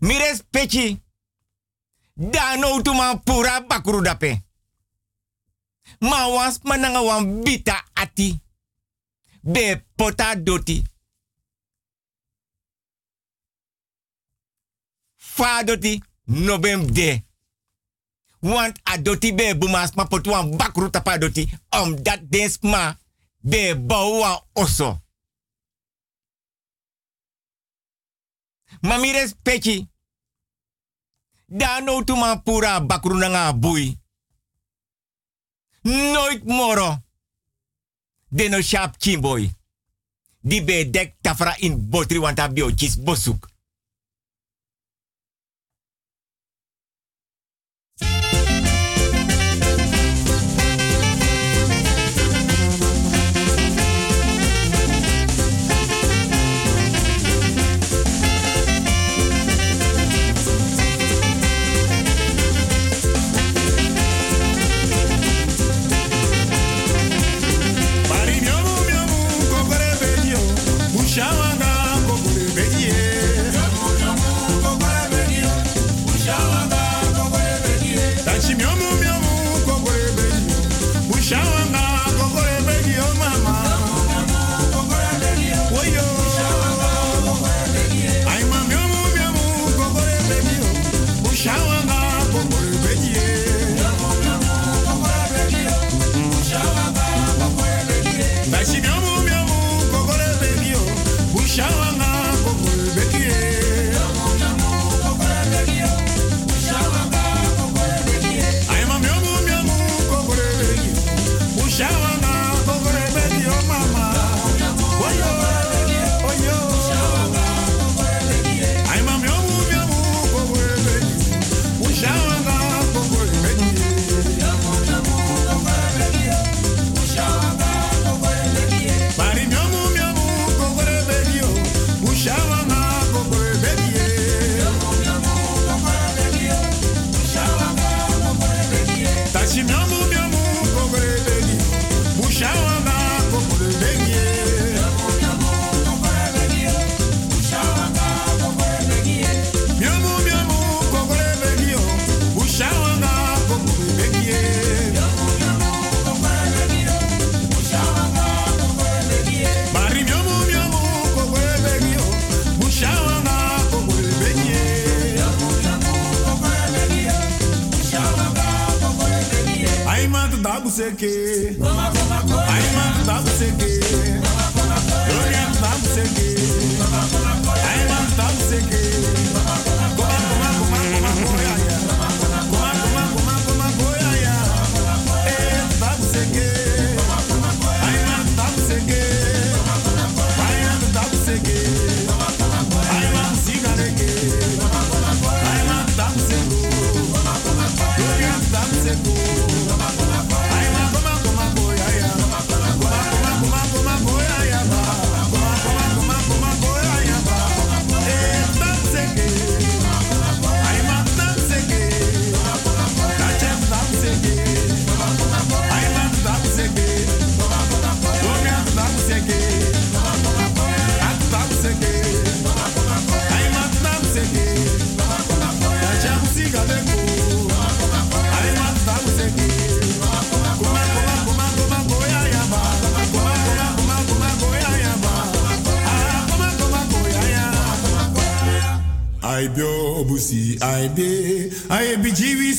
Mi 0.00 0.18
respecti. 0.18 1.02
Da 2.14 2.56
no 2.56 2.82
tu 2.82 2.94
man 2.94 3.22
pura 3.22 3.60
bakuru 3.60 4.00
dape. 4.02 4.42
Ma 6.00 6.28
wans 6.28 6.58
mananga 6.62 7.02
wan 7.02 7.42
bita 7.42 7.84
ati. 7.94 8.40
Be 9.42 9.84
pota 9.96 10.34
doti. 10.36 10.82
Fa 15.16 15.62
doti 15.64 16.02
no 16.24 16.58
bem 16.58 16.92
de. 16.92 17.22
Want 18.38 18.80
a 18.82 19.02
doti 19.02 19.34
be 19.34 19.56
bumas 19.58 19.94
ma 19.94 20.04
potu 20.04 20.30
wan 20.30 20.56
bakuru 20.56 20.90
tapa 20.90 21.18
doti. 21.18 21.48
Om 21.68 22.02
dat 22.02 22.20
des 22.30 22.58
ma 22.60 22.98
be 23.40 23.76
bouwa 23.76 24.46
oso. 24.52 25.02
Mami 28.80 29.12
respecti. 29.12 29.88
Da 31.46 31.80
no 31.80 32.04
tu 32.04 32.16
man 32.16 32.42
pura 32.42 32.80
bakru 32.80 33.18
nanga 33.18 33.52
bui. 33.52 33.98
Nooit 35.82 36.44
moro. 36.44 37.02
De 38.28 38.48
no 38.48 38.60
sharp 38.60 38.96
kimboy. 38.96 39.50
Di 40.40 40.64
be 40.64 40.90
dek 40.90 41.14
tafra 41.20 41.56
in 41.58 41.88
botri 41.88 42.18
want 42.18 42.38
a 42.38 42.48
bosuk. 43.04 43.53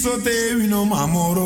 Eso 0.05 0.19
te 0.19 0.53
vino, 0.53 0.85
mamoro. 0.85 1.44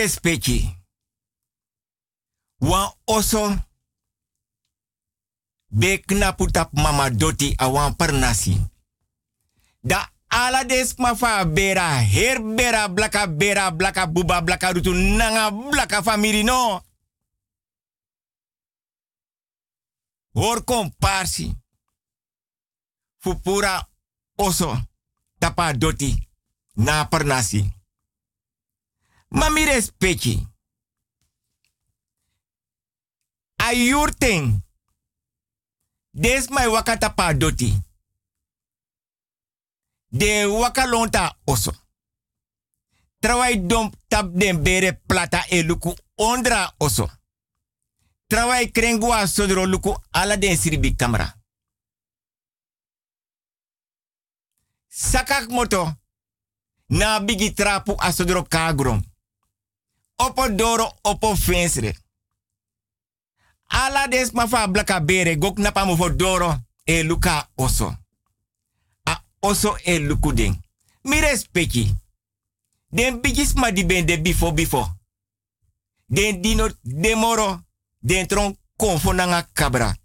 respecti. 0.00 0.76
Wan 2.58 2.92
oso 3.04 3.56
be 5.68 5.98
knapu 5.98 6.50
tap 6.50 6.72
mama 6.72 7.10
doti 7.10 7.54
awan 7.56 7.96
parnasi. 7.96 8.56
Da 9.82 10.12
ala 10.28 10.64
des 10.64 10.94
mafa 10.98 11.44
bera 11.44 11.88
her 12.00 12.40
bera 12.40 12.88
blaka 12.88 13.26
bera 13.26 13.70
blaka 13.70 14.06
buba 14.06 14.42
blaka 14.42 14.72
rutu 14.72 14.92
nanga 14.92 15.50
blaka 15.50 16.02
famiri 16.02 16.42
no. 16.44 16.82
Hor 20.32 20.64
komparsi. 20.64 21.54
Fupura 23.18 23.88
oso 24.36 24.76
tapa 25.38 25.72
doti 25.72 26.28
na 26.76 27.04
parnasi. 27.04 27.79
Mami 29.30 29.64
respecti. 29.64 30.46
Ayurten. 33.56 34.62
Des 36.10 36.48
mai 36.48 36.66
wakata 36.66 37.34
doti. 37.34 37.82
De 40.08 40.44
wakalonta 40.46 41.38
oso. 41.44 41.72
Trawai 43.18 43.66
dom 43.66 43.92
tap 44.08 44.30
den 44.32 44.62
bere 44.62 44.92
plata 45.06 45.44
e 45.48 45.62
luku 45.62 45.94
ondra 46.14 46.74
oso. 46.78 47.10
Trawai 48.26 48.70
krengwa 48.70 49.26
sodro 49.26 49.66
luku 49.66 49.96
ala 50.10 50.36
den 50.36 50.56
siribi 50.56 50.96
kamera. 50.96 51.38
Sakak 54.88 55.48
moto. 55.48 55.94
Na 56.86 57.20
bigi 57.20 57.54
trapu 57.54 57.94
asodro 57.98 58.42
kagrom. 58.42 59.09
Opo 60.20 60.48
doro 60.48 60.98
opo 61.02 61.34
fensre. 61.36 61.96
Ala 63.66 64.06
des 64.08 64.32
ma 64.32 64.46
fa 64.48 64.68
blaka 64.68 65.00
bere 65.00 65.38
gok 65.38 65.58
na 65.58 65.70
pa 65.72 65.84
mo 65.84 66.08
doro 66.08 66.64
e 66.84 67.02
luka 67.02 67.50
oso. 67.54 67.96
A 69.02 69.24
oso 69.40 69.76
e 69.84 69.98
luku 69.98 70.32
den. 70.32 70.62
Mi 71.02 71.20
respecti. 71.20 71.94
Den 72.88 73.20
bigis 73.20 73.54
ma 73.54 73.70
di 73.70 73.84
ben 73.84 74.06
de 74.06 74.20
bifo 74.20 74.52
bifo. 74.52 74.98
Den 76.06 76.42
dino 76.42 76.68
demoro. 76.82 77.64
Den 77.98 78.26
tron 78.26 78.56
konfo 78.76 79.12
nanga 79.12 79.48
kabra. 79.52 79.96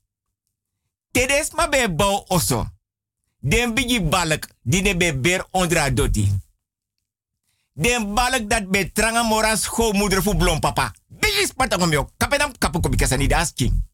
Tedes 1.12 1.52
ma 1.52 1.68
be 1.68 1.90
bau 1.90 2.24
oso. 2.28 2.70
Den 3.40 3.74
bigi 3.74 4.02
balk 4.02 4.48
di 4.62 4.82
ne 4.82 4.96
be 4.96 5.14
ber 5.14 5.48
ondra 5.52 5.90
doti. 5.90 6.45
Den 7.78 8.14
balk 8.14 8.50
dat 8.50 8.70
be 8.72 8.92
tranga 8.92 9.24
mora 9.24 9.56
schoolmoeder 9.56 10.22
fu 10.24 10.36
blom 10.36 10.60
papa. 10.60 10.94
Bigis 11.08 11.54
patangom 11.54 11.92
yo. 11.92 12.10
Kapedam 12.18 12.58
kapu 12.58 12.80
ko 12.80 12.90
bikasa 12.90 13.18
ni 13.18 13.28
das 13.28 13.54
king. 13.54 13.90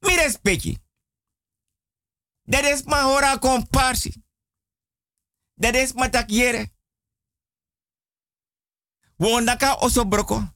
Mi 0.00 0.16
respecti. 0.16 0.78
Dat 2.42 2.64
is 2.64 2.82
ma 2.82 3.02
hora 3.02 3.38
komparsi. 3.38 4.22
Dat 5.54 5.74
is 5.74 5.92
ma 5.92 6.08
tak 6.08 6.30
yere. 6.30 6.72
Wo 9.16 9.40
naka 9.40 9.74
oso 9.74 10.06
broko. 10.08 10.54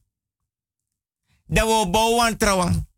Da 1.44 1.66
wo 1.66 1.90
bouwan 1.90 2.36
trawan. 2.36 2.88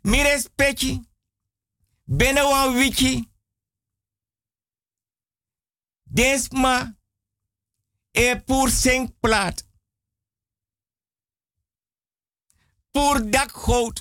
Mi 0.00 0.22
respecti. 0.22 1.08
Bene 2.04 2.42
wan 2.42 2.74
wiki. 2.74 3.28
Desma 6.10 6.96
e 8.12 8.36
pour 8.46 8.70
cinq 8.70 9.10
plat. 9.20 9.54
Pour 12.90 13.20
dakgoot. 13.20 14.00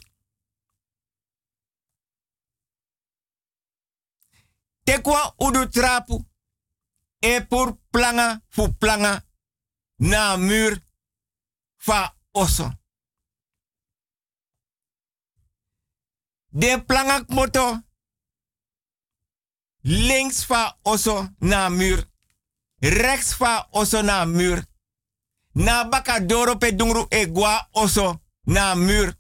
Tekwa 4.84 5.36
udu 5.38 5.70
trapu. 5.70 6.26
E 7.20 7.46
pour 7.46 7.78
planga 7.90 8.42
fu 8.50 8.74
planga 8.78 9.26
na 9.98 10.38
muur 10.38 10.78
fa 11.76 12.16
oso. 12.32 12.72
De 16.48 16.84
plangak 16.86 17.28
moto 17.30 17.87
links 19.88 20.46
va 20.48 20.78
oso 20.84 21.30
na 21.40 21.70
muur. 21.70 22.04
Rechts 22.80 23.38
va 23.38 23.68
oso 23.72 24.02
na 24.02 24.26
muur. 24.26 24.64
Na 25.54 25.84
baka 25.84 26.20
doro 26.20 26.58
pe 26.58 26.76
dungru 26.76 27.06
egwa 27.10 27.68
oso 27.72 28.20
na 28.44 28.76
muur. 28.76 29.14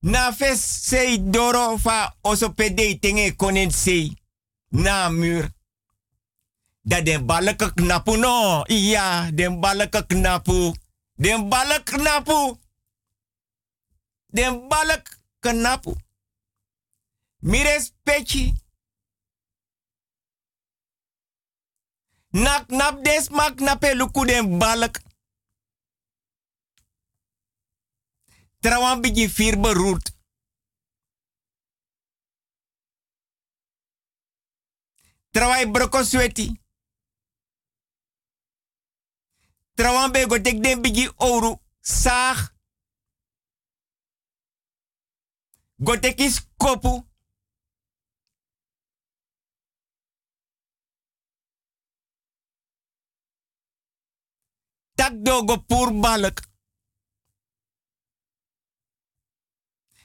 Na 0.00 0.32
fes 0.32 0.60
sei 0.88 1.18
doro 1.18 1.76
va 1.76 2.16
oso 2.22 2.52
pe 2.54 2.74
de 2.74 2.98
tenge 2.98 3.36
konen 3.36 3.70
sei 3.70 4.16
na 4.68 5.10
muur. 5.10 5.50
Den 6.82 7.26
balke 7.26 7.74
knapu 7.74 8.16
no. 8.16 8.64
Ja, 8.68 9.30
den 9.32 9.60
balke 9.60 10.06
knapu. 10.06 10.74
Den 11.14 11.48
balk 11.48 11.84
knapu. 11.84 12.58
Den 14.26 14.68
balk 14.68 15.18
knapu. 15.40 15.96
Mires 17.38 17.92
pechi. 18.02 18.61
Nak 22.32 22.68
nap 22.68 23.04
des 23.04 23.28
mak 23.30 23.60
nape 23.60 23.94
luku 23.94 24.24
den 24.24 24.58
balk. 24.58 25.00
Trawan 28.60 29.00
bigi 29.00 29.28
fir 29.28 29.56
beroerd. 29.60 30.10
Trawai 35.30 35.66
broko 35.66 36.04
sweti. 36.04 36.60
Den 39.74 40.82
bigi 40.82 41.08
ouro. 41.16 41.60
Saag. 41.80 42.54
Go 45.76 45.98
tek 45.98 46.20
is 46.20 46.46
kopu. 46.56 47.11
Tak 55.02 55.18
dogo 55.22 55.56
pur 55.66 55.90
balk. 55.92 56.40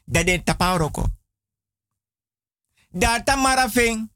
Da 0.05 0.23
den 0.23 0.43
taparoko. 0.43 1.03
Da 2.89 3.23
tamara 3.23 3.69
feng. 3.69 4.09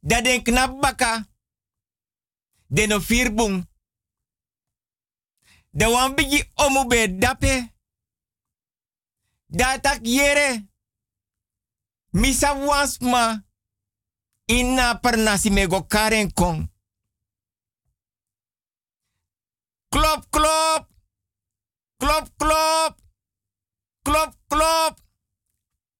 Da 0.00 0.42
knap 0.42 0.80
baka. 0.80 1.28
Den 2.66 3.00
firbung. 3.00 3.66
Wan 5.70 6.14
bigi 6.14 6.50
omu 6.54 6.86
be 6.88 7.18
dape. 7.18 7.74
Da 9.46 9.78
tak 9.80 10.00
yere. 10.02 10.68
Misa 12.10 12.54
wasma. 12.54 13.44
Inna 14.46 14.98
per 14.98 15.16
nasi 15.16 15.50
mego 15.50 15.86
karen 15.86 16.32
kong. 16.32 16.73
Klop, 20.14 20.26
klop. 20.30 20.86
Klop, 21.98 22.28
klop. 22.36 22.98
Klop, 24.02 24.34
klop. 24.46 24.98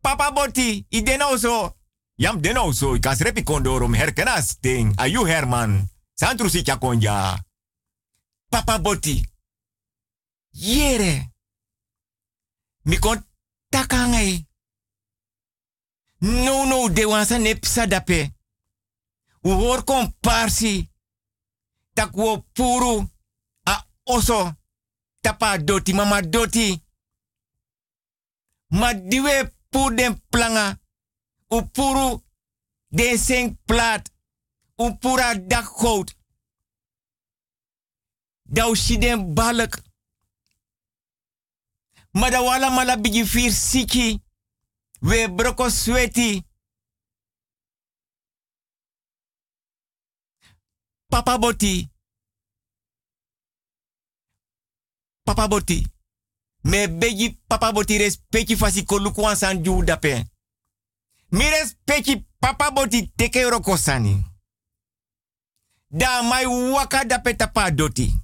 Papa 0.01 0.33
Botti, 0.33 0.87
i 0.89 1.03
den 1.03 1.19
nou 1.19 1.39
zo. 1.39 1.77
Jam 2.15 2.41
den 2.41 2.55
nou 2.55 2.73
zo. 2.73 2.95
Ik 2.95 3.01
kan 3.01 3.17
repi 3.17 3.43
kondorum 3.43 3.95
herkenas 3.95 4.57
ding. 4.61 4.97
Ayu 4.97 5.25
Herman. 5.27 5.91
Santru 6.15 6.49
si 6.49 6.63
konja. 6.63 7.45
Papa 8.49 8.79
Botti. 8.81 9.25
Yere. 10.51 11.33
Mi 12.83 12.99
kon 12.99 13.27
takangai. 13.69 14.47
No, 16.19 16.65
no, 16.65 16.93
de 16.93 17.07
wansa 17.07 17.37
nepsa 17.37 17.87
dape. 17.87 18.35
U 19.43 19.51
hoor 19.51 19.85
komparsi. 19.85 20.91
Tak 21.93 22.15
wo 22.15 22.45
puru. 22.53 23.14
Oso. 24.05 24.53
Tapa 25.21 25.59
doti, 25.59 25.93
mama 25.93 26.23
doti. 26.23 26.83
Ma 28.69 28.95
diwe 28.95 29.51
pu 29.71 29.91
den 29.95 30.21
planga. 30.31 30.79
U 31.51 31.63
puru 31.73 32.23
den 32.89 33.19
seng 33.19 33.59
plat. 33.65 34.13
U 34.77 34.99
pura 34.99 35.35
dakgoot. 35.35 36.15
Dau 38.45 38.75
si 38.75 38.99
den 38.99 39.35
balk. 39.35 39.83
Ma 42.13 42.31
da 42.31 42.43
wala 42.43 42.71
mala 42.71 42.97
bigi 42.97 43.25
fir 43.27 43.53
siki. 43.53 44.21
We 45.01 45.29
broko 45.29 45.71
sweti. 45.71 46.43
Papa 51.09 51.39
Boti. 51.39 51.94
Papa 55.25 55.49
Boti. 55.49 55.87
Me 56.63 56.89
begi 56.89 57.41
Papa 57.47 57.73
Boti 57.73 57.99
respecti 57.99 58.57
fasi 58.57 58.85
koluku 58.85 59.27
ansan 59.27 59.63
ju 59.63 59.83
dape. 59.85 60.25
Mi 61.29 61.51
respecti 61.51 62.27
Papa 62.39 62.71
Boti 62.71 63.13
teke 63.17 63.49
roko 63.51 63.77
sani. 63.77 64.25
Da 65.89 66.23
mai 66.23 66.47
waka 66.47 67.05
dape 67.05 67.37
tapa 67.37 67.71
doti. 67.71 68.15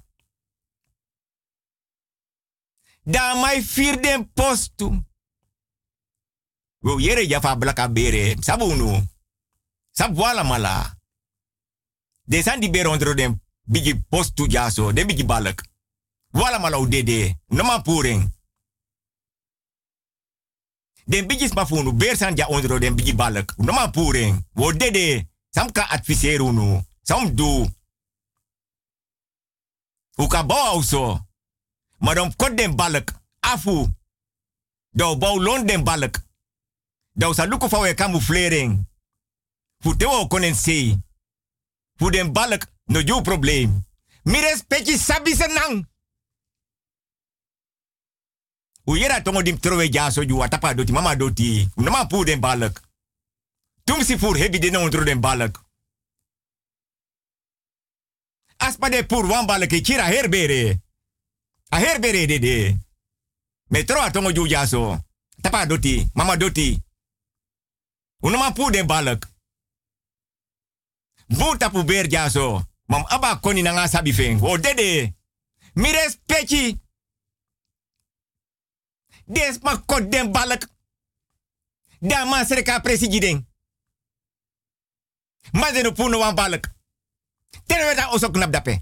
Da 3.03 3.35
mai 3.35 3.61
fir 3.61 3.99
den 3.99 4.31
postu. 4.33 5.03
Wo 6.79 6.99
yere 6.99 7.39
fa 7.41 7.55
blaka 7.55 7.87
bere. 7.87 8.35
Sabunu. 8.41 9.07
Sabwala 9.91 10.43
mala. 10.43 10.97
De 12.23 12.41
san 12.41 12.59
di 12.59 12.69
berondro 12.69 13.13
den 13.13 13.41
bigi 13.63 14.03
postu 14.09 14.47
jaso, 14.47 14.91
den 14.91 15.07
bigi 15.07 15.23
balak. 15.23 15.70
Wala 16.31 16.59
malau 16.59 16.87
dede, 16.87 17.35
man 17.47 17.81
puring. 17.81 18.31
Den 21.05 21.27
bigi 21.27 21.47
smafunu, 21.47 21.93
ber 21.93 22.15
san 22.15 22.35
ja 22.35 22.47
ondro 22.47 22.79
den 22.79 22.95
bigi 22.95 23.13
balak. 23.15 23.57
No 23.57 23.73
man 23.73 23.91
puring. 23.91 24.45
Wo 24.53 24.71
dede, 24.71 25.27
sam 25.49 25.71
ka 25.71 25.87
adviseru 25.89 26.51
nu. 26.51 26.83
Sam 27.01 27.35
do. 27.35 27.67
Hoe 30.15 30.27
kan 30.27 30.47
bouwen 30.47 30.83
zo? 30.83 31.19
Maar 31.97 32.15
dan 32.15 32.55
den 32.55 32.75
balk. 32.75 33.13
Afu. 33.39 33.87
Dou 34.89 35.17
bouw 35.17 35.41
lon 35.41 35.65
den 35.65 35.83
balk. 35.83 36.17
Dou 37.13 37.33
sa 37.33 37.45
luku 37.45 37.69
fa 37.69 37.79
we 37.79 37.93
camouflering. 37.93 38.87
Fu 39.79 39.95
konen 40.27 40.55
sei. 40.55 40.97
Fu 41.95 42.09
den 42.09 42.31
balk 42.31 42.65
no 42.85 43.01
ju 43.01 43.21
probleem. 43.21 43.85
Mi 44.23 44.39
respecti 44.39 44.97
sabi 44.97 45.35
senang. 45.35 45.90
U 48.91 48.97
yera 48.97 49.21
tongo 49.21 49.41
dim 49.41 49.57
trowe 49.57 49.89
jaso 49.89 50.23
ju 50.23 50.43
atapa 50.43 50.73
doti 50.73 50.91
mama 50.91 51.15
doti. 51.15 51.69
Unama 51.77 52.05
pu 52.05 52.25
den 52.25 52.39
balk. 52.39 52.81
Tum 53.85 54.03
si 54.03 54.17
fur 54.17 54.37
hebi 54.37 54.59
den 54.59 54.75
ondro 54.75 55.03
den 55.03 55.21
balk. 55.21 55.59
Aspa 58.57 58.89
de 58.89 59.03
pur 59.03 59.25
wan 59.29 59.47
balk 59.47 59.71
kira 59.83 60.03
herbere. 60.03 60.81
A 61.69 61.79
herbere 61.79 62.25
de 62.27 62.39
de. 62.39 62.77
Metro 63.69 64.01
atongo 64.01 64.31
ju 64.31 64.47
jaso. 64.47 64.99
Tapa 65.41 65.65
doti, 65.65 66.09
mama 66.13 66.37
doti. 66.37 66.79
Unama 68.21 68.51
pu 68.51 68.71
den 68.71 68.87
balk. 68.87 69.25
Bu 71.27 71.57
tapu 71.57 71.83
ber 71.83 72.09
jaso. 72.09 72.61
Mam 72.87 73.05
aba 73.07 73.39
koni 73.39 73.61
na 73.61 73.71
nga 73.71 73.87
sabi 73.87 74.13
feng. 74.13 74.41
O 74.43 74.57
dede. 74.57 75.13
Mi 75.75 75.91
respecti. 75.91 76.80
Des 79.31 79.59
ma 79.63 79.77
kot 79.85 80.11
den 80.11 80.31
balk. 80.31 80.67
Da 81.99 82.25
ma 82.25 82.45
sereka 82.45 82.79
presiding. 82.79 83.45
Ma 85.51 85.71
de 85.71 85.81
no 85.81 85.91
puno 85.91 86.17
wan 86.17 86.35
balk. 86.35 86.67
Ten 87.65 87.87
we 87.87 87.95
da 87.95 88.09
oso 88.11 88.31
knap 88.31 88.51
dape. 88.51 88.81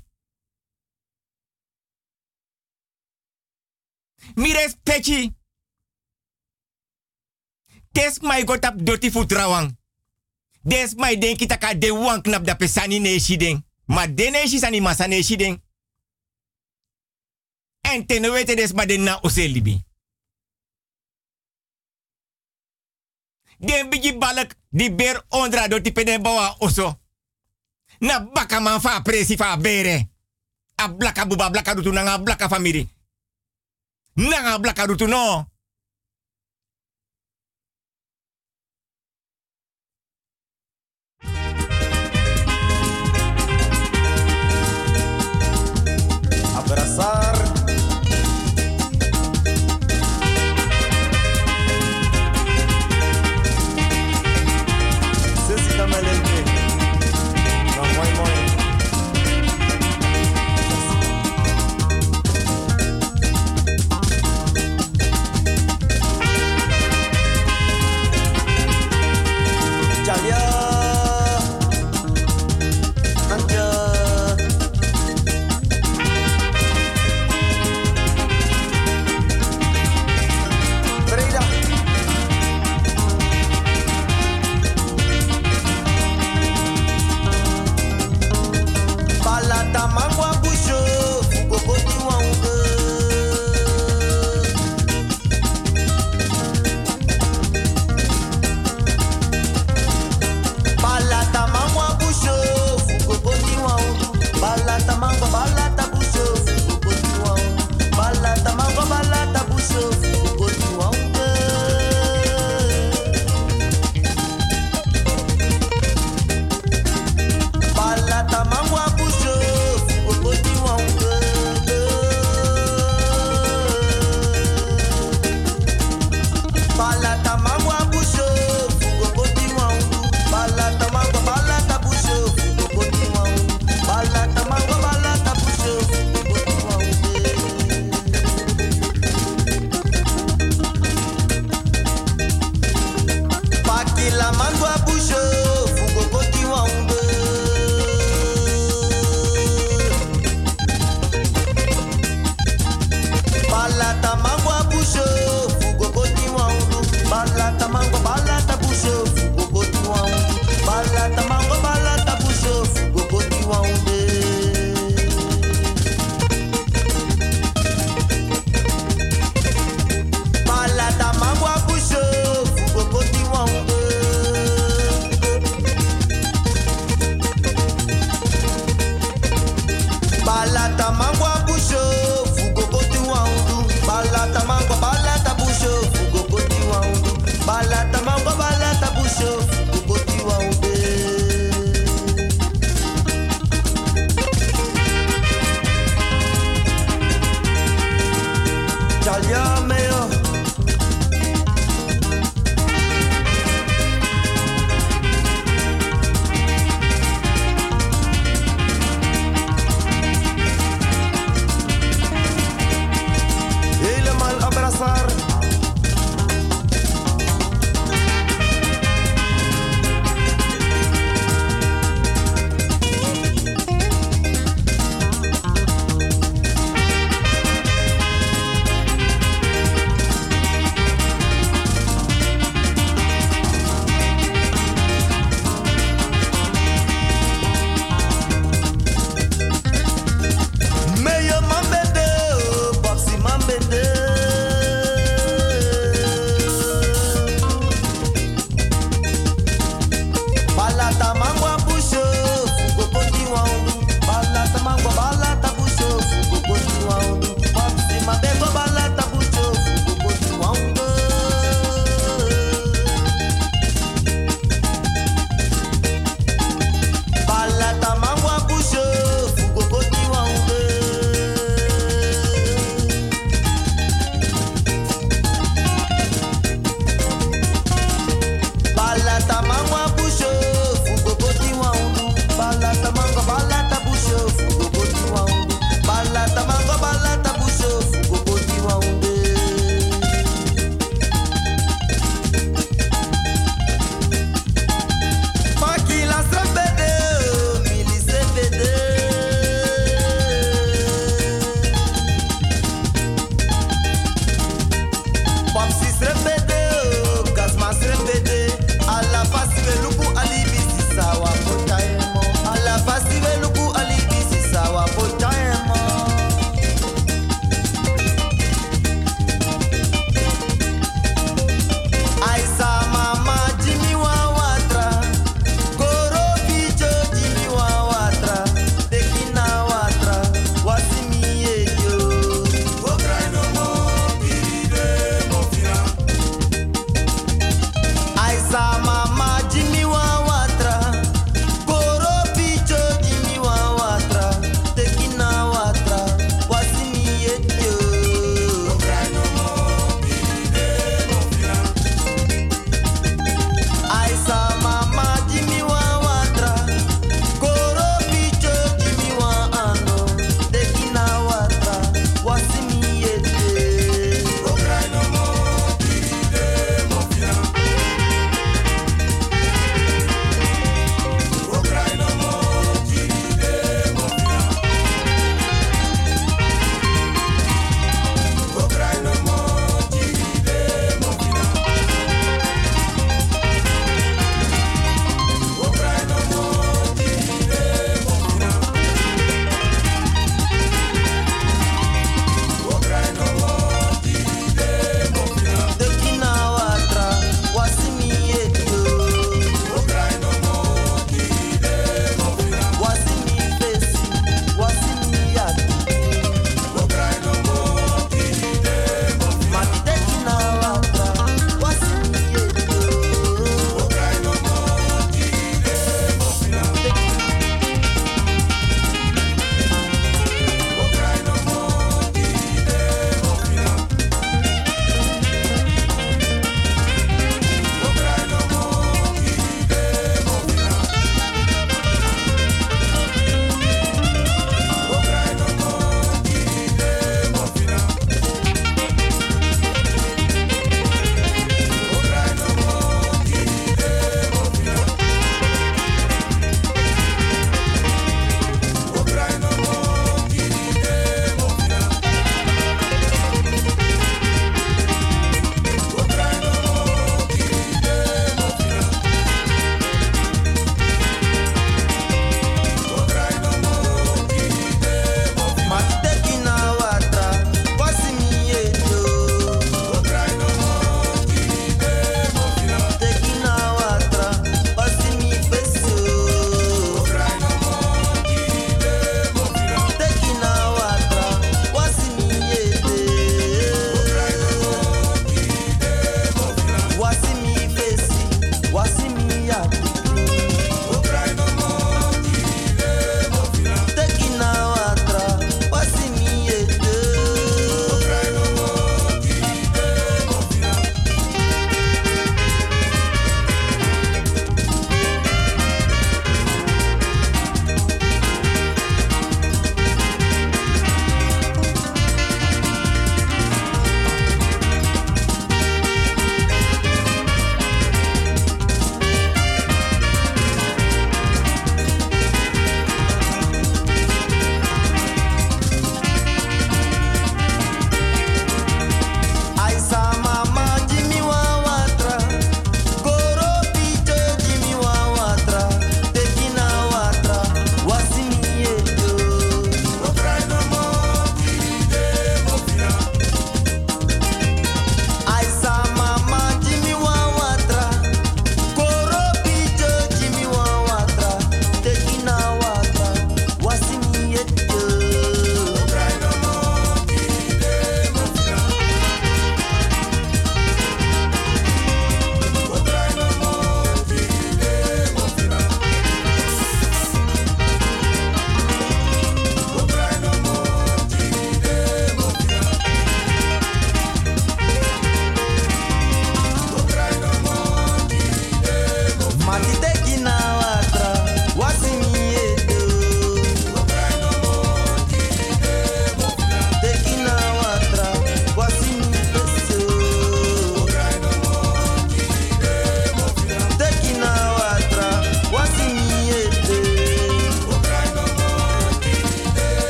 Mi 4.35 4.53
respecti. 4.53 5.34
Des 7.91 8.19
mai 8.21 8.43
gotap 8.43 8.76
doti 8.81 9.11
futrawang. 9.11 9.77
Des 10.61 10.95
mai 10.95 11.17
den 11.17 11.38
kita 11.38 11.57
ka 11.57 11.73
de 11.73 11.91
wan 11.91 12.21
knap 12.21 12.43
dape 12.45 12.67
sani 12.67 12.99
ne 12.99 13.19
shiding. 13.19 13.61
Ma 13.85 14.07
de 14.07 14.30
ne 14.30 14.47
shi 14.47 14.59
sani 14.59 15.23
shiding. 15.23 15.61
En 17.81 18.05
ten 18.05 18.31
wete 18.31 18.55
des 18.55 18.73
ma 18.73 18.85
den 18.85 19.03
na 19.03 19.19
ose 19.23 19.47
libi. 19.47 19.89
Den 23.60 23.90
bigi 23.90 24.18
balak 24.18 24.56
di 24.72 24.90
ber 24.90 25.26
ondra 25.30 25.68
do 25.68 25.81
ti 25.81 25.91
peden 25.91 26.23
bawa 26.23 26.56
oso. 26.60 26.99
Na 27.99 28.19
baka 28.19 28.60
man 28.60 28.80
fa 28.80 29.02
presi 29.02 29.36
fa 29.36 29.57
bere. 29.57 30.07
A 30.76 30.88
blaka 30.88 31.26
buba 31.26 31.49
blaka 31.49 31.73
rutu 31.73 31.91
na 31.91 32.18
blaka 32.18 32.49
famiri. 32.49 32.88
Na 34.15 34.57
blaka 34.57 34.86
rutu 34.86 35.07
no. 35.07 35.48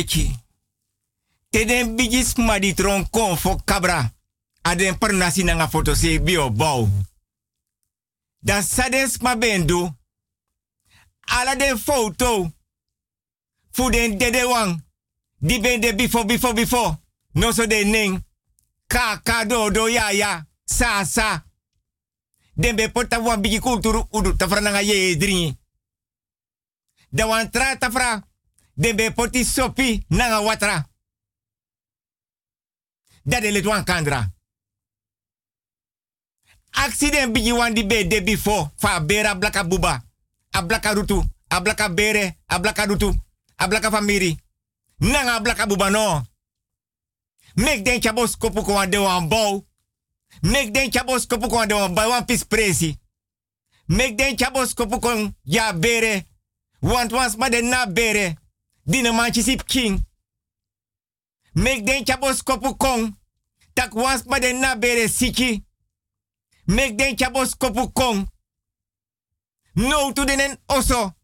Mi 0.00 0.06
respecti. 0.06 0.38
Te 1.50 1.64
den 1.64 1.96
bigis 1.96 2.34
ma 2.34 2.58
di 2.58 2.74
tron 2.74 3.10
kon 3.10 3.36
fo 3.36 3.60
kabra. 3.64 4.12
Aden 4.62 4.98
per 4.98 5.12
nasi 5.12 5.42
nanga 5.42 5.68
foto 5.68 5.94
se 5.94 6.20
bio 6.20 6.50
bau. 6.50 6.88
Da 8.38 8.62
sadens 8.62 9.18
ma 9.18 9.36
bendu. 9.36 9.98
Ala 11.20 11.54
den 11.54 11.78
foto. 11.78 12.52
Fu 13.70 13.90
den 13.90 14.18
dede 14.18 14.44
wang. 14.44 14.84
Di 15.38 15.60
ben 15.60 15.80
de 15.80 15.94
bifo 15.94 16.24
bifo 16.24 16.52
bifo. 16.52 17.00
No 17.32 17.52
so 17.52 17.66
de 17.66 17.84
ning. 17.84 18.24
Ka 18.86 19.20
ka 19.22 19.44
do 19.44 19.88
ya 19.88 20.10
ya. 20.10 20.46
Sa 20.64 21.04
sa. 21.04 21.44
Den 22.54 22.76
be 22.76 22.90
porta 22.90 23.20
wan 23.20 23.40
bigi 23.40 23.58
kulturu 23.58 24.06
udu 24.10 24.36
tafra 24.36 24.60
nanga 24.60 24.80
ye 24.80 25.16
dringi. 25.16 25.58
Da 27.10 27.26
wan 27.26 27.50
tra 27.50 27.76
tafra. 27.76 28.29
Den 28.80 28.96
be 28.96 29.10
poti 29.10 29.44
sopi 29.44 30.04
nanga 30.08 30.40
watra. 30.40 30.88
Dat 33.22 33.42
de 33.42 33.62
wan 33.62 33.84
kandra. 33.84 34.32
Accident 36.70 37.32
bigi 37.32 37.52
wan 37.52 37.74
di 37.74 37.86
be 37.86 38.06
de 38.06 38.22
bifo. 38.22 38.72
Fa 38.76 39.00
bera 39.00 39.34
blaka 39.34 39.64
buba. 39.64 40.04
A 40.50 40.62
blaka 40.62 40.92
rutu. 40.92 41.22
A 41.48 41.60
blaka 41.60 41.94
bere. 41.94 42.36
A 42.46 42.58
blaka 42.58 42.84
rutu. 42.84 43.14
A 43.56 43.68
blaka 43.68 43.90
famiri. 43.90 44.38
Nanga 44.96 45.40
blaka 45.40 45.66
buba 45.66 45.90
no. 45.90 46.22
Mek 47.54 47.84
den 47.84 48.00
chabos 48.00 48.36
kopu 48.36 48.62
kwa 48.62 48.86
de 48.86 48.98
wan 48.98 49.28
bou. 49.28 49.66
Mek 50.40 50.72
den 50.72 50.90
chabos 50.90 51.26
kopu 51.26 51.48
kwa 51.48 51.66
de 51.66 51.74
wan 51.74 51.94
wan 51.94 52.24
pis 52.24 52.44
presi. 52.44 52.98
Mek 53.86 54.16
den 54.16 54.36
chabos 54.36 54.74
kopu 54.74 54.98
kon 54.98 55.36
ya 55.42 55.72
bere. 55.72 56.24
Want 56.80 57.12
wans 57.12 57.36
ma 57.36 57.48
de 57.48 57.62
na 57.62 57.86
bere. 57.86 58.38
Dine 58.86 59.12
manchi 59.12 59.42
sip 59.42 59.66
king. 59.66 60.06
Mek 61.54 61.84
den 61.86 62.04
chabos 62.04 62.42
kopu 62.42 62.76
kon. 62.76 63.16
Tak 63.74 63.94
wans 63.94 64.24
ma 64.26 64.38
de 64.38 64.52
na 64.52 64.76
bere 64.76 65.08
siki. 65.08 65.64
Mek 66.66 66.98
den 66.98 67.16
chabos 67.16 67.56
kopu 67.56 67.92
kon. 67.92 68.26
No 69.74 70.12
to 70.12 70.24
denen 70.24 70.56
oso. 70.66 71.14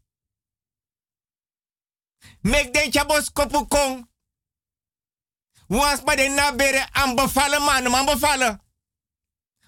Mek 2.41 2.73
den 2.73 2.91
chabos 2.91 3.29
kopu 3.31 3.67
kon. 3.67 4.07
Wans 5.69 6.03
ma 6.03 6.15
de 6.15 6.29
na 6.29 6.51
bere 6.51 6.87
am 6.93 7.15
bevallen 7.15 7.61
man, 7.65 7.91
man 7.91 8.05
bevallen. 8.05 8.59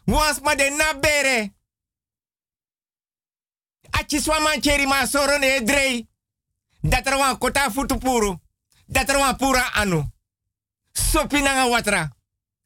Wans 0.07 0.41
ma 0.41 0.55
de 0.55 0.69
na 0.69 0.93
bere. 0.93 1.53
Achi 3.91 4.19
swaman 4.21 4.61
cheri 4.61 4.85
ma 4.85 5.05
soro 5.05 5.37
ne. 5.39 6.08
Dat 6.81 7.07
er 7.07 7.17
wan 7.17 7.37
kota 7.37 7.71
futu 7.71 7.97
puru. 7.97 8.37
Dat 8.85 9.09
er 9.09 9.17
wan 9.17 9.35
pura 9.35 9.73
anu. 9.73 10.03
Sopi 10.91 11.41
nanga 11.41 11.69
watra. 11.69 12.15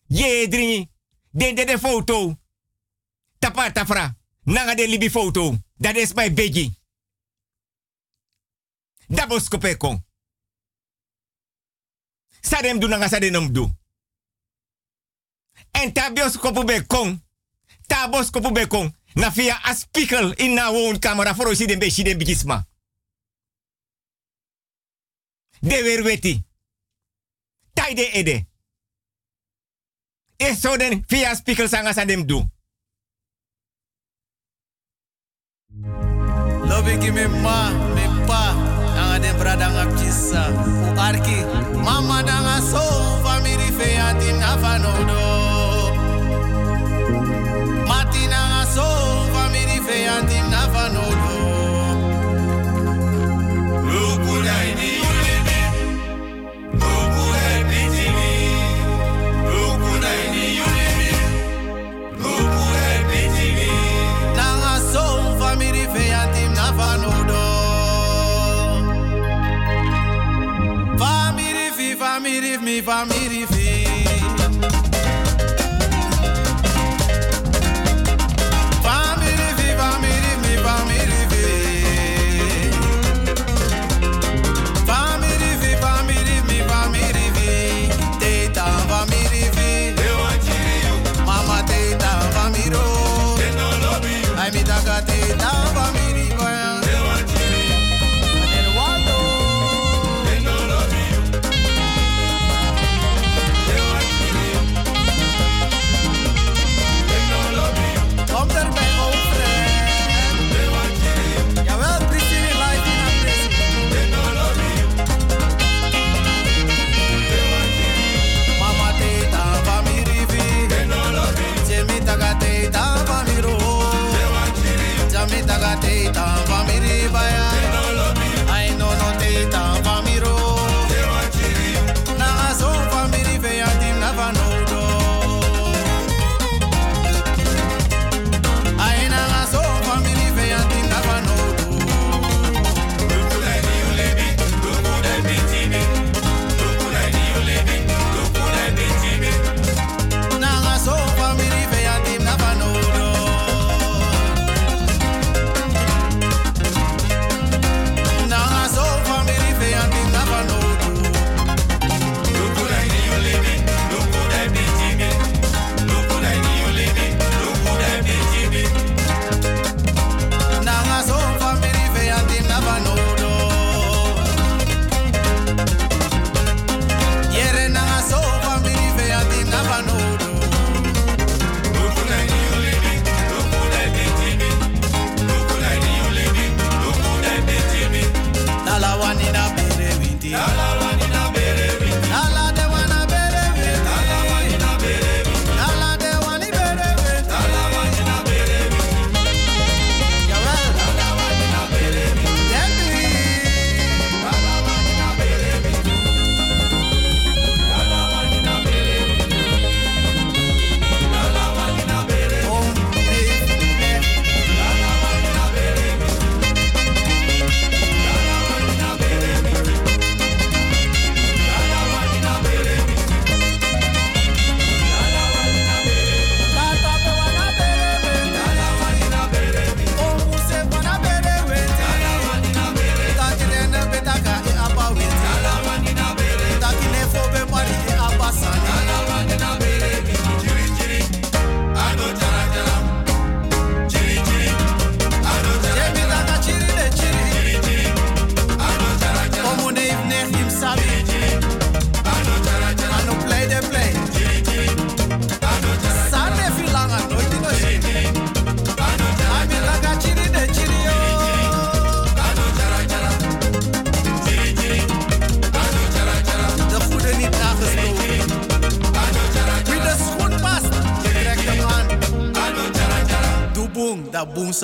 Ye 0.07 0.47
dringi. 0.47 0.89
De 1.29 1.53
de 1.53 1.79
foto. 1.79 2.39
Tapa 3.39 3.71
tafra. 3.71 4.17
Nanga 4.43 4.75
de 4.75 4.87
libi 4.87 5.09
foto. 5.09 5.57
Dat 5.77 5.95
is 5.95 6.13
my 6.13 6.33
begi. 6.33 6.73
Dabos 9.07 9.47
kopekong. 9.47 10.05
Sadem 12.41 12.79
du 12.79 12.87
nanga 12.87 13.07
sadem 13.07 13.53
du. 13.53 13.69
En 15.71 15.93
tabios 15.93 16.37
kopu 16.37 16.63
be 16.63 16.85
kong. 16.85 17.23
Tabos 17.87 18.29
kopu 18.29 18.51
be 18.51 18.67
kong. 18.67 18.95
Na 19.13 19.31
via 19.31 19.59
a 19.63 19.73
spiegel 19.73 20.31
in 20.33 20.53
na 20.53 20.71
woonkamer 20.71 21.35
voor 21.35 21.47
osi 21.47 21.65
den 21.65 21.79
be 21.79 21.89
shiden 21.91 22.17
bigisma. 22.17 22.67
De 25.63 25.83
weer 25.83 26.03
weti. 26.03 26.43
Taide 27.73 28.11
ede. 28.11 28.45
E 30.37 30.55
so 30.55 30.77
den 30.77 31.03
via 31.07 31.35
spiegel 31.35 31.67
sanga 31.67 31.93
sadem 31.93 32.25
du. 32.27 32.43
Lobi 36.69 36.97
ki 36.97 37.11
me 37.11 37.27
ma, 37.27 37.69
me 37.95 38.25
pa, 38.25 38.53
nanga 38.95 39.19
den 39.19 39.37
brada 39.37 39.69
nga 39.69 39.85
pchisa. 39.93 40.43
U 40.87 40.99
arki, 40.99 41.39
mama 41.83 42.21
nanga 42.21 42.59
so, 42.71 42.83
family 43.23 43.71
fe 43.77 43.97
anti 44.07 44.31
na 44.31 44.57
fanodo. 44.57 45.23
Mati 47.87 48.27
nanga 48.27 48.65
so, 48.75 48.87
family 49.33 49.79
fe 49.87 50.07
miri 72.73 72.81
va 72.81 73.05
miri 73.05 73.52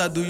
do 0.07 0.23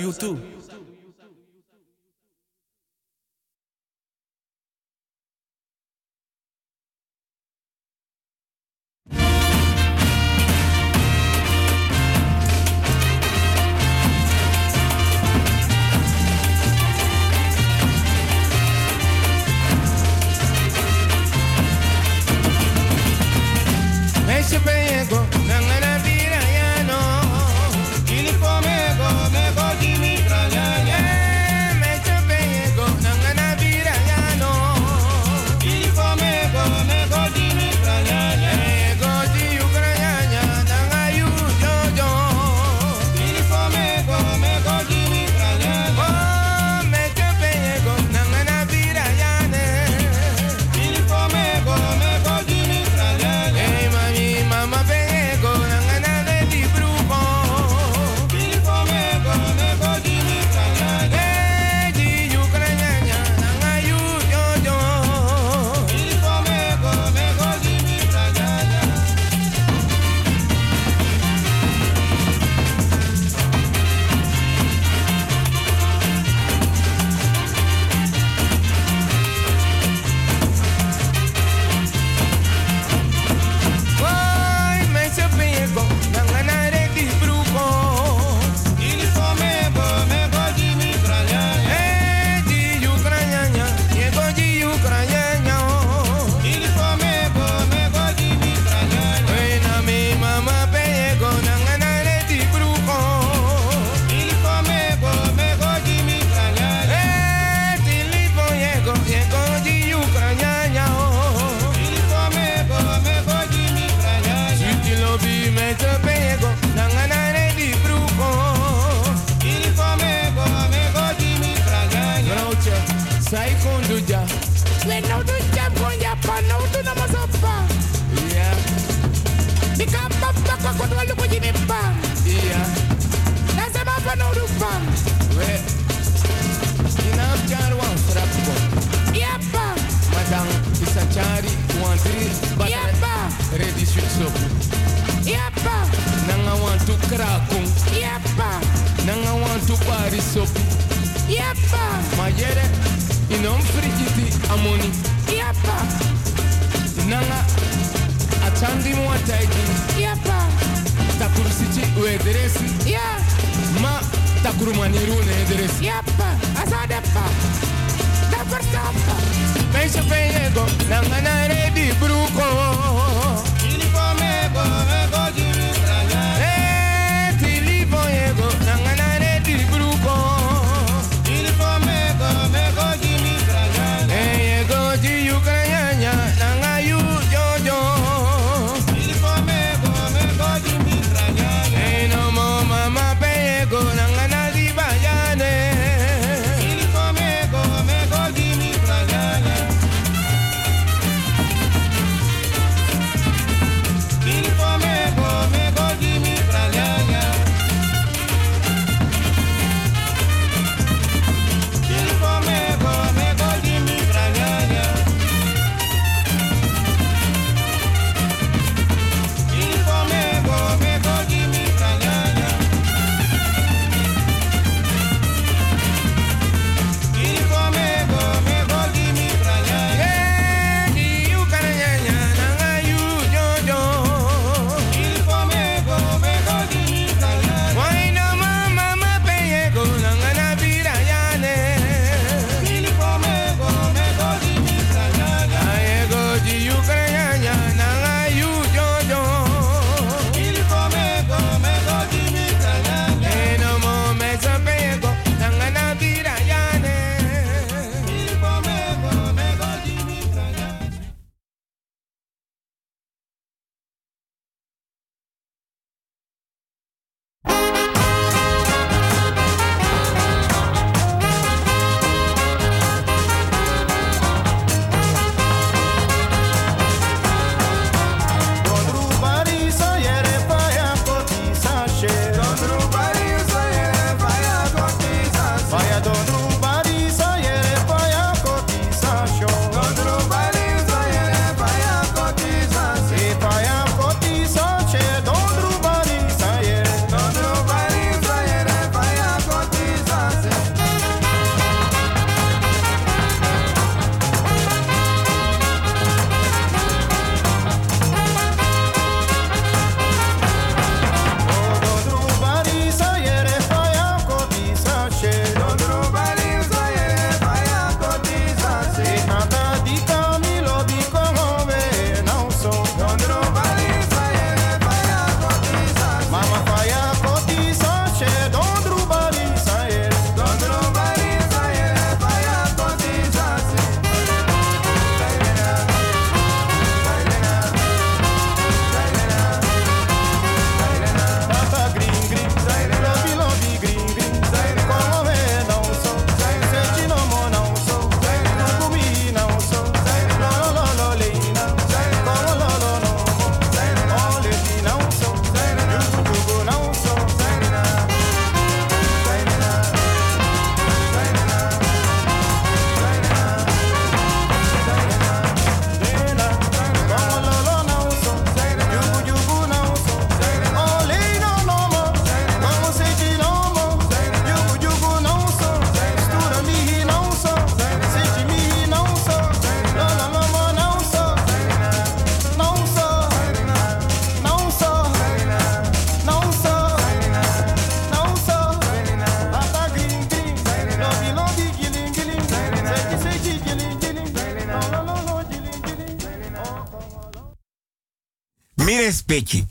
respecti. 399.30 399.65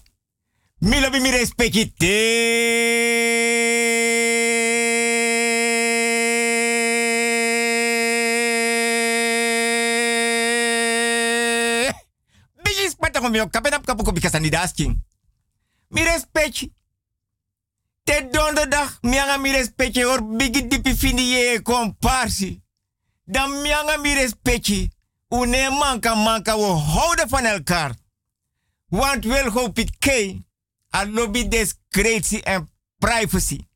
Mi 0.78 1.00
lobi 1.00 1.20
mi 1.20 1.30
respecti 1.30 1.92
te. 1.96 2.16
Bigis 12.62 12.94
pata 12.98 13.20
kom 13.20 13.34
yo 13.34 13.48
kapenap 13.48 13.84
kapuko 13.84 14.12
bikasa 14.12 14.38
ni 14.38 14.48
dasking. 14.48 15.02
Mi 15.88 16.04
respecti. 16.04 16.72
Te 18.04 18.28
donderdag 18.30 18.98
mianga 19.02 19.38
mi 19.38 19.50
respecti 19.50 20.04
or 20.04 20.22
bigi 20.22 20.66
dipi 20.66 20.94
fini 20.94 21.30
ye 21.30 21.62
komparsi. 21.62 22.62
Dan 23.24 23.60
mianga 23.62 23.98
mi 23.98 24.14
respecti. 24.14 24.90
Une 25.28 25.70
manka 25.70 26.14
manka 26.14 26.56
we 26.56 26.64
houden 26.64 27.28
van 27.28 27.44
elkaar. 27.44 27.94
Want 28.88 29.24
hoop 29.24 29.78
ik 29.78 29.90
kei. 29.98 30.46
A 30.96 31.06
lobby 31.06 31.48
discretie 31.48 32.42
en 32.42 32.70
privacy. 32.98 33.66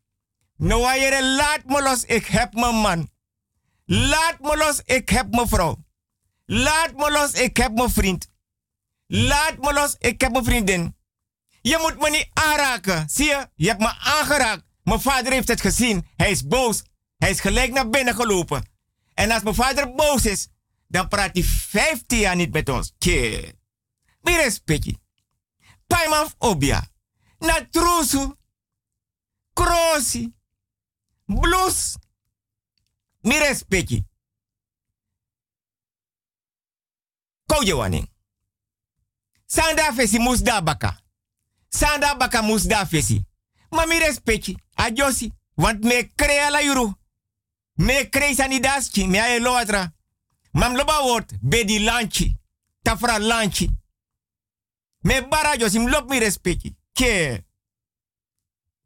Nou 0.57 0.81
wanneer 0.81 1.23
laat 1.23 1.65
me 1.65 1.83
los, 1.83 2.05
ik 2.05 2.27
heb 2.27 2.55
mijn 2.55 2.75
man. 2.75 3.11
Laat 3.85 4.41
me 4.41 4.57
los, 4.57 4.81
ik 4.85 5.09
heb 5.09 5.31
mijn 5.31 5.49
vrouw. 5.49 5.85
Laat 6.47 6.97
me 6.97 7.11
los, 7.11 7.33
ik 7.33 7.57
heb 7.57 7.73
mijn 7.73 7.91
vriend. 7.91 8.29
Laat 9.07 9.59
me 9.59 9.73
los, 9.73 9.97
ik 9.99 10.21
heb 10.21 10.33
mijn 10.33 10.45
vriendin. 10.45 10.97
Je 11.61 11.79
moet 11.81 11.99
me 12.01 12.11
niet 12.11 12.31
aanraken. 12.33 13.09
Zie 13.11 13.27
je? 13.27 13.49
Je 13.55 13.69
hebt 13.69 13.81
me 13.81 13.95
aangeraakt. 13.99 14.65
Mijn 14.83 15.01
vader 15.01 15.33
heeft 15.33 15.49
het 15.49 15.61
gezien. 15.61 16.07
Hij 16.17 16.31
is 16.31 16.47
boos. 16.47 16.83
Hij 17.17 17.31
is 17.31 17.41
gelijk 17.41 17.73
naar 17.73 17.89
binnen 17.89 18.15
gelopen. 18.15 18.69
En 19.15 19.31
als 19.31 19.43
mijn 19.43 19.55
vader 19.55 19.95
boos 19.95 20.27
is, 20.27 20.49
dan 20.89 21.09
praat 21.09 21.31
hij 21.33 21.43
15 21.43 22.19
jaar 22.19 22.37
niet 22.37 22.53
met 22.53 22.69
ons. 22.69 22.93
Tje. 22.99 23.55
Mi 24.21 24.37
respecti. 24.37 25.02
Paimaf 25.93 26.35
obia. 26.41 26.83
Na 27.41 27.61
trusu. 27.61 28.37
Krosi. 29.55 30.33
Blues. 31.29 31.99
Mi 33.25 33.39
respecti. 33.39 34.03
Waning. 37.77 38.07
Sanda 39.47 39.93
fesi 39.93 40.19
musda 40.19 40.61
baka. 40.61 40.97
Sanda 41.69 42.15
baka 42.15 42.43
musda 42.43 42.87
fesi. 42.87 43.25
Ma 43.71 43.87
mi 43.87 43.99
respecti. 43.99 44.57
Want 45.57 45.85
me 45.85 46.09
crea 46.17 46.51
la 46.51 46.61
yuru. 46.61 46.95
Me 47.77 48.09
crea 48.11 48.35
sanidaski. 48.35 49.07
Me 49.07 49.39
loatra. 49.39 49.93
Mam 50.53 50.75
loba 50.77 51.05
word 51.05 51.39
bedi 51.43 51.79
lanchi. 51.79 52.35
Tafra 52.83 53.19
lanchi. 53.19 53.71
Me 55.03 55.21
barajo 55.21 55.69
sim 55.71 55.89
lop 55.89 56.11
mi 56.11 56.21
respecti. 56.21 56.75
Ke. 56.95 57.45